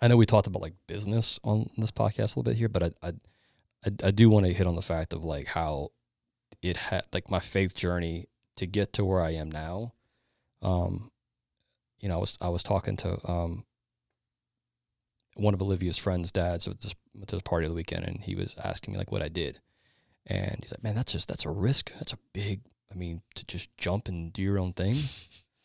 I 0.00 0.08
know 0.08 0.16
we 0.16 0.26
talked 0.26 0.46
about 0.48 0.62
like 0.62 0.74
business 0.88 1.38
on 1.44 1.70
this 1.76 1.92
podcast 1.92 2.18
a 2.34 2.40
little 2.40 2.42
bit 2.44 2.56
here, 2.56 2.68
but 2.68 2.82
I, 2.82 3.08
I, 3.08 3.12
I 4.02 4.10
do 4.10 4.28
want 4.28 4.46
to 4.46 4.52
hit 4.52 4.66
on 4.66 4.74
the 4.74 4.82
fact 4.82 5.12
of 5.12 5.22
like 5.22 5.46
how 5.46 5.90
it 6.62 6.76
had 6.76 7.04
like 7.12 7.30
my 7.30 7.40
faith 7.40 7.74
journey 7.74 8.28
to 8.56 8.66
get 8.66 8.92
to 8.94 9.04
where 9.04 9.20
I 9.20 9.30
am 9.34 9.50
now. 9.50 9.92
Um, 10.62 11.10
you 12.00 12.08
know, 12.08 12.16
I 12.16 12.18
was, 12.18 12.38
I 12.40 12.48
was 12.48 12.62
talking 12.62 12.96
to, 12.98 13.18
um, 13.30 13.64
one 15.34 15.52
of 15.54 15.60
Olivia's 15.60 15.98
friends' 15.98 16.32
dads 16.32 16.66
at 16.66 16.80
this, 16.80 16.94
to 17.26 17.36
this 17.36 17.42
party 17.42 17.66
of 17.66 17.70
the 17.70 17.76
weekend 17.76 18.04
and 18.04 18.20
he 18.22 18.34
was 18.34 18.54
asking 18.62 18.92
me 18.92 18.98
like 18.98 19.12
what 19.12 19.22
I 19.22 19.28
did. 19.28 19.60
And 20.26 20.58
he's 20.62 20.72
like, 20.72 20.82
man, 20.82 20.94
that's 20.94 21.12
just, 21.12 21.28
that's 21.28 21.44
a 21.44 21.50
risk. 21.50 21.92
That's 21.92 22.12
a 22.12 22.18
big, 22.32 22.62
I 22.90 22.94
mean, 22.94 23.20
to 23.34 23.44
just 23.46 23.68
jump 23.76 24.08
and 24.08 24.32
do 24.32 24.42
your 24.42 24.58
own 24.58 24.72
thing. 24.72 24.96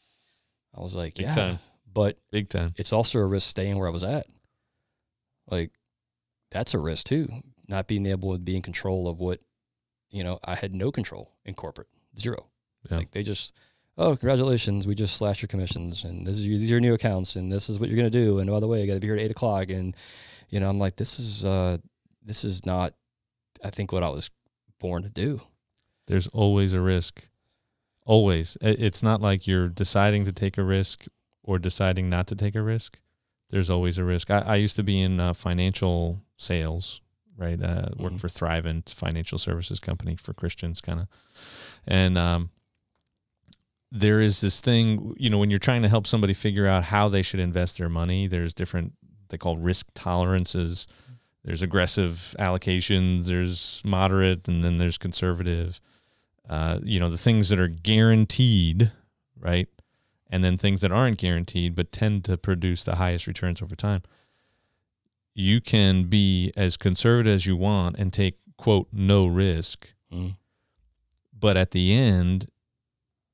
I 0.76 0.82
was 0.82 0.96
like, 0.96 1.16
Big 1.16 1.26
yeah, 1.26 1.36
time. 1.36 1.60
but 1.92 2.18
Big 2.32 2.50
time. 2.50 2.74
it's 2.78 2.94
also 2.94 3.20
a 3.20 3.26
risk 3.26 3.50
staying 3.50 3.78
where 3.78 3.88
I 3.88 3.92
was 3.92 4.04
at. 4.04 4.26
Like, 5.50 5.72
that's 6.50 6.74
a 6.74 6.80
risk 6.80 7.08
too. 7.08 7.30
Not 7.68 7.88
being 7.88 8.06
able 8.06 8.34
to 8.34 8.39
be 8.39 8.56
in 8.56 8.62
control 8.62 9.08
of 9.08 9.20
what, 9.20 9.39
you 10.12 10.24
know, 10.24 10.39
I 10.43 10.55
had 10.55 10.76
no 10.76 10.91
control 10.91 11.32
in 11.45 11.53
corporate, 11.55 11.88
zero. 12.20 12.47
Yeah. 12.89 12.97
Like 12.97 13.12
they 13.12 13.24
just, 13.24 13.53
oh, 13.97 14.16
congratulations, 14.16 14.86
we 14.86 14.95
just 14.95 15.18
slashed 15.18 15.41
your 15.41 15.47
commissions, 15.47 16.03
and 16.03 16.28
this 16.28 16.38
is 16.38 16.45
your, 16.45 16.59
these 16.59 16.70
are 16.70 16.76
your 16.76 16.82
new 16.82 16.93
accounts, 16.93 17.36
and 17.36 17.51
this 17.51 17.70
is 17.70 17.80
what 17.80 17.89
you're 17.89 17.97
gonna 17.97 18.09
do, 18.09 18.39
and 18.39 18.49
by 18.49 18.59
the 18.59 18.68
way, 18.68 18.82
you 18.82 18.88
got 18.88 18.93
to 18.93 18.99
be 18.99 19.07
here 19.07 19.16
at 19.16 19.22
eight 19.22 19.32
o'clock, 19.32 19.70
and 19.70 19.95
you 20.49 20.59
know, 20.59 20.70
I'm 20.70 20.80
like, 20.80 20.97
this 20.97 21.20
is, 21.20 21.45
uh, 21.45 21.78
this 22.24 22.43
is 22.43 22.66
not, 22.66 22.93
I 23.64 23.70
think 23.70 23.91
what 23.91 24.03
I 24.03 24.09
was 24.09 24.30
born 24.80 25.03
to 25.03 25.09
do. 25.09 25.41
There's 26.07 26.28
always 26.28 26.74
a 26.74 26.82
risk. 26.82 27.30
Always. 28.05 28.57
It's 28.59 29.01
not 29.01 29.22
like 29.22 29.47
you're 29.47 29.70
deciding 29.70 30.26
to 30.26 30.34
take 30.34 30.57
a 30.57 30.64
risk 30.64 31.05
or 31.43 31.57
deciding 31.57 32.09
not 32.09 32.28
to 32.28 32.36
take 32.36 32.55
a 32.55 32.62
risk. 32.62 32.99
There's 33.49 33.70
always 33.70 33.97
a 33.97 34.03
risk. 34.03 34.30
I, 34.30 34.39
I 34.39 34.55
used 34.55 34.76
to 34.76 34.84
be 34.84 34.99
in 34.99 35.20
uh, 35.20 35.34
financial 35.34 36.22
sales, 36.38 36.99
right? 37.42 37.62
Uh, 37.62 37.89
worked 37.98 38.16
Mhm. 38.16 38.22
for 38.22 38.28
Thrivent 38.30 38.89
financial 38.89 39.38
services 39.39 39.80
company 39.80 40.16
for 40.16 40.34
Christians, 40.34 40.80
kind 40.80 41.02
of. 41.02 41.08
And 41.86 42.18
um, 42.18 42.52
there 43.92 44.22
is 44.22 44.39
this 44.42 44.62
thing, 44.62 45.14
you 45.18 45.30
know, 45.30 45.38
when 45.38 45.50
you're 45.50 45.60
trying 45.60 45.82
to 45.82 45.89
help 45.89 46.08
somebody 46.08 46.34
figure 46.34 46.68
out 46.68 46.86
how 46.86 47.10
they 47.10 47.22
should 47.22 47.39
invest 47.39 47.78
their 47.78 47.89
money, 47.89 48.28
there's 48.28 48.54
different, 48.54 48.94
they 49.30 49.38
call 49.38 49.58
risk 49.58 49.88
tolerances. 49.94 50.88
There's 51.44 51.62
aggressive 51.64 52.36
allocations, 52.39 53.26
there's 53.26 53.82
moderate, 53.84 54.48
and 54.48 54.64
then 54.64 54.78
there's 54.78 54.98
conservative. 54.98 55.82
Uh, 56.48 56.80
you 56.84 57.00
know, 57.00 57.10
the 57.10 57.18
things 57.18 57.50
that 57.50 57.60
are 57.60 57.68
guaranteed, 57.68 58.92
right? 59.39 59.68
And 60.30 60.44
then 60.44 60.58
things 60.58 60.82
that 60.82 60.92
aren't 60.92 61.18
guaranteed 61.18 61.76
but 61.76 61.92
tend 61.92 62.24
to 62.26 62.38
produce 62.38 62.84
the 62.84 62.96
highest 62.96 63.28
returns 63.28 63.62
over 63.62 63.76
time. 63.76 64.04
You 65.34 65.62
can 65.62 66.06
be 66.06 66.52
as 66.58 66.78
conservative 66.78 67.34
as 67.36 67.46
you 67.46 67.56
want 67.56 67.98
and 67.98 68.12
take, 68.12 68.38
quote, 68.58 68.88
no 68.92 69.24
risk 69.24 69.94
Mm. 70.14 70.36
but 71.40 71.56
at 71.56 71.72
the 71.72 71.94
end 71.94 72.48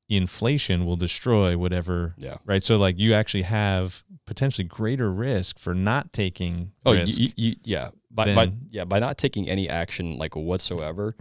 inflation 0.10 0.86
will 0.86 0.95
destroy 0.95 1.58
whatever 1.58 2.14
Yeah. 2.18 2.38
right 2.45 2.64
so 2.64 2.78
like 2.78 2.98
you 2.98 3.14
actually 3.14 3.41
have 3.43 4.04
potentially 4.26 4.66
greater 4.68 5.12
risk 5.12 5.60
for 5.60 5.74
not 5.74 6.14
taking 6.14 6.72
Oh, 6.86 6.93
risk 6.93 7.20
you, 7.20 7.32
you, 7.36 7.56
yeah. 7.64 7.89
By, 8.10 8.34
by 8.34 8.52
yeah 8.70 8.86
by 8.86 9.00
not 9.00 9.18
taking 9.18 9.50
any 9.50 9.68
action 9.68 10.18
like 10.18 10.36
whatsoever, 10.36 11.16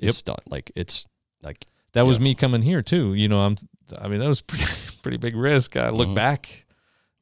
it's 0.00 0.22
done. 0.22 0.38
Like 0.48 0.72
it's 0.74 1.06
like 1.42 1.66
that 1.92 2.02
was 2.06 2.16
yeah. 2.16 2.24
me 2.24 2.34
coming 2.34 2.62
here 2.62 2.82
too 2.82 3.14
you 3.14 3.28
know 3.28 3.40
i'm 3.40 3.56
i 4.00 4.08
mean 4.08 4.20
that 4.20 4.28
was 4.28 4.40
pretty 4.48 4.64
pretty 5.02 5.16
big 5.18 5.36
risk 5.36 5.76
i 5.76 5.90
look 5.90 6.08
Mhm. 6.08 6.14
back 6.14 6.64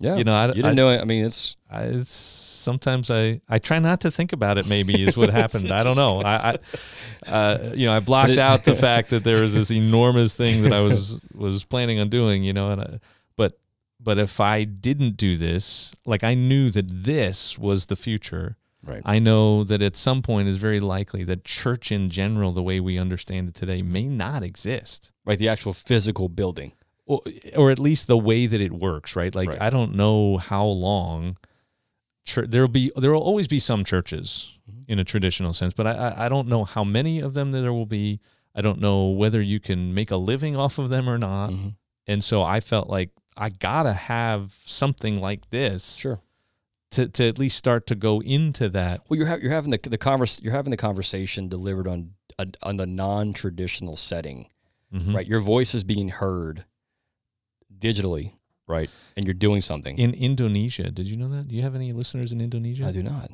yeah. 0.01 0.17
you 0.17 0.25
know 0.25 0.35
i, 0.35 0.47
you 0.49 0.55
didn't 0.55 0.71
I, 0.71 0.75
know 0.75 0.91
it. 0.91 1.01
I 1.01 1.05
mean, 1.05 1.25
it's 1.25 1.57
I 1.71 1.85
it's, 1.85 2.11
sometimes 2.11 3.11
i 3.11 3.41
i 3.49 3.59
try 3.59 3.79
not 3.79 4.01
to 4.03 4.11
think 4.11 4.33
about 4.33 4.59
it 4.59 4.67
maybe 4.67 5.03
is 5.03 5.17
what 5.17 5.31
happened 5.43 5.73
i 5.73 5.83
don't 5.83 5.97
know 5.97 6.21
i, 6.21 6.35
I 6.53 6.59
uh, 7.31 7.73
you 7.75 7.87
know 7.87 7.93
i 7.93 8.01
blocked 8.01 8.31
it- 8.33 8.39
out 8.39 8.65
the 8.65 8.75
fact 8.89 9.11
that 9.11 9.25
there 9.25 9.41
was 9.41 9.55
this 9.55 9.71
enormous 9.71 10.35
thing 10.35 10.63
that 10.63 10.73
i 10.73 10.81
was 10.81 11.21
was 11.35 11.65
planning 11.65 11.99
on 12.01 12.09
doing 12.09 12.45
you 12.45 12.53
know 12.53 12.71
and 12.71 12.81
I, 12.81 13.01
but 13.37 13.59
but 14.01 14.19
if 14.19 14.41
i 14.41 14.65
didn't 14.65 15.17
do 15.17 15.37
this 15.37 15.93
like 16.05 16.23
i 16.25 16.35
knew 16.35 16.71
that 16.71 16.87
this 16.89 17.59
was 17.59 17.87
the 17.87 17.97
future 17.97 18.57
right. 18.85 19.03
I 19.05 19.19
know 19.19 19.65
that 19.65 19.83
at 19.83 19.97
some 19.97 20.23
point 20.23 20.49
is 20.49 20.57
very 20.57 20.81
likely 20.81 21.25
that 21.25 21.45
church 21.45 21.91
in 21.93 22.09
general, 22.11 22.53
the 22.53 22.63
way 22.63 22.81
we 22.81 22.97
understand 22.99 23.49
it 23.49 23.55
today, 23.55 23.83
may 23.83 24.05
not 24.05 24.43
exist, 24.43 25.13
Right. 25.27 25.39
The 25.39 25.49
actual 25.49 25.75
physical 25.75 26.29
building. 26.31 26.73
Or, 27.09 27.23
or 27.57 27.71
at 27.71 27.79
least 27.79 28.07
the 28.07 28.17
way 28.19 28.47
that 28.47 28.61
it 28.61 28.73
works. 28.73 29.17
Right? 29.17 29.35
Like 29.35 29.49
Right. 29.51 29.63
I 29.63 29.71
don't 29.71 29.95
know 29.95 30.37
how 30.39 30.65
long. 30.67 31.37
Church, 32.25 32.51
there'll 32.51 32.69
be 32.69 32.93
there 32.97 33.13
will 33.13 33.23
always 33.23 33.49
be 33.49 33.59
some 33.59 33.85
churches 33.85 34.53
Mhm. 34.71 34.85
in 34.89 34.99
a 34.99 35.05
traditional 35.05 35.53
sense, 35.55 35.73
but 35.75 35.87
I, 35.87 36.15
I 36.27 36.29
don't 36.29 36.47
know 36.47 36.65
how 36.65 36.85
many 36.85 37.21
of 37.21 37.33
them 37.35 37.53
there 37.53 37.73
will 37.73 37.87
be. 37.87 38.21
I 38.55 38.61
don't 38.61 38.81
know 38.81 39.09
whether 39.09 39.41
you 39.41 39.61
can 39.61 39.95
make 39.95 40.11
a 40.11 40.17
living 40.17 40.55
off 40.57 40.79
of 40.79 40.91
them 40.91 41.09
or 41.09 41.17
not. 41.17 41.51
Mhm. 41.51 41.75
And 42.07 42.23
so 42.23 42.43
I 42.43 42.61
felt 42.61 42.89
like 42.91 43.11
I 43.37 43.49
gotta 43.51 43.93
have 43.95 44.53
something 44.67 45.21
like 45.21 45.49
this 45.51 45.95
Sure. 45.95 46.21
to, 46.91 47.07
to 47.09 47.29
at 47.29 47.39
least 47.39 47.57
start 47.57 47.87
to 47.87 47.95
go 47.95 48.21
into 48.21 48.69
that. 48.71 49.03
Well, 49.09 49.17
you're 49.19 49.27
ha- 49.29 49.39
you're 49.41 49.53
having 49.53 49.71
the 49.71 49.79
the 49.83 49.97
converse 49.99 50.43
you're 50.43 50.53
having 50.53 50.71
the 50.71 50.77
conversation 50.77 51.49
delivered 51.49 51.87
on 51.87 52.11
a, 52.39 52.47
on 52.63 52.77
the 52.77 52.87
non 52.87 53.33
traditional 53.33 53.97
setting, 53.97 54.49
Mhm. 54.95 55.15
right? 55.15 55.27
Your 55.27 55.41
voice 55.41 55.75
is 55.75 55.83
being 55.85 56.09
heard 56.11 56.65
digitally, 57.79 58.33
right? 58.67 58.91
And 59.17 59.27
you're 59.27 59.35
doing 59.35 59.61
something. 59.61 59.99
in 59.99 60.15
Indonesia. 60.15 60.91
Did 60.91 61.07
you 61.07 61.17
know 61.17 61.29
that? 61.31 61.49
Do 61.49 61.55
you 61.57 61.63
have 61.63 61.75
any 61.75 61.93
listeners 61.93 62.33
in 62.33 62.41
Indonesia? 62.41 62.87
I 62.87 62.93
do 62.93 63.03
not. 63.03 63.31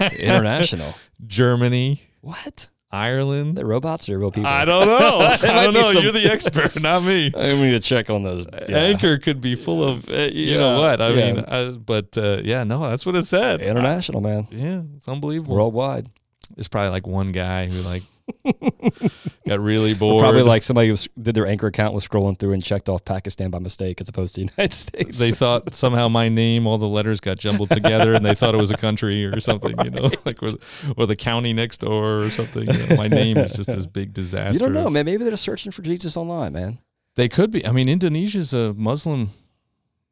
International. 0.18 0.94
Germany, 1.26 2.02
What? 2.20 2.68
Ireland. 2.90 3.56
The 3.56 3.66
robots 3.66 4.08
are 4.08 4.18
real 4.18 4.30
people. 4.30 4.46
I 4.48 4.64
don't 4.64 4.86
know. 4.88 5.18
I 5.30 5.36
don't 5.36 5.74
know. 5.74 5.92
some- 5.92 6.02
You're 6.02 6.12
the 6.12 6.30
expert, 6.32 6.80
not 6.82 7.02
me. 7.02 7.30
I 7.36 7.54
need 7.54 7.72
to 7.72 7.80
check 7.80 8.08
on 8.08 8.22
those. 8.22 8.46
Yeah. 8.66 8.78
Anchor 8.78 9.18
could 9.18 9.42
be 9.42 9.56
full 9.56 9.84
of, 9.84 10.08
uh, 10.08 10.28
you 10.32 10.56
know 10.56 10.80
what? 10.80 11.00
I 11.02 11.08
yeah. 11.10 11.32
mean, 11.32 11.44
uh, 11.46 11.72
but 11.72 12.16
uh, 12.16 12.40
yeah, 12.42 12.64
no, 12.64 12.88
that's 12.88 13.04
what 13.04 13.14
it 13.14 13.26
said. 13.26 13.60
International, 13.60 14.22
man. 14.22 14.48
yeah, 14.50 14.80
it's 14.96 15.06
unbelievable. 15.06 15.54
Worldwide. 15.54 16.08
It's 16.56 16.68
probably 16.68 16.90
like 16.90 17.06
one 17.06 17.30
guy 17.32 17.66
who 17.66 17.78
like 17.82 18.02
got 19.46 19.60
really 19.60 19.94
bored. 19.94 20.22
Probably 20.22 20.42
like 20.42 20.62
somebody 20.62 20.88
who 20.88 20.96
did 21.20 21.34
their 21.34 21.46
anchor 21.46 21.66
account 21.66 21.94
was 21.94 22.06
scrolling 22.06 22.38
through 22.38 22.52
and 22.52 22.62
checked 22.62 22.88
off 22.88 23.04
Pakistan 23.04 23.50
by 23.50 23.58
mistake 23.58 24.00
as 24.00 24.08
opposed 24.08 24.34
to 24.34 24.40
the 24.40 24.50
United 24.56 24.74
States. 24.74 25.18
they 25.18 25.30
thought 25.30 25.74
somehow 25.74 26.08
my 26.08 26.28
name, 26.28 26.66
all 26.66 26.78
the 26.78 26.88
letters 26.88 27.20
got 27.20 27.38
jumbled 27.38 27.70
together, 27.70 28.14
and 28.14 28.24
they 28.24 28.34
thought 28.34 28.54
it 28.54 28.58
was 28.58 28.70
a 28.70 28.76
country 28.76 29.24
or 29.24 29.40
something, 29.48 29.74
you 29.84 29.90
know, 29.90 30.10
like 30.24 30.42
or, 30.42 30.48
or 30.96 31.06
the 31.06 31.16
county 31.16 31.52
next 31.52 31.78
door 31.78 32.18
or 32.18 32.30
something. 32.30 32.66
You 32.70 32.86
know, 32.86 32.96
my 32.96 33.08
name 33.08 33.36
is 33.38 33.52
just 33.52 33.68
this 33.70 33.86
big 33.86 34.12
disaster. 34.12 34.52
you 34.52 34.58
don't 34.58 34.72
know, 34.74 34.90
man. 34.90 35.04
Maybe 35.06 35.24
they're 35.24 35.36
searching 35.36 35.72
for 35.72 35.82
Jesus 35.82 36.16
online, 36.16 36.52
man. 36.52 36.78
They 37.16 37.28
could 37.28 37.50
be. 37.50 37.66
I 37.66 37.72
mean, 37.72 37.88
Indonesia's 37.88 38.54
a 38.54 38.72
Muslim 38.74 39.30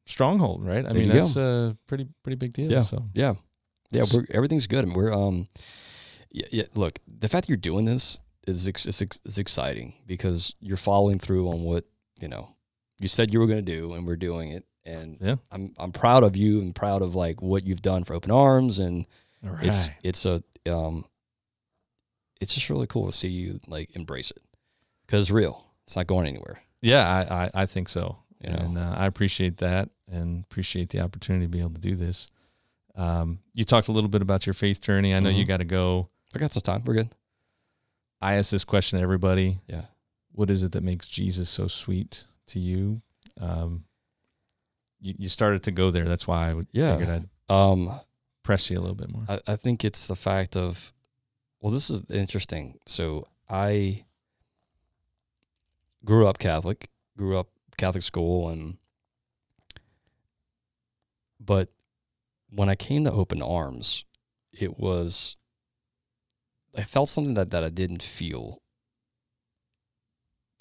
stronghold, 0.06 0.64
right? 0.64 0.78
I 0.84 0.92
There 0.92 0.94
mean, 0.94 1.04
you 1.06 1.12
go. 1.12 1.18
that's 1.18 1.36
a 1.36 1.76
pretty 1.86 2.08
pretty 2.22 2.36
big 2.36 2.52
deal. 2.52 2.70
Yeah. 2.70 2.80
So 2.80 3.04
Yeah, 3.14 3.34
yeah. 3.90 4.04
We're, 4.12 4.24
everything's 4.30 4.66
good. 4.66 4.84
I 4.84 4.86
mean, 4.86 4.94
we're 4.94 5.12
um, 5.12 5.48
yeah, 6.36 6.46
yeah. 6.52 6.64
Look, 6.74 6.98
the 7.06 7.28
fact 7.28 7.46
that 7.46 7.48
you're 7.50 7.56
doing 7.56 7.84
this 7.86 8.20
is 8.46 8.66
is, 8.68 9.02
is 9.24 9.38
exciting 9.38 9.94
because 10.06 10.54
you're 10.60 10.76
following 10.76 11.18
through 11.18 11.48
on 11.48 11.62
what 11.62 11.84
you 12.20 12.28
know 12.28 12.54
you 12.98 13.08
said 13.08 13.32
you 13.32 13.40
were 13.40 13.46
going 13.46 13.64
to 13.64 13.72
do, 13.78 13.94
and 13.94 14.06
we're 14.06 14.16
doing 14.16 14.50
it. 14.52 14.64
And 14.84 15.18
Yeah. 15.20 15.36
I'm 15.50 15.74
I'm 15.78 15.90
proud 15.92 16.22
of 16.22 16.36
you 16.36 16.60
and 16.60 16.74
proud 16.74 17.02
of 17.02 17.14
like 17.14 17.42
what 17.42 17.66
you've 17.66 17.82
done 17.82 18.04
for 18.04 18.14
Open 18.14 18.30
Arms, 18.30 18.78
and 18.78 19.06
right. 19.42 19.64
it's 19.66 19.88
it's 20.04 20.26
a 20.26 20.42
um, 20.70 21.04
it's 22.40 22.54
just 22.54 22.70
really 22.70 22.86
cool 22.86 23.06
to 23.06 23.12
see 23.12 23.28
you 23.28 23.58
like 23.66 23.96
embrace 23.96 24.30
it 24.30 24.42
because 25.06 25.22
it's 25.22 25.30
real. 25.30 25.64
It's 25.86 25.96
not 25.96 26.06
going 26.06 26.26
anywhere. 26.26 26.60
yeah, 26.82 27.04
I, 27.08 27.44
I 27.44 27.50
I 27.62 27.66
think 27.66 27.88
so, 27.88 28.18
You 28.42 28.50
know. 28.50 28.58
and 28.58 28.78
uh, 28.78 28.94
I 28.96 29.06
appreciate 29.06 29.56
that, 29.58 29.88
and 30.10 30.44
appreciate 30.44 30.90
the 30.90 31.00
opportunity 31.00 31.46
to 31.46 31.50
be 31.50 31.60
able 31.60 31.70
to 31.74 31.80
do 31.80 31.96
this. 31.96 32.28
Um, 32.94 33.40
you 33.54 33.64
talked 33.64 33.88
a 33.88 33.92
little 33.92 34.08
bit 34.10 34.22
about 34.22 34.46
your 34.46 34.54
faith 34.54 34.80
journey. 34.80 35.14
I 35.14 35.20
know 35.20 35.28
you 35.30 35.44
Mhm. 35.44 35.48
got 35.48 35.56
to 35.58 35.64
go. 35.64 36.08
I 36.34 36.38
got 36.38 36.52
some 36.52 36.62
time. 36.62 36.82
We're 36.84 36.94
good. 36.94 37.10
I 38.20 38.34
ask 38.34 38.50
this 38.50 38.64
question 38.64 38.98
to 38.98 39.02
everybody. 39.02 39.60
Yeah. 39.68 39.84
What 40.32 40.50
is 40.50 40.62
it 40.62 40.72
that 40.72 40.82
makes 40.82 41.08
Jesus 41.08 41.48
so 41.48 41.66
sweet 41.68 42.24
to 42.48 42.58
you? 42.60 43.00
Um, 43.40 43.84
you, 45.00 45.14
you 45.18 45.28
started 45.28 45.62
to 45.64 45.70
go 45.70 45.90
there. 45.90 46.06
That's 46.06 46.26
why 46.26 46.50
I 46.50 46.54
would 46.54 46.66
Yeah. 46.72 46.96
figured 46.96 47.28
I'd 47.48 47.54
Um, 47.54 48.00
press 48.42 48.70
you 48.70 48.78
a 48.78 48.80
little 48.80 48.94
bit 48.96 49.10
more. 49.10 49.24
I, 49.28 49.40
I 49.46 49.56
think 49.56 49.84
it's 49.84 50.06
the 50.08 50.16
fact 50.16 50.56
of, 50.56 50.92
well, 51.60 51.72
this 51.72 51.90
is 51.90 52.02
interesting. 52.10 52.78
So 52.86 53.28
I 53.48 54.04
grew 56.04 56.26
up 56.26 56.38
Catholic, 56.38 56.90
grew 57.16 57.38
up 57.38 57.48
Catholic 57.76 58.02
school 58.02 58.48
and 58.48 58.78
but 61.38 61.68
when 62.50 62.68
I 62.68 62.74
came 62.74 63.04
to 63.04 63.12
Open 63.12 63.42
Arms, 63.42 64.04
it 64.52 64.78
was 64.78 65.36
I 66.76 66.82
felt 66.82 67.08
something 67.08 67.34
that, 67.34 67.50
that 67.50 67.64
I 67.64 67.70
didn't 67.70 68.02
feel. 68.02 68.58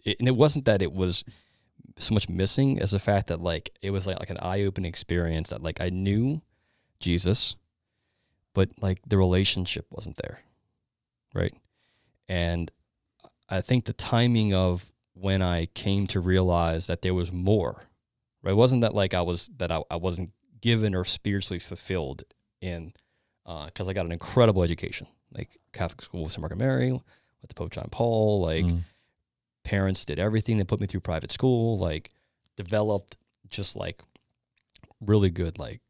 It, 0.04 0.18
and 0.20 0.28
it 0.28 0.36
wasn't 0.36 0.66
that 0.66 0.82
it 0.82 0.94
was 0.94 1.24
so 1.98 2.14
much 2.14 2.30
missing 2.30 2.80
as 2.80 2.92
the 2.92 3.00
fact 3.00 3.28
that 3.28 3.42
like 3.42 3.72
it 3.82 3.92
was 3.92 4.06
like, 4.06 4.20
like 4.20 4.30
an 4.30 4.40
eye-opening 4.42 4.90
experience 4.90 5.50
that 5.50 5.64
like 5.64 5.82
I 5.82 5.90
knew 5.90 6.42
Jesus, 7.00 7.56
but 8.54 8.70
like 8.82 9.00
the 9.08 9.18
relationship 9.18 9.86
wasn't 9.90 10.18
there. 10.18 10.40
Right. 11.34 11.54
And 12.28 12.72
I 13.50 13.62
think 13.62 13.86
the 13.86 13.94
timing 13.94 14.54
of 14.54 14.92
when 15.14 15.42
I 15.42 15.68
came 15.68 16.08
to 16.08 16.20
realize 16.20 16.88
that 16.88 17.02
there 17.02 17.14
was 17.14 17.32
more, 17.32 17.84
right? 18.44 18.52
It 18.52 18.56
wasn't 18.56 18.82
that 18.82 18.96
like 18.96 19.14
I 19.14 19.22
was 19.22 19.50
that 19.58 19.72
I, 19.72 19.82
I 19.90 19.96
wasn't 19.96 20.32
given 20.62 20.96
or 20.96 21.06
spiritually 21.06 21.60
fulfilled 21.60 22.24
in 22.62 22.94
because 23.46 23.88
uh, 23.88 23.92
I 23.92 23.94
got 23.94 24.06
an 24.06 24.12
incredible 24.12 24.64
education, 24.64 25.08
like 25.36 25.58
Catholic 25.74 26.02
school 26.02 26.24
with 26.24 26.32
St. 26.32 26.42
Margaret 26.42 26.58
Mary, 26.58 26.92
with 26.92 27.04
the 27.48 27.54
Pope 27.54 27.72
John 27.72 27.88
Paul, 27.92 28.42
like 28.42 28.66
mm. 28.66 28.82
parents 29.64 30.06
did 30.06 30.20
everything. 30.20 30.58
They 30.58 30.64
put 30.64 30.80
me 30.80 30.88
through 30.88 31.02
private 31.02 31.32
school, 31.32 31.78
like 31.78 32.12
developed 32.56 33.18
just 33.50 33.76
like 33.76 34.02
really 35.02 35.30
good 35.30 35.60
like 35.60 35.82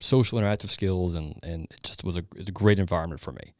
social 0.00 0.38
interactive 0.38 0.70
skills 0.70 1.14
and 1.14 1.38
and 1.42 1.64
it 1.70 1.82
just 1.82 2.04
was 2.04 2.16
a, 2.16 2.20
it 2.20 2.38
was 2.38 2.46
a 2.46 2.52
great 2.52 2.78
environment 2.78 3.20
for 3.20 3.32
me. 3.32 3.54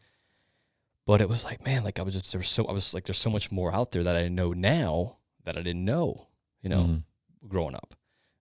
But 1.05 1.21
it 1.21 1.29
was 1.29 1.45
like, 1.45 1.65
man, 1.65 1.85
like 1.85 1.99
I 1.99 2.03
was 2.03 2.15
just 2.15 2.33
there 2.33 2.39
was 2.39 2.49
so 2.49 2.65
I 2.67 2.73
was 2.73 2.95
like 2.95 3.05
there's 3.05 3.19
so 3.19 3.31
much 3.31 3.51
more 3.51 3.75
out 3.75 3.93
there 3.93 4.05
that 4.05 4.17
I 4.17 4.29
know 4.29 4.53
now 4.53 5.17
that 5.45 5.57
I 5.57 5.63
didn't 5.63 5.85
know, 5.85 6.29
you 6.63 6.71
know, 6.71 6.83
mm 6.83 7.03
growing 7.47 7.75
up. 7.75 7.95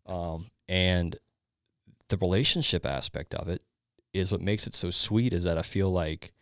Um, 0.05 0.49
and 0.67 1.15
the 2.09 2.17
relationship 2.17 2.85
aspect 2.85 3.35
of 3.35 3.47
it 3.47 3.61
is 4.13 4.31
what 4.31 4.41
makes 4.41 4.67
it 4.67 4.75
so 4.75 4.89
sweet 4.91 5.33
is 5.33 5.43
that 5.43 5.57
I 5.57 5.61
feel 5.61 5.91
like 5.91 6.33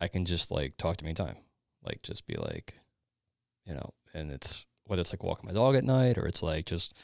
I 0.00 0.08
can 0.08 0.24
just 0.24 0.50
like 0.50 0.76
talk 0.76 0.96
to 0.98 1.04
me 1.04 1.10
anytime. 1.10 1.36
Like 1.84 2.02
just 2.02 2.26
be 2.26 2.34
like, 2.34 2.74
you 3.64 3.74
know, 3.74 3.94
and 4.14 4.30
it's 4.30 4.66
whether 4.86 5.00
it's 5.00 5.12
like 5.12 5.22
walking 5.22 5.46
my 5.46 5.54
dog 5.54 5.74
at 5.74 5.84
night 5.84 6.18
or 6.18 6.26
it's 6.26 6.42
like 6.42 6.66
just 6.66 6.94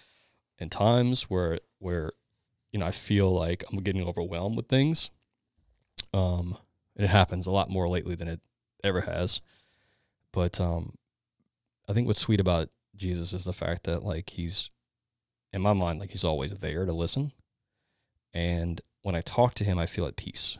in 0.58 0.70
times 0.70 1.24
where 1.24 1.58
where 1.78 2.12
you 2.72 2.78
know 2.78 2.86
I 2.86 2.92
feel 2.92 3.32
like 3.32 3.64
I'm 3.70 3.78
getting 3.78 4.06
overwhelmed 4.06 4.56
with 4.56 4.68
things. 4.68 5.10
Um 6.12 6.56
it 6.96 7.08
happens 7.08 7.46
a 7.46 7.50
lot 7.50 7.70
more 7.70 7.88
lately 7.88 8.14
than 8.14 8.28
it 8.28 8.40
ever 8.84 9.00
has. 9.02 9.40
But 10.32 10.60
um, 10.60 10.94
I 11.88 11.92
think 11.92 12.06
what's 12.06 12.20
sweet 12.20 12.40
about 12.40 12.68
Jesus 12.96 13.32
is 13.32 13.44
the 13.44 13.52
fact 13.52 13.84
that 13.84 14.04
like 14.04 14.30
he's 14.30 14.70
in 15.52 15.62
my 15.62 15.72
mind 15.72 16.00
like 16.00 16.10
he's 16.10 16.24
always 16.24 16.52
there 16.52 16.84
to 16.84 16.92
listen. 16.92 17.32
And 18.34 18.80
when 19.02 19.14
I 19.14 19.20
talk 19.20 19.54
to 19.54 19.64
him, 19.64 19.78
I 19.78 19.86
feel 19.86 20.06
at 20.06 20.16
peace. 20.16 20.58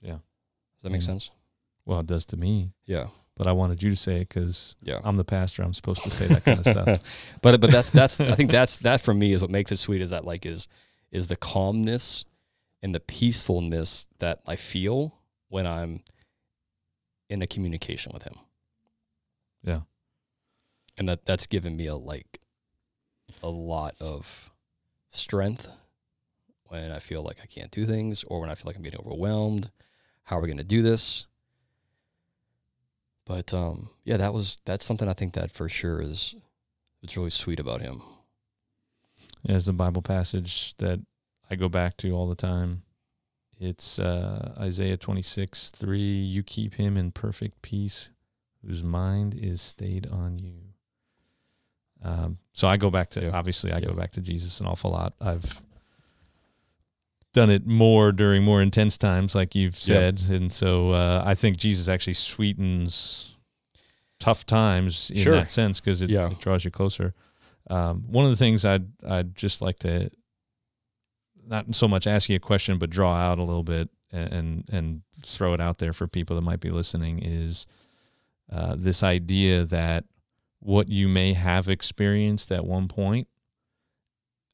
Yeah. 0.00 0.12
Does 0.12 0.82
that 0.82 0.90
make 0.90 1.02
sense? 1.02 1.30
Well, 1.84 2.00
it 2.00 2.06
does 2.06 2.24
to 2.26 2.36
me. 2.36 2.72
Yeah. 2.86 3.08
But 3.36 3.46
I 3.46 3.52
wanted 3.52 3.82
you 3.82 3.90
to 3.90 3.96
say 3.96 4.16
it 4.16 4.28
because 4.28 4.76
yeah. 4.82 5.00
I'm 5.04 5.16
the 5.16 5.24
pastor. 5.24 5.62
I'm 5.62 5.72
supposed 5.72 6.02
to 6.02 6.10
say 6.10 6.26
that 6.26 6.44
kind 6.44 6.58
of 6.58 6.66
stuff. 6.66 7.00
but 7.42 7.60
but 7.60 7.70
that's 7.70 7.90
that's 7.90 8.20
I 8.20 8.34
think 8.34 8.50
that's 8.50 8.78
that 8.82 9.00
for 9.00 9.14
me 9.14 9.32
is 9.32 9.42
what 9.42 9.50
makes 9.50 9.70
it 9.70 9.76
sweet 9.76 10.02
is 10.02 10.10
that 10.10 10.24
like 10.24 10.44
is 10.44 10.66
is 11.12 11.28
the 11.28 11.36
calmness 11.36 12.24
and 12.82 12.94
the 12.94 13.00
peacefulness 13.00 14.08
that 14.18 14.40
I 14.46 14.56
feel 14.56 15.14
when 15.48 15.66
I'm 15.66 16.02
in 17.28 17.42
a 17.42 17.46
communication 17.46 18.12
with 18.12 18.24
him. 18.24 18.34
Yeah. 19.62 19.80
And 20.96 21.08
that 21.08 21.24
that's 21.24 21.46
given 21.46 21.76
me 21.76 21.86
a 21.86 21.94
like 21.94 22.40
a 23.42 23.48
lot 23.48 23.94
of 24.00 24.50
strength 25.10 25.68
when 26.64 26.90
I 26.90 26.98
feel 26.98 27.22
like 27.22 27.38
I 27.42 27.46
can't 27.46 27.70
do 27.70 27.86
things 27.86 28.24
or 28.24 28.40
when 28.40 28.50
I 28.50 28.54
feel 28.54 28.64
like 28.66 28.76
I'm 28.76 28.82
getting 28.82 29.00
overwhelmed. 29.00 29.70
How 30.28 30.36
are 30.36 30.42
we 30.42 30.48
going 30.48 30.58
to 30.58 30.64
do 30.64 30.82
this? 30.82 31.26
But 33.24 33.54
um, 33.54 33.88
yeah, 34.04 34.18
that 34.18 34.34
was 34.34 34.58
that's 34.66 34.84
something 34.84 35.08
I 35.08 35.14
think 35.14 35.32
that 35.32 35.50
for 35.50 35.70
sure 35.70 36.02
is 36.02 36.34
it's 37.02 37.16
really 37.16 37.30
sweet 37.30 37.58
about 37.58 37.80
him. 37.80 38.02
Yeah, 39.42 39.52
there's 39.52 39.68
a 39.68 39.72
Bible 39.72 40.02
passage 40.02 40.74
that 40.76 41.00
I 41.50 41.54
go 41.54 41.70
back 41.70 41.96
to 41.98 42.12
all 42.12 42.28
the 42.28 42.34
time. 42.34 42.82
It's 43.58 43.98
uh, 43.98 44.54
Isaiah 44.58 44.98
26, 44.98 45.70
3. 45.70 45.98
You 45.98 46.42
keep 46.42 46.74
him 46.74 46.98
in 46.98 47.10
perfect 47.10 47.62
peace, 47.62 48.10
whose 48.66 48.84
mind 48.84 49.34
is 49.34 49.62
stayed 49.62 50.06
on 50.08 50.38
you. 50.38 50.58
Um, 52.04 52.36
so 52.52 52.68
I 52.68 52.76
go 52.76 52.90
back 52.90 53.08
to, 53.10 53.32
obviously, 53.32 53.72
I 53.72 53.80
go 53.80 53.94
back 53.94 54.12
to 54.12 54.20
Jesus 54.20 54.60
an 54.60 54.66
awful 54.66 54.90
lot. 54.90 55.14
I've 55.22 55.62
done 57.38 57.50
it 57.50 57.68
more 57.68 58.10
during 58.10 58.42
more 58.42 58.60
intense 58.60 58.98
times, 58.98 59.32
like 59.32 59.54
you've 59.54 59.76
said. 59.76 60.18
Yep. 60.18 60.30
And 60.30 60.52
so 60.52 60.90
uh, 60.90 61.22
I 61.24 61.36
think 61.36 61.56
Jesus 61.56 61.88
actually 61.88 62.14
sweetens 62.14 63.36
tough 64.18 64.44
times 64.44 65.12
in 65.14 65.18
sure. 65.18 65.34
that 65.34 65.52
sense 65.52 65.78
because 65.78 66.02
it, 66.02 66.10
yeah. 66.10 66.32
it, 66.32 66.40
draws 66.40 66.64
you 66.64 66.72
closer. 66.72 67.14
Um, 67.70 68.02
one 68.08 68.24
of 68.24 68.32
the 68.32 68.36
things 68.36 68.64
I'd 68.64 68.88
I'd 69.06 69.36
just 69.36 69.62
like 69.62 69.78
to 69.80 70.10
not 71.46 71.72
so 71.76 71.86
much 71.86 72.08
ask 72.08 72.28
you 72.28 72.34
a 72.34 72.40
question, 72.40 72.76
but 72.76 72.90
draw 72.90 73.14
out 73.14 73.38
a 73.38 73.44
little 73.44 73.62
bit 73.62 73.88
and 74.10 74.64
and 74.72 75.02
throw 75.22 75.54
it 75.54 75.60
out 75.60 75.78
there 75.78 75.92
for 75.92 76.08
people 76.08 76.34
that 76.34 76.42
might 76.42 76.60
be 76.60 76.70
listening 76.70 77.20
is 77.22 77.68
uh, 78.50 78.74
this 78.76 79.04
idea 79.04 79.64
that 79.64 80.06
what 80.58 80.88
you 80.88 81.06
may 81.06 81.34
have 81.34 81.68
experienced 81.68 82.50
at 82.50 82.64
one 82.64 82.88
point, 82.88 83.28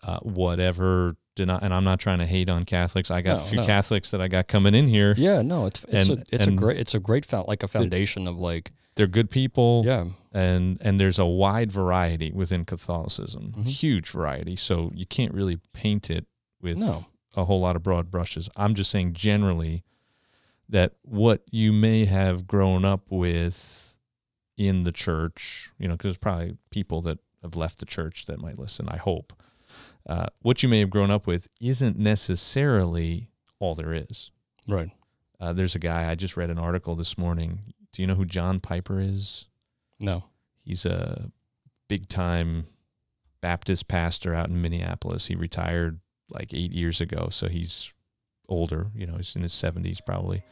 uh, 0.03 0.18
whatever 0.18 1.16
deny, 1.35 1.59
and 1.62 1.72
I'm 1.72 1.85
not 1.85 2.01
trying 2.01 2.18
to 2.18 2.26
hate 2.26 2.49
on 2.49 2.64
Catholics. 2.64 3.11
I 3.11 3.22
got 3.22 3.39
no, 3.39 3.45
a 3.45 3.47
few 3.47 3.59
no. 3.59 3.66
Catholics 3.66 4.11
that 4.11 4.20
I 4.20 4.28
got 4.28 4.49
coming 4.49 4.74
in 4.74 4.87
here. 4.87 5.14
Yeah, 5.16 5.43
no, 5.43 5.66
it's 5.66 5.85
it's 5.89 6.09
and, 6.09 6.18
a 6.18 6.24
it's 6.32 6.47
a 6.47 6.51
great 6.51 6.78
it's 6.78 6.95
a 6.95 7.01
great 7.01 7.24
found 7.24 7.49
like 7.49 7.62
a 7.62 7.68
foundation 7.68 8.26
of 8.26 8.39
like 8.39 8.72
they're 8.95 9.07
good 9.07 9.30
people. 9.30 9.82
Yeah, 9.85 10.07
and 10.32 10.78
and 10.80 11.01
there's 11.01 11.18
a 11.18 11.26
wide 11.26 11.72
variety 11.72 12.32
within 12.32 12.64
Catholicism, 12.64 13.53
mm-hmm. 13.53 13.62
huge 13.62 14.11
variety. 14.11 14.57
So 14.57 14.91
you 14.95 15.07
can't 15.07 15.32
really 15.32 15.59
paint 15.72 16.11
it 16.11 16.26
with 16.61 16.78
no. 16.78 17.07
a 17.37 17.45
whole 17.45 17.61
lot 17.61 17.76
of 17.76 17.82
broad 17.82 18.11
brushes. 18.11 18.49
I'm 18.57 18.74
just 18.74 18.91
saying 18.91 19.14
generally 19.14 19.85
that 20.68 20.93
what 21.03 21.43
you 21.51 21.72
may 21.72 22.07
have 22.07 22.47
grown 22.47 22.85
up 22.85 23.11
with 23.11 23.95
in 24.57 24.85
the 24.85 24.93
church, 24.93 25.70
you 25.78 25.89
know, 25.89 25.95
because 25.95 26.09
there's 26.09 26.18
probably 26.18 26.57
people 26.70 27.01
that 27.03 27.18
have 27.43 27.57
left 27.57 27.78
the 27.78 27.87
church 27.87 28.26
that 28.26 28.41
might 28.41 28.59
listen. 28.59 28.89
I 28.89 28.97
hope 28.97 29.32
uh, 30.09 30.27
what 30.43 30.62
you 30.62 30.68
may 30.68 30.81
have 30.81 30.91
grown 30.91 31.11
up 31.11 31.27
with 31.27 31.49
isn't 31.61 31.99
necessarily 31.99 33.31
all 33.59 33.75
there 33.75 33.93
is. 33.93 34.31
Right. 34.68 34.91
Uh, 35.41 35.53
there's 35.53 35.75
a 35.75 35.81
guy 35.81 36.11
I 36.11 36.14
just 36.14 36.37
read 36.37 36.51
an 36.51 36.59
article 36.59 36.95
this 36.95 37.18
morning. 37.18 37.61
Do 37.93 38.03
you 38.03 38.09
know 38.09 38.14
who 38.14 38.25
John 38.25 38.61
Piper 38.61 39.01
is? 39.01 39.47
No. 39.99 40.25
He's 40.64 40.87
a 40.87 41.31
big 41.89 42.09
time 42.09 42.66
Baptist 43.41 43.89
pastor 43.89 44.35
out 44.35 44.49
in 44.49 44.61
Minneapolis. 44.61 45.27
He 45.27 45.35
retired 45.35 46.01
like 46.31 46.55
eight 46.55 46.75
years 46.75 47.01
ago, 47.01 47.29
so 47.31 47.49
he's 47.49 47.93
older. 48.49 48.91
You 48.95 49.07
know, 49.07 49.16
he's 49.16 49.37
in 49.37 49.43
his 49.43 49.53
seventies 49.53 50.01
probably. 50.01 50.43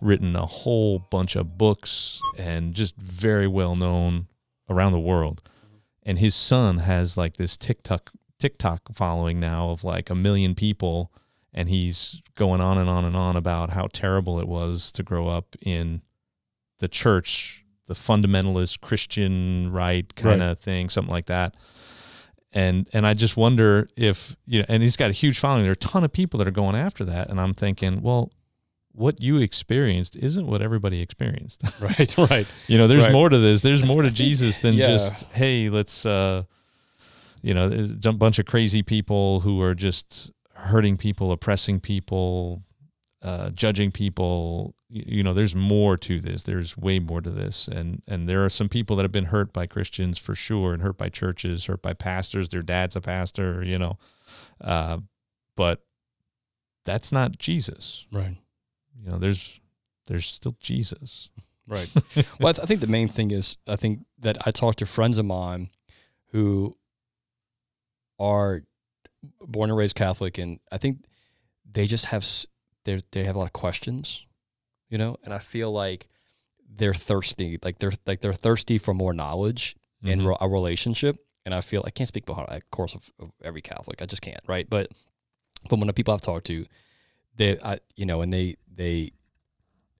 Written 0.00 0.34
a 0.34 0.46
whole 0.46 0.98
bunch 0.98 1.36
of 1.36 1.58
books 1.58 2.20
and 2.38 2.74
just 2.74 2.96
very 2.96 3.46
well 3.46 3.74
known 3.74 4.26
around 4.68 4.92
the 4.92 5.00
world. 5.00 5.42
And 6.02 6.18
his 6.18 6.34
son 6.34 6.78
has 6.78 7.18
like 7.18 7.36
this 7.36 7.56
TikTok 7.56 8.10
TikTok 8.40 8.94
following 8.94 9.38
now 9.38 9.70
of 9.70 9.84
like 9.84 10.10
a 10.10 10.14
million 10.14 10.54
people, 10.54 11.12
and 11.54 11.68
he's 11.68 12.20
going 12.34 12.60
on 12.60 12.78
and 12.78 12.88
on 12.90 13.04
and 13.04 13.16
on 13.16 13.36
about 13.36 13.70
how 13.70 13.88
terrible 13.92 14.40
it 14.40 14.48
was 14.48 14.90
to 14.92 15.02
grow 15.02 15.28
up 15.28 15.54
in 15.62 16.02
the 16.80 16.88
church, 16.88 17.64
the 17.86 17.94
fundamentalist 17.94 18.80
Christian 18.80 19.70
right 19.70 20.12
kind 20.14 20.40
Right. 20.40 20.50
of 20.50 20.58
thing, 20.58 20.88
something 20.88 21.12
like 21.12 21.26
that. 21.26 21.54
And 22.52 22.88
and 22.92 23.06
I 23.06 23.14
just 23.14 23.36
wonder 23.36 23.88
if 23.96 24.34
you 24.46 24.60
know, 24.60 24.64
and 24.68 24.82
he's 24.82 24.96
got 24.96 25.10
a 25.10 25.12
huge 25.12 25.38
following. 25.38 25.62
There 25.62 25.70
are 25.70 25.72
a 25.72 25.76
ton 25.76 26.02
of 26.02 26.12
people 26.12 26.38
that 26.38 26.48
are 26.48 26.52
going 26.52 26.74
after 26.74 27.04
that, 27.04 27.30
and 27.30 27.40
I'm 27.40 27.54
thinking, 27.54 28.02
well, 28.02 28.32
what 28.92 29.20
you 29.22 29.36
experienced 29.38 30.16
isn't 30.16 30.46
what 30.48 30.60
everybody 30.60 31.00
experienced. 31.00 31.62
Right. 31.80 32.12
Right. 32.30 32.46
you 32.66 32.76
know, 32.76 32.88
there's 32.88 33.04
Right. 33.04 33.12
more 33.12 33.28
to 33.28 33.38
this. 33.38 33.60
There's 33.60 33.84
more 33.84 34.02
to 34.02 34.10
Jesus 34.10 34.58
than 34.58 34.74
Yeah. 34.78 34.88
just 34.88 35.24
hey, 35.32 35.68
let's 35.70 36.04
uh, 36.04 36.42
you 37.42 37.54
know, 37.54 37.68
there's 37.68 38.06
a 38.06 38.12
bunch 38.12 38.38
of 38.38 38.46
crazy 38.46 38.82
people 38.82 39.40
who 39.40 39.60
are 39.62 39.74
just 39.74 40.30
hurting 40.54 40.96
people, 40.96 41.32
oppressing 41.32 41.80
people, 41.80 42.62
uh, 43.22 43.50
judging 43.50 43.90
people. 43.90 44.74
You, 44.88 45.04
you 45.06 45.22
know, 45.22 45.34
there's 45.34 45.54
more 45.54 45.96
to 45.98 46.20
this. 46.20 46.42
There's 46.42 46.76
way 46.76 46.98
more 46.98 47.20
to 47.20 47.30
this, 47.30 47.68
and 47.68 48.02
and 48.06 48.28
there 48.28 48.44
are 48.44 48.50
some 48.50 48.68
people 48.68 48.96
that 48.96 49.02
have 49.02 49.12
been 49.12 49.26
hurt 49.26 49.52
by 49.52 49.66
Christians 49.66 50.18
for 50.18 50.34
sure, 50.34 50.72
and 50.72 50.82
hurt 50.82 50.98
by 50.98 51.08
churches, 51.08 51.66
hurt 51.66 51.82
by 51.82 51.92
pastors. 51.92 52.48
Their 52.48 52.62
dad's 52.62 52.96
a 52.96 53.00
pastor, 53.00 53.62
you 53.64 53.78
know, 53.78 53.98
uh, 54.60 54.98
but 55.56 55.82
that's 56.84 57.12
not 57.12 57.38
Jesus. 57.38 58.06
Right. 58.12 58.36
You 59.02 59.10
know, 59.10 59.18
there's 59.18 59.60
there's 60.06 60.26
still 60.26 60.56
Jesus. 60.60 61.30
Right. 61.66 61.88
well, 62.40 62.48
I, 62.48 62.52
th- 62.52 62.60
I 62.60 62.66
think 62.66 62.80
the 62.80 62.86
main 62.86 63.08
thing 63.08 63.30
is 63.30 63.56
I 63.68 63.76
think 63.76 64.00
that 64.18 64.46
I 64.46 64.50
talked 64.50 64.80
to 64.80 64.86
friends 64.86 65.18
of 65.18 65.24
mine 65.24 65.70
who 66.32 66.76
are 68.20 68.62
born 69.40 69.70
and 69.70 69.76
raised 69.76 69.96
Catholic, 69.96 70.38
and 70.38 70.60
I 70.70 70.78
think 70.78 71.04
they 71.70 71.86
just 71.86 72.06
have 72.06 72.24
they 72.84 73.00
they 73.10 73.24
have 73.24 73.34
a 73.34 73.38
lot 73.40 73.46
of 73.46 73.52
questions, 73.52 74.24
you 74.88 74.98
know, 74.98 75.16
and 75.24 75.34
I 75.34 75.38
feel 75.38 75.72
like 75.72 76.06
they're 76.76 76.94
thirsty, 76.94 77.58
like 77.64 77.78
they're 77.78 77.92
like 78.06 78.20
they're 78.20 78.32
thirsty 78.32 78.78
for 78.78 78.94
more 78.94 79.12
knowledge 79.12 79.74
in 80.04 80.20
Mhm. 80.20 80.26
ro- 80.26 80.38
a 80.40 80.48
relationship, 80.48 81.16
and 81.44 81.54
I 81.54 81.60
feel 81.60 81.82
I 81.86 81.90
can't 81.90 82.08
speak 82.08 82.28
about 82.28 82.48
of 82.48 82.70
course 82.70 82.94
of, 82.94 83.10
of 83.18 83.32
every 83.42 83.60
Catholic, 83.62 84.00
I 84.00 84.06
just 84.06 84.22
can't, 84.22 84.40
right? 84.46 84.68
But 84.68 84.88
from 85.68 85.80
when 85.80 85.88
the 85.88 85.92
people 85.92 86.14
I've 86.14 86.22
talked 86.22 86.46
to, 86.46 86.64
they, 87.36 87.58
I, 87.60 87.78
you 87.96 88.06
know, 88.06 88.20
and 88.22 88.32
they 88.32 88.56
they 88.72 89.12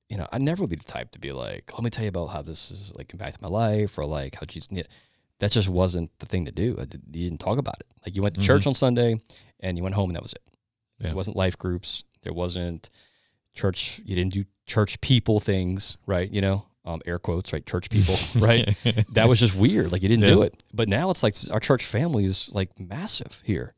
you 0.09 0.17
know, 0.17 0.27
I 0.33 0.39
never 0.39 0.63
would 0.65 0.71
be 0.71 0.77
the 0.77 0.83
type 0.85 1.13
to 1.13 1.21
be 1.21 1.31
like, 1.31 1.71
let 1.73 1.85
me 1.85 1.91
tell 1.91 2.03
you 2.03 2.09
about 2.09 2.29
how 2.31 2.43
this 2.43 2.73
is 2.73 2.93
like 2.97 3.13
impacted 3.13 3.41
my 3.41 3.47
life 3.49 3.97
or 3.97 4.05
like 4.05 4.35
how 4.35 4.45
Jesus. 4.45 4.69
Yeah, 5.41 5.47
that 5.47 5.53
just 5.53 5.69
wasn't 5.69 6.11
the 6.19 6.27
thing 6.27 6.45
to 6.45 6.53
do. 6.53 6.77
You 7.13 7.29
didn't 7.29 7.41
talk 7.41 7.59
about 7.59 7.77
it. 7.81 7.87
Like 8.07 8.17
you 8.17 8.23
went 8.23 8.35
to 8.37 8.41
church 8.41 8.67
on 8.67 8.75
Sunday 8.75 9.21
and 9.61 9.77
you 9.77 9.83
went 9.83 9.95
home 9.95 10.11
and 10.11 10.17
that 10.17 10.23
was 10.23 10.33
it. 10.33 10.43
Yeah. 10.99 11.09
There 11.09 11.17
wasn't 11.17 11.37
life 11.37 11.59
groups. 11.59 12.05
There 12.23 12.33
wasn't 12.33 12.91
church. 13.55 14.01
You 14.05 14.17
didn't 14.17 14.35
do 14.35 14.45
church 14.67 15.01
people 15.01 15.41
things, 15.41 15.97
right? 16.07 16.31
You 16.31 16.41
know, 16.41 16.67
um, 16.85 17.01
air 17.07 17.19
quotes, 17.19 17.53
right? 17.53 17.65
Church 17.67 17.91
people, 17.91 18.17
right? 18.37 18.77
that 19.13 19.29
was 19.29 19.41
just 19.41 19.55
weird. 19.55 19.93
Like 19.93 20.03
you 20.03 20.09
didn't 20.09 20.25
do 20.27 20.43
it. 20.43 20.63
But 20.73 20.89
now 20.89 21.11
it's 21.11 21.23
like 21.23 21.35
our 21.51 21.61
church 21.61 21.85
family 21.85 22.25
is 22.25 22.51
like 22.53 22.79
massive 22.79 23.43
here. 23.45 23.75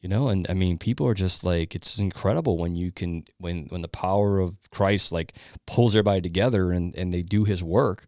You 0.00 0.08
know, 0.10 0.28
and 0.28 0.46
I 0.50 0.52
mean, 0.52 0.76
people 0.76 1.06
are 1.08 1.14
just 1.14 1.44
like 1.44 1.74
it's 1.74 1.98
incredible 1.98 2.58
when 2.58 2.76
you 2.76 2.92
can 2.92 3.24
when 3.38 3.66
when 3.68 3.80
the 3.80 3.88
power 3.88 4.38
of 4.38 4.54
Christ 4.70 5.12
like 5.12 5.34
pulls 5.66 5.94
everybody 5.94 6.20
together 6.20 6.72
and 6.72 6.94
and 6.94 7.12
they 7.12 7.22
do 7.22 7.44
His 7.44 7.62
work. 7.62 8.06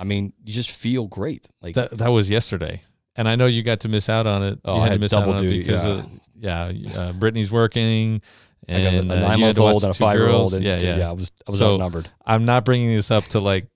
I 0.00 0.04
mean, 0.04 0.32
you 0.44 0.52
just 0.52 0.70
feel 0.70 1.06
great. 1.06 1.48
Like 1.62 1.74
that 1.74 1.98
that 1.98 2.08
was 2.08 2.28
yesterday, 2.30 2.82
and 3.16 3.28
I 3.28 3.36
know 3.36 3.46
you 3.46 3.62
got 3.62 3.80
to 3.80 3.88
miss 3.88 4.08
out 4.08 4.26
on 4.26 4.42
it. 4.42 4.58
Oh, 4.64 4.76
you 4.76 4.80
I 4.82 4.86
had 4.88 4.92
to 4.94 4.98
miss 5.00 5.12
double 5.12 5.32
out 5.32 5.36
on 5.36 5.42
duty, 5.42 5.60
it 5.60 5.64
because 5.66 5.84
yeah. 5.84 6.68
of 6.68 6.80
yeah. 6.84 6.98
Uh, 6.98 7.12
Brittany's 7.12 7.50
working, 7.52 8.20
I 8.68 8.72
got 8.72 8.78
a- 8.94 8.98
and 8.98 9.12
a 9.12 9.16
uh, 9.16 9.20
nine 9.20 9.38
had 9.40 9.56
month 9.56 9.58
old 9.58 9.84
and 9.84 9.94
a 9.94 9.94
five 9.98 10.18
year 10.18 10.28
old. 10.28 10.54
And 10.54 10.64
Yeah, 10.64 10.78
yeah. 10.78 11.08
I 11.08 11.12
was 11.12 11.30
I 11.46 11.50
was 11.50 11.58
So- 11.58 11.74
outnumbered. 11.74 12.08
I'm 12.26 12.44
not 12.44 12.64
bringing 12.64 12.94
this 12.94 13.10
up 13.10 13.24
to 13.28 13.40
like 13.40 13.66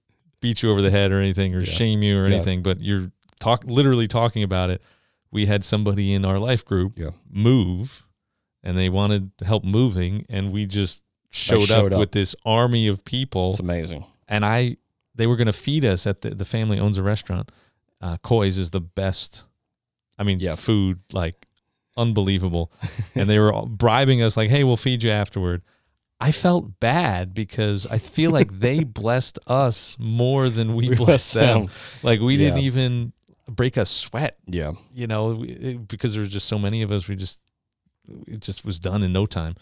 beat 0.41 0.63
you 0.63 0.71
over 0.71 0.81
the 0.83 0.91
head 0.91 1.11
or 1.13 1.19
anything 1.19 1.55
or 1.55 1.61
Yeah. 1.61 1.65
shame 1.73 2.03
you 2.03 2.19
or 2.19 2.29
Yeah. 2.29 2.37
anything, 2.37 2.63
but 2.63 2.81
you're 2.81 3.11
talk 3.41 3.65
literally 3.65 4.07
talking 4.09 4.43
about 4.43 4.71
it. 4.71 4.83
We 5.31 5.47
had 5.47 5.65
somebody 5.65 6.13
in 6.15 6.25
our 6.25 6.39
life 6.39 6.65
group 6.65 6.99
Yeah. 6.99 7.11
move, 7.31 8.05
and 8.63 8.77
they 8.79 8.89
wanted 8.89 9.31
help 9.45 9.65
moving, 9.65 10.25
and 10.29 10.53
we 10.53 10.65
just 10.67 11.03
showed, 11.31 11.67
showed 11.67 11.87
up, 11.89 11.93
up. 11.95 11.99
with 11.99 12.13
this 12.13 12.35
army 12.45 12.89
of 12.89 13.05
people, 13.05 13.51
It's 13.51 13.61
amazing. 13.61 14.05
and 14.27 14.45
I 14.45 14.77
they 15.19 15.27
were 15.27 15.37
going 15.37 15.47
to 15.47 15.53
feed 15.53 15.85
us 15.85 16.07
at 16.07 16.23
the 16.23 16.31
the 16.31 16.45
family 16.47 16.79
owns 16.81 16.97
a 16.99 17.03
restaurant. 17.03 17.51
Uh, 18.01 18.17
Koi's 18.19 18.57
is 18.59 18.71
the 18.71 18.81
best. 18.81 19.45
I 20.19 20.23
mean, 20.25 20.41
Yeah. 20.41 20.55
food 20.55 21.01
like 21.13 21.47
unbelievable, 21.97 22.73
and 23.15 23.29
they 23.29 23.39
were 23.39 23.53
all 23.53 23.67
bribing 23.67 24.23
us 24.23 24.37
like, 24.37 24.51
"Hey, 24.51 24.65
we'll 24.65 24.77
feed 24.77 25.03
you 25.03 25.11
afterward." 25.11 25.63
I 26.21 26.33
felt 26.33 26.81
bad 26.81 27.33
because 27.33 27.87
I 27.87 27.99
feel 27.99 28.33
like 28.33 28.59
they 28.59 28.83
blessed 29.03 29.39
us 29.47 29.97
more 30.01 30.49
than 30.49 30.75
we, 30.75 30.89
We 30.89 30.97
blessed 30.97 31.35
them. 31.35 31.67
them. 31.67 31.71
Like 32.03 32.21
we 32.21 32.37
didn't 32.37 32.59
even 32.61 33.13
break 33.49 33.77
a 33.77 33.87
sweat, 33.87 34.37
Yeah. 34.47 34.73
you 34.93 35.07
know, 35.07 35.35
we- 35.35 35.49
it- 35.51 35.89
because 35.89 36.15
there 36.15 36.21
was 36.23 36.31
just 36.33 36.49
so 36.49 36.59
many 36.59 36.83
of 36.83 36.91
us. 36.91 37.07
We 37.09 37.15
just 37.17 37.41
it 38.27 38.41
just 38.41 38.65
was 38.67 38.81
done 38.81 39.03
in 39.03 39.13
no 39.13 39.27
time. 39.27 39.55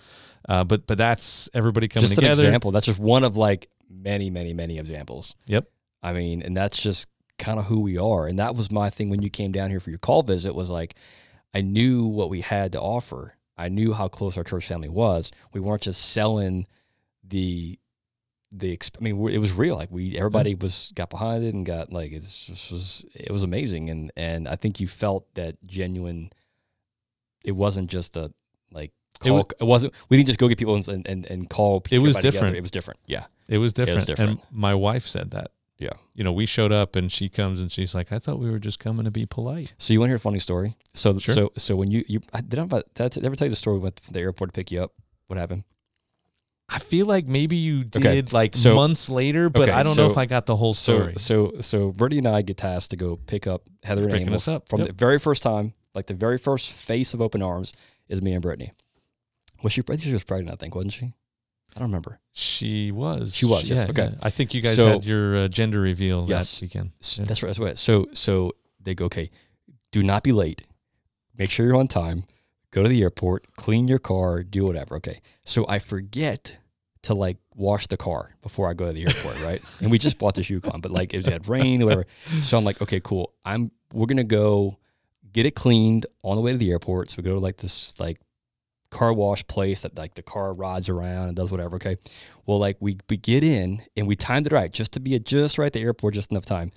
Uh, 0.48 0.64
but 0.64 0.86
but 0.86 0.96
that's 0.96 1.48
everybody 1.52 1.88
coming 1.88 2.04
just 2.09 2.14
together. 2.14 2.42
an 2.42 2.48
example. 2.48 2.70
That's 2.70 2.86
just 2.86 2.98
one 2.98 3.22
of 3.24 3.36
like 3.36 3.68
many, 3.89 4.30
many, 4.30 4.55
many 4.55 4.78
examples. 4.78 5.34
Yep. 5.47 5.68
I 6.03 6.12
mean, 6.12 6.43
and 6.43 6.57
that's 6.57 6.82
just 6.82 7.09
kind 7.39 7.59
of 7.59 7.66
who 7.66 7.80
we 7.80 7.99
are. 7.99 8.26
And 8.26 8.39
that 8.39 8.55
was 8.55 8.70
my 8.70 8.91
thing 8.91 9.11
when 9.11 9.22
you 9.22 9.30
came 9.30 9.53
down 9.53 9.70
here 9.70 9.80
for 9.80 9.91
your 9.91 9.99
call 9.99 10.22
visit 10.22 10.55
was 10.55 10.70
like, 10.70 10.97
I 11.55 11.61
knew 11.61 12.05
what 12.05 12.30
we 12.30 12.41
had 12.41 12.72
to 12.72 12.80
offer. 12.80 13.34
I 13.57 13.68
knew 13.68 13.93
how 13.93 14.09
close 14.09 14.37
our 14.37 14.45
church 14.45 14.66
family 14.66 14.89
was. 14.89 15.32
We 15.53 15.61
weren't 15.61 15.82
just 15.82 16.11
selling 16.12 16.66
the 17.24 17.78
the. 18.53 18.76
exp- 18.76 18.97
I 19.01 19.03
mean, 19.03 19.28
it 19.28 19.39
was 19.39 19.53
real. 19.53 19.76
Like 19.76 19.91
we, 19.91 20.16
everybody 20.16 20.55
was 20.55 20.93
got 20.95 21.09
behind 21.09 21.45
it 21.45 21.55
and 21.55 21.64
got 21.64 21.93
like 21.93 22.12
it's 22.12 22.47
just 22.47 22.70
was 22.70 23.07
it 23.14 23.30
was 23.30 23.43
amazing. 23.43 23.89
And 23.89 24.12
and 24.16 24.47
I 24.47 24.57
think 24.57 24.80
you 24.80 24.89
felt 24.89 25.34
that 25.34 25.57
genuine. 25.66 26.30
It 27.43 27.53
wasn't 27.53 27.89
just 27.89 28.16
a 28.16 28.32
like 29.21 29.27
It 29.27 29.29
call. 29.31 29.37
wa- 29.39 29.45
It, 29.61 29.64
wasn't. 29.64 29.95
We 30.09 30.17
didn't 30.17 30.27
just 30.29 30.39
go 30.39 30.49
get 30.49 30.59
people 30.59 30.75
and 30.77 31.07
and, 31.07 31.27
and 31.31 31.49
call. 31.51 31.81
People 31.81 31.97
It 32.05 32.07
was 32.07 32.17
everybody 32.17 32.23
together. 32.23 32.33
different. 32.33 32.57
It 32.57 32.61
was 32.62 32.71
different. 32.71 33.01
Yeah. 33.07 33.25
It 33.49 33.59
was 33.59 33.73
different. 33.73 33.91
It 33.93 33.95
was 33.95 34.05
different. 34.07 34.31
And 34.31 34.41
my 34.51 34.75
wife 34.75 35.07
said 35.07 35.31
that. 35.33 35.51
Yeah. 35.79 35.91
You 36.14 36.25
know, 36.25 36.33
we 36.33 36.47
showed 36.47 36.73
up 36.73 36.97
and 36.97 37.12
she 37.12 37.29
comes 37.29 37.61
and 37.61 37.71
she's 37.71 37.95
like, 37.95 38.11
I 38.11 38.19
thought 38.19 38.39
we 38.39 38.51
were 38.51 38.59
just 38.59 38.79
coming 38.79 39.05
to 39.05 39.11
be 39.11 39.27
polite. 39.27 39.75
So 39.79 39.93
you 39.93 40.01
want 40.01 40.09
to 40.09 40.12
hear 40.12 40.17
a 40.17 40.21
funny 40.21 40.39
story? 40.39 40.77
So 40.95 41.19
Sure. 41.19 41.35
so 41.35 41.53
so 41.57 41.77
when 41.77 41.91
you 41.91 42.03
you 42.09 42.21
I, 42.33 42.41
did 42.41 42.59
I, 42.59 42.64
did 42.64 43.19
I 43.23 43.27
ever 43.27 43.37
tell 43.37 43.47
you 43.47 43.51
the 43.51 43.57
story? 43.57 43.77
We 43.77 43.83
went 43.83 43.97
to 43.97 44.12
the 44.12 44.21
airport 44.21 44.51
to 44.51 44.53
pick 44.53 44.71
you 44.71 44.83
up. 44.83 44.93
What 45.27 45.39
happened? 45.39 45.64
I 46.69 46.81
feel 46.81 47.07
like 47.07 47.27
maybe 47.29 47.57
you 47.57 47.85
did 47.85 48.05
Okay. 48.05 48.23
like 48.33 48.57
So- 48.57 48.75
months 48.75 49.09
later, 49.09 49.49
but 49.49 49.69
okay, 49.69 49.73
I 49.73 49.83
don't 49.85 49.97
know 49.97 50.07
if 50.11 50.17
I 50.19 50.27
got 50.27 50.47
the 50.47 50.57
whole 50.57 50.75
story. 50.75 51.12
so 51.19 51.53
so 51.61 51.93
Brittany 51.93 52.19
and 52.19 52.29
I 52.29 52.43
get 52.43 52.57
tasked 52.57 52.91
to 52.91 52.97
go 52.97 53.17
pick 53.27 53.47
up 53.47 53.69
Heather 53.85 54.03
and 54.09 54.14
Amos 54.14 54.49
us 54.49 54.49
up, 54.49 54.69
from 54.69 54.81
yep. 54.81 54.89
the 54.89 54.93
very 54.95 55.19
first 55.21 55.43
time, 55.45 55.75
like 55.95 56.07
the 56.09 56.14
very 56.14 56.39
first 56.39 56.73
face 56.73 57.14
of 57.14 57.21
Open 57.21 57.41
Arms 57.43 57.73
is 58.09 58.21
me 58.21 58.33
and 58.33 58.43
Brittany. 58.43 58.73
Was 59.62 59.72
she? 59.72 59.80
I 59.82 59.84
think 59.84 60.02
she 60.02 60.12
was 60.12 60.24
pregnant. 60.24 60.54
I 60.54 60.57
think 60.57 60.74
wasn't 60.74 60.92
she? 60.92 61.07
I 61.74 61.78
don't 61.80 61.88
remember. 61.88 62.20
she 62.32 62.90
was. 62.90 63.34
She 63.34 63.44
was, 63.44 63.68
yes, 63.68 63.80
yeah, 63.80 63.90
okay. 63.90 64.04
yeah. 64.12 64.18
I 64.22 64.30
think 64.30 64.54
you 64.54 64.62
guys 64.62 64.76
So- 64.76 64.88
had 64.88 65.04
your 65.04 65.36
uh, 65.36 65.48
gender 65.48 65.80
reveal 65.80 66.26
Yes. 66.28 66.54
that 66.61 66.64
weekend. 66.66 66.92
Yeah. 67.00 67.24
That's 67.26 67.42
right. 67.42 67.48
That's 67.50 67.59
right. 67.59 67.76
So 67.78 68.07
so 68.12 68.52
they 68.82 68.94
go, 68.94 69.07
okay, 69.07 69.30
do 69.92 70.02
not 70.02 70.22
be 70.22 70.32
late. 70.32 70.62
Make 71.36 71.50
sure 71.50 71.66
you're 71.66 71.76
on 71.76 71.86
time. 71.88 72.24
Go 72.70 72.82
to 72.82 72.88
the 72.88 73.02
airport, 73.02 73.57
clean 73.57 73.88
your 73.88 73.98
car, 73.98 74.42
do 74.42 74.64
whatever. 74.64 74.96
Okay. 74.96 75.18
So 75.44 75.66
I 75.68 75.78
forget 75.78 76.57
to 77.02 77.14
like 77.14 77.36
wash 77.54 77.86
the 77.88 77.96
car 77.96 78.34
before 78.42 78.68
I 78.70 78.74
go 78.74 78.86
to 78.86 78.92
the 78.92 79.02
airport, 79.02 79.40
right? 79.42 79.62
And 79.80 79.90
we 79.90 79.98
just 79.98 80.18
bought 80.18 80.34
this 80.34 80.48
Yukon, 80.50 80.80
but 80.80 80.90
like 80.90 81.12
it 81.14 81.18
was 81.18 81.26
had 81.26 81.46
rain 81.48 81.82
or 81.82 81.86
whatever. 81.86 82.07
So 82.42 82.57
I'm 82.59 82.64
like, 82.64 82.80
okay, 82.82 83.00
cool. 83.00 83.32
I'm 83.44 83.70
we're 83.92 84.07
gonna 84.07 84.24
go 84.24 84.78
get 85.32 85.44
it 85.46 85.54
cleaned 85.54 86.07
on 86.24 86.36
the 86.36 86.42
way 86.42 86.52
to 86.52 86.59
the 86.59 86.70
airport. 86.70 87.11
So 87.11 87.16
we 87.18 87.22
go 87.24 87.34
to 87.34 87.40
like 87.40 87.59
this 87.59 87.98
like 88.00 88.18
car 88.97 89.12
wash 89.12 89.47
place 89.47 89.82
that 89.82 89.94
like 89.94 90.14
the 90.14 90.22
car 90.22 90.55
rides 90.55 90.88
around 90.88 91.28
and 91.28 91.36
does 91.36 91.53
whatever. 91.53 91.76
Okay. 91.76 91.97
Well, 92.47 92.59
like 92.59 92.78
we 92.80 92.99
we 93.11 93.18
get 93.18 93.44
in 93.44 93.82
and 93.94 94.07
we 94.07 94.16
timed 94.16 94.47
it 94.47 94.53
right 94.53 94.72
just 94.72 94.92
to 94.92 95.01
be 95.01 95.14
at 95.14 95.24
just 95.24 95.59
right 95.59 95.66
at 95.66 95.74
the 95.74 95.82
airport, 95.82 96.14
just 96.14 96.30
enough 96.30 96.47
time, 96.47 96.72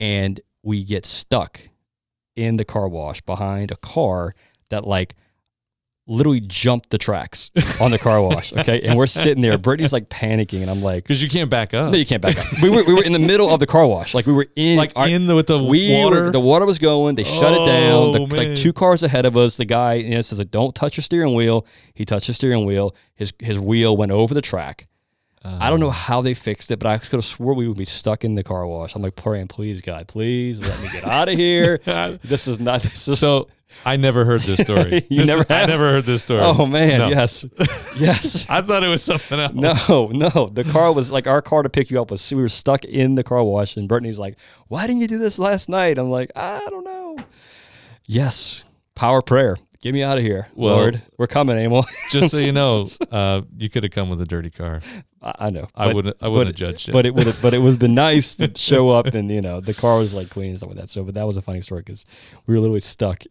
and 0.00 0.40
we 0.62 0.82
get 0.82 1.04
stuck 1.04 1.60
in 2.36 2.56
the 2.56 2.64
car 2.64 2.88
wash 2.88 3.20
behind 3.20 3.70
a 3.70 3.76
car 3.76 4.32
that 4.70 4.86
like 4.86 5.14
literally 6.08 6.40
jumped 6.40 6.90
the 6.90 6.98
tracks 6.98 7.50
on 7.80 7.90
the 7.90 7.98
car 7.98 8.20
wash. 8.20 8.52
Okay, 8.52 8.80
and 8.82 8.96
we're 8.96 9.06
sitting 9.06 9.42
there. 9.42 9.56
Brittany's 9.58 9.92
like 9.92 10.08
panicking, 10.08 10.62
and 10.62 10.70
I'm 10.70 10.82
like, 10.82 11.04
Because 11.04 11.22
you 11.22 11.28
can't 11.28 11.50
back 11.50 11.74
up. 11.74 11.92
no, 11.92 11.98
you 11.98 12.06
can't 12.06 12.22
back 12.22 12.38
up. 12.38 12.46
We 12.62 12.70
were 12.70 12.82
we 12.82 12.94
were 12.94 13.04
in 13.04 13.12
the 13.12 13.18
middle 13.18 13.50
of 13.50 13.60
the 13.60 13.66
car 13.66 13.86
wash, 13.86 14.14
like 14.14 14.26
we 14.26 14.32
were 14.32 14.48
in 14.56 14.76
like 14.76 14.92
our- 14.96 15.08
in 15.08 15.26
the 15.26 15.34
with 15.36 15.46
the 15.46 15.62
we 15.62 15.92
water. 15.92 16.24
Were, 16.24 16.30
the 16.30 16.40
water 16.40 16.66
was 16.66 16.78
going. 16.78 17.14
They 17.14 17.24
shut 17.24 17.52
it 17.52 17.58
Oh, 17.60 17.66
down. 17.66 18.12
The, 18.12 18.36
oh, 18.36 18.36
like 18.36 18.56
two 18.56 18.72
cars 18.72 19.02
ahead 19.02 19.26
of 19.26 19.36
us. 19.36 19.56
The 19.56 19.64
guy 19.64 19.94
you 19.94 20.10
know, 20.10 20.22
says, 20.22 20.38
like, 20.38 20.50
"Don't 20.50 20.74
touch 20.74 20.96
your 20.96 21.02
steering 21.02 21.34
wheel." 21.34 21.66
He 21.94 22.04
touched 22.04 22.26
the 22.26 22.34
steering 22.34 22.64
wheel. 22.64 22.96
His 23.14 23.32
his 23.38 23.58
wheel 23.58 23.96
went 23.96 24.12
over 24.12 24.34
the 24.34 24.42
track. 24.42 24.88
I 25.44 25.70
don't 25.70 25.80
know 25.80 25.86
oh. 25.86 25.90
how 25.90 26.20
they 26.20 26.34
fixed 26.34 26.70
it, 26.70 26.78
but 26.78 26.88
I 26.88 26.98
could 26.98 27.12
have 27.12 27.24
swore 27.24 27.54
we 27.54 27.68
would 27.68 27.76
be 27.78 27.84
stuck 27.84 28.24
in 28.24 28.34
the 28.34 28.42
car 28.42 28.66
wash. 28.66 28.94
I'm 28.94 29.02
like 29.02 29.16
praying, 29.16 29.48
please, 29.48 29.80
God, 29.80 30.06
please 30.08 30.60
let 30.60 30.80
me 30.82 30.88
get 30.92 31.04
out 31.04 31.28
of 31.28 31.36
here. 31.36 31.78
this 32.22 32.48
is 32.48 32.60
not. 32.60 32.82
This 32.82 33.08
is 33.08 33.18
so 33.18 33.48
I 33.84 33.96
never 33.96 34.24
heard 34.24 34.40
this 34.42 34.60
story. 34.60 35.06
You 35.10 35.18
This- 35.18 35.26
never 35.26 35.46
I 35.50 35.66
never 35.66 35.90
heard 35.92 36.04
this 36.04 36.22
story. 36.22 36.40
Oh 36.42 36.66
man, 36.66 36.98
No. 37.00 37.08
yes, 37.08 37.44
yes. 37.98 38.46
I 38.50 38.60
thought 38.62 38.82
it 38.82 38.88
was 38.88 39.02
something 39.02 39.38
else. 39.38 39.52
No, 39.54 40.08
no. 40.08 40.48
The 40.52 40.64
car 40.64 40.92
was 40.92 41.10
like 41.10 41.26
our 41.26 41.42
car 41.42 41.62
to 41.62 41.68
pick 41.68 41.90
you 41.90 42.00
up 42.00 42.10
was 42.10 42.32
we 42.32 42.40
were 42.42 42.48
stuck 42.48 42.84
in 42.84 43.14
the 43.14 43.22
car 43.24 43.42
wash, 43.44 43.76
and 43.76 43.88
Brittany's 43.88 44.18
like, 44.18 44.36
"Why 44.68 44.86
didn't 44.86 45.00
you 45.02 45.08
do 45.08 45.18
this 45.18 45.38
last 45.38 45.68
night?" 45.68 45.98
I'm 45.98 46.10
like, 46.10 46.30
"I 46.36 46.60
don't 46.70 46.84
know." 46.84 47.18
Yes, 48.06 48.64
power 48.94 49.22
prayer. 49.22 49.56
Get 49.80 49.94
me 49.94 50.02
out 50.02 50.18
of 50.18 50.24
here, 50.24 50.48
Well- 50.54 50.74
Lord. 50.74 51.02
We're 51.18 51.28
coming, 51.28 51.56
Emil. 51.56 51.84
Just 52.10 52.30
so 52.32 52.38
you 52.38 52.50
know, 52.52 52.84
uh, 53.12 53.42
you 53.56 53.70
could 53.70 53.84
have 53.84 53.92
come 53.92 54.10
with 54.10 54.20
a 54.20 54.24
dirty 54.26 54.50
car. 54.50 54.80
I, 55.22 55.34
I 55.38 55.50
know. 55.50 55.68
I 55.74 55.92
wouldn't. 55.92 56.16
I 56.20 56.26
wouldn't 56.28 56.40
but- 56.40 56.46
have 56.48 56.56
judged 56.56 56.88
it. 56.88 56.92
But 56.92 57.06
it 57.06 57.14
would. 57.14 57.32
But 57.40 57.54
it 57.54 57.58
would 57.58 57.78
been 57.78 57.94
nice 57.94 58.34
to 58.36 58.50
show 58.56 58.88
up, 58.88 59.06
and 59.06 59.30
you 59.30 59.40
know, 59.40 59.60
the 59.60 59.74
car 59.74 59.98
was 59.98 60.14
like 60.14 60.30
clean 60.30 60.48
and 60.50 60.58
stuff 60.58 60.70
like 60.70 60.78
that. 60.78 60.90
So, 60.90 61.04
but 61.04 61.14
that 61.14 61.26
was 61.26 61.36
a 61.36 61.42
funny 61.42 61.60
story 61.60 61.82
because 61.82 62.04
we 62.46 62.54
were 62.54 62.60
literally 62.60 62.80
stuck 62.80 63.22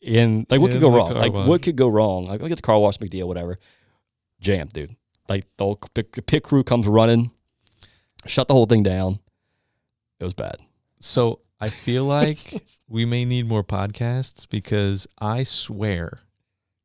in 0.00 0.46
like 0.48 0.60
what 0.60 0.70
In 0.70 0.76
could 0.76 0.82
go 0.82 0.90
wrong? 0.92 1.14
Like 1.14 1.32
wash. 1.32 1.48
what 1.48 1.62
could 1.62 1.76
go 1.76 1.88
wrong? 1.88 2.26
Like 2.26 2.42
I 2.42 2.48
get 2.48 2.56
the 2.56 2.62
car 2.62 2.78
wash, 2.78 2.96
big 2.98 3.10
deal, 3.10 3.26
whatever. 3.28 3.58
Jam, 4.40 4.68
dude. 4.72 4.96
Like 5.28 5.44
the 5.56 5.64
whole 5.64 5.76
pit, 5.94 6.26
pit 6.26 6.42
crew 6.42 6.62
comes 6.64 6.86
running, 6.86 7.30
shut 8.26 8.48
the 8.48 8.54
whole 8.54 8.66
thing 8.66 8.82
down. 8.82 9.18
It 10.20 10.24
was 10.24 10.34
bad. 10.34 10.56
so 11.00 11.40
I 11.60 11.68
feel 11.68 12.04
like 12.18 12.38
we 12.88 13.04
may 13.04 13.24
need 13.24 13.46
more 13.48 13.64
podcasts 13.64 14.48
because 14.48 15.06
I 15.20 15.42
swear 15.42 16.20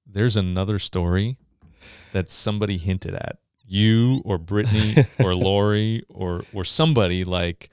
there's 0.06 0.36
another 0.36 0.80
story 0.80 1.38
that 2.12 2.32
somebody 2.32 2.78
hinted 2.78 3.14
at 3.14 3.38
you 3.66 4.22
or 4.26 4.38
Brittany 4.38 5.06
or 5.20 5.36
Lori 5.48 6.04
or 6.10 6.44
or 6.54 6.64
somebody 6.64 7.24
like, 7.24 7.70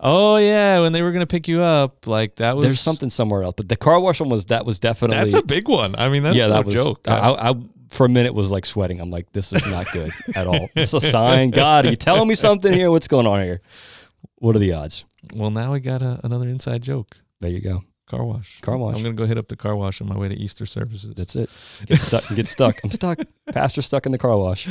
oh 0.00 0.36
yeah, 0.36 0.80
when 0.80 0.92
they 0.92 1.02
were 1.02 1.12
gonna 1.12 1.26
pick 1.26 1.48
you 1.48 1.62
up, 1.62 2.06
like 2.06 2.36
that 2.36 2.56
was 2.56 2.66
There's 2.66 2.80
something 2.80 3.10
somewhere 3.10 3.42
else, 3.42 3.54
but 3.56 3.68
the 3.68 3.76
car 3.76 4.00
wash 4.00 4.20
one 4.20 4.28
was 4.28 4.46
that 4.46 4.64
was 4.66 4.78
definitely 4.78 5.16
That's 5.16 5.34
a 5.34 5.42
big 5.42 5.68
one. 5.68 5.94
I 5.96 6.08
mean, 6.08 6.22
that's 6.22 6.36
yeah, 6.36 6.46
no 6.46 6.54
that 6.54 6.66
was 6.66 6.74
joke. 6.74 7.08
I, 7.08 7.18
I, 7.18 7.50
I 7.50 7.54
for 7.90 8.06
a 8.06 8.08
minute 8.08 8.34
was 8.34 8.50
like 8.50 8.66
sweating. 8.66 9.00
I'm 9.00 9.10
like, 9.10 9.32
this 9.32 9.52
is 9.52 9.68
not 9.70 9.86
good 9.92 10.12
at 10.34 10.46
all. 10.46 10.68
It's 10.76 10.94
a 10.94 11.00
sign. 11.00 11.50
God, 11.50 11.86
are 11.86 11.90
you 11.90 11.96
telling 11.96 12.28
me 12.28 12.34
something 12.34 12.72
here? 12.72 12.90
What's 12.90 13.08
going 13.08 13.26
on 13.26 13.42
here? 13.42 13.60
What 14.36 14.56
are 14.56 14.60
the 14.60 14.72
odds? 14.72 15.04
well, 15.34 15.50
now 15.50 15.72
we 15.72 15.80
got 15.80 16.02
a, 16.02 16.20
another 16.24 16.48
inside 16.48 16.82
joke. 16.82 17.16
There 17.40 17.50
you 17.50 17.60
go. 17.60 17.84
Car 18.06 18.24
wash. 18.24 18.60
Car 18.60 18.76
wash. 18.76 18.96
I'm 18.96 19.02
gonna 19.02 19.14
go 19.14 19.26
hit 19.26 19.38
up 19.38 19.48
the 19.48 19.56
car 19.56 19.76
wash 19.76 20.00
on 20.00 20.08
my 20.08 20.18
way 20.18 20.28
to 20.28 20.34
Easter 20.34 20.66
services. 20.66 21.14
That's 21.14 21.36
it. 21.36 21.48
Get 21.86 21.98
stuck. 21.98 22.24
Get 22.34 22.48
stuck. 22.48 22.80
I'm 22.82 22.90
stuck. 22.90 23.20
Pastor 23.52 23.82
stuck 23.82 24.06
in 24.06 24.12
the 24.12 24.18
car 24.18 24.36
wash. 24.36 24.68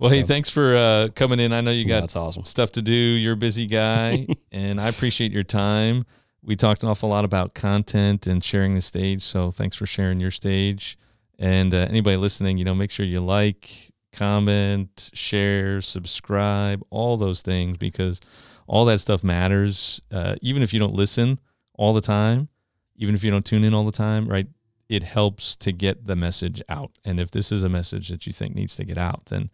Well, 0.00 0.10
hey, 0.10 0.22
thanks 0.24 0.50
for 0.50 0.76
uh, 0.76 1.08
coming 1.14 1.38
in. 1.40 1.52
I 1.52 1.60
know 1.60 1.70
you 1.70 1.82
Yeah, 1.82 1.96
got 1.96 2.00
that's 2.00 2.16
awesome. 2.16 2.44
stuff 2.44 2.72
to 2.72 2.82
do. 2.82 2.92
You're 2.92 3.34
a 3.34 3.36
busy 3.36 3.66
guy, 3.66 4.26
and 4.52 4.80
I 4.80 4.88
appreciate 4.88 5.30
your 5.32 5.42
time. 5.44 6.04
We 6.42 6.56
talked 6.56 6.82
an 6.82 6.88
awful 6.88 7.10
lot 7.10 7.24
about 7.24 7.54
content 7.54 8.26
and 8.26 8.42
sharing 8.42 8.74
the 8.74 8.80
stage. 8.80 9.22
So 9.22 9.50
thanks 9.50 9.76
for 9.76 9.86
sharing 9.86 10.20
your 10.20 10.30
stage. 10.30 10.98
And 11.38 11.72
uh, 11.74 11.86
anybody 11.88 12.16
listening, 12.16 12.56
you 12.58 12.64
know, 12.64 12.74
make 12.74 12.90
sure 12.90 13.04
you 13.04 13.18
like, 13.20 13.92
comment, 14.12 15.10
share, 15.12 15.80
subscribe, 15.80 16.82
all 16.90 17.16
those 17.16 17.42
things 17.42 17.76
because 17.76 18.20
all 18.66 18.84
that 18.86 19.00
stuff 19.00 19.22
matters. 19.22 20.00
Uh, 20.10 20.36
even 20.40 20.62
if 20.62 20.72
you 20.72 20.78
don't 20.78 20.94
listen 20.94 21.38
all 21.74 21.92
the 21.92 22.00
time, 22.00 22.48
even 22.96 23.14
if 23.14 23.22
you 23.22 23.30
don't 23.30 23.44
tune 23.44 23.64
in 23.64 23.74
all 23.74 23.84
the 23.84 23.92
time, 23.92 24.26
right? 24.26 24.46
It 24.88 25.02
helps 25.02 25.56
to 25.56 25.72
get 25.72 26.06
the 26.06 26.16
message 26.16 26.62
out. 26.68 26.90
And 27.04 27.20
if 27.20 27.30
this 27.30 27.52
is 27.52 27.62
a 27.62 27.68
message 27.68 28.08
that 28.08 28.26
you 28.26 28.32
think 28.32 28.54
needs 28.54 28.76
to 28.76 28.84
get 28.84 28.98
out, 28.98 29.26
then 29.26 29.50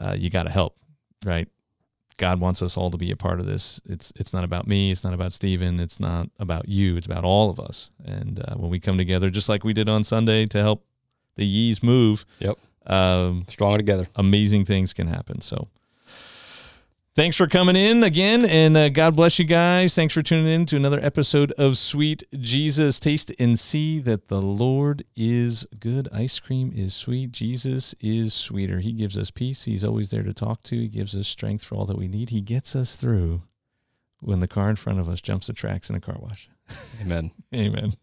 uh, 0.00 0.16
you 0.18 0.30
got 0.30 0.44
to 0.44 0.50
help, 0.50 0.76
right? 1.24 1.46
God 2.16 2.40
wants 2.40 2.60
us 2.60 2.76
all 2.76 2.90
to 2.90 2.98
be 2.98 3.10
a 3.10 3.16
part 3.16 3.40
of 3.40 3.46
this. 3.46 3.80
It's 3.86 4.12
it's 4.16 4.32
not 4.32 4.44
about 4.44 4.66
me. 4.66 4.90
It's 4.90 5.04
not 5.04 5.14
about 5.14 5.32
Stephen. 5.32 5.80
It's 5.80 5.98
not 6.00 6.28
about 6.38 6.68
you. 6.68 6.96
It's 6.96 7.06
about 7.06 7.24
all 7.24 7.48
of 7.50 7.58
us. 7.60 7.90
And 8.04 8.40
uh, 8.40 8.56
when 8.56 8.70
we 8.70 8.78
come 8.80 8.98
together, 8.98 9.30
just 9.30 9.48
like 9.48 9.64
we 9.64 9.72
did 9.72 9.88
on 9.88 10.04
Sunday, 10.04 10.44
to 10.46 10.58
help 10.58 10.84
the 11.36 11.46
Yees 11.46 11.82
move, 11.82 12.24
Yep. 12.40 12.58
um, 12.86 13.44
Stronger 13.48 13.78
together. 13.78 14.06
amazing 14.16 14.64
things 14.66 14.92
can 14.92 15.06
happen. 15.06 15.40
So. 15.40 15.68
Thanks 17.16 17.36
for 17.36 17.48
coming 17.48 17.74
in 17.74 18.04
again, 18.04 18.44
and 18.44 18.76
uh, 18.76 18.88
God 18.88 19.16
bless 19.16 19.40
you 19.40 19.44
guys. 19.44 19.96
Thanks 19.96 20.14
for 20.14 20.22
tuning 20.22 20.46
in 20.46 20.64
to 20.66 20.76
another 20.76 21.00
episode 21.02 21.50
of 21.58 21.76
Sweet 21.76 22.22
Jesus. 22.38 23.00
Taste 23.00 23.32
and 23.36 23.58
see 23.58 23.98
that 23.98 24.28
the 24.28 24.40
Lord 24.40 25.02
is 25.16 25.66
good. 25.80 26.08
Ice 26.12 26.38
cream 26.38 26.72
is 26.72 26.94
sweet. 26.94 27.32
Jesus 27.32 27.96
is 27.98 28.32
sweeter. 28.32 28.78
He 28.78 28.92
gives 28.92 29.18
us 29.18 29.32
peace. 29.32 29.64
He's 29.64 29.82
always 29.82 30.10
there 30.10 30.22
to 30.22 30.32
talk 30.32 30.62
to. 30.64 30.76
He 30.76 30.86
gives 30.86 31.16
us 31.16 31.26
strength 31.26 31.64
for 31.64 31.74
all 31.74 31.86
that 31.86 31.98
we 31.98 32.06
need. 32.06 32.28
He 32.28 32.40
gets 32.40 32.76
us 32.76 32.94
through 32.94 33.42
when 34.20 34.38
the 34.38 34.46
car 34.46 34.70
in 34.70 34.76
front 34.76 35.00
of 35.00 35.08
us 35.08 35.20
jumps 35.20 35.48
the 35.48 35.52
tracks 35.52 35.90
in 35.90 35.96
a 35.96 36.00
car 36.00 36.16
wash. 36.20 36.48
Amen. 37.02 37.32
Amen. 37.54 37.94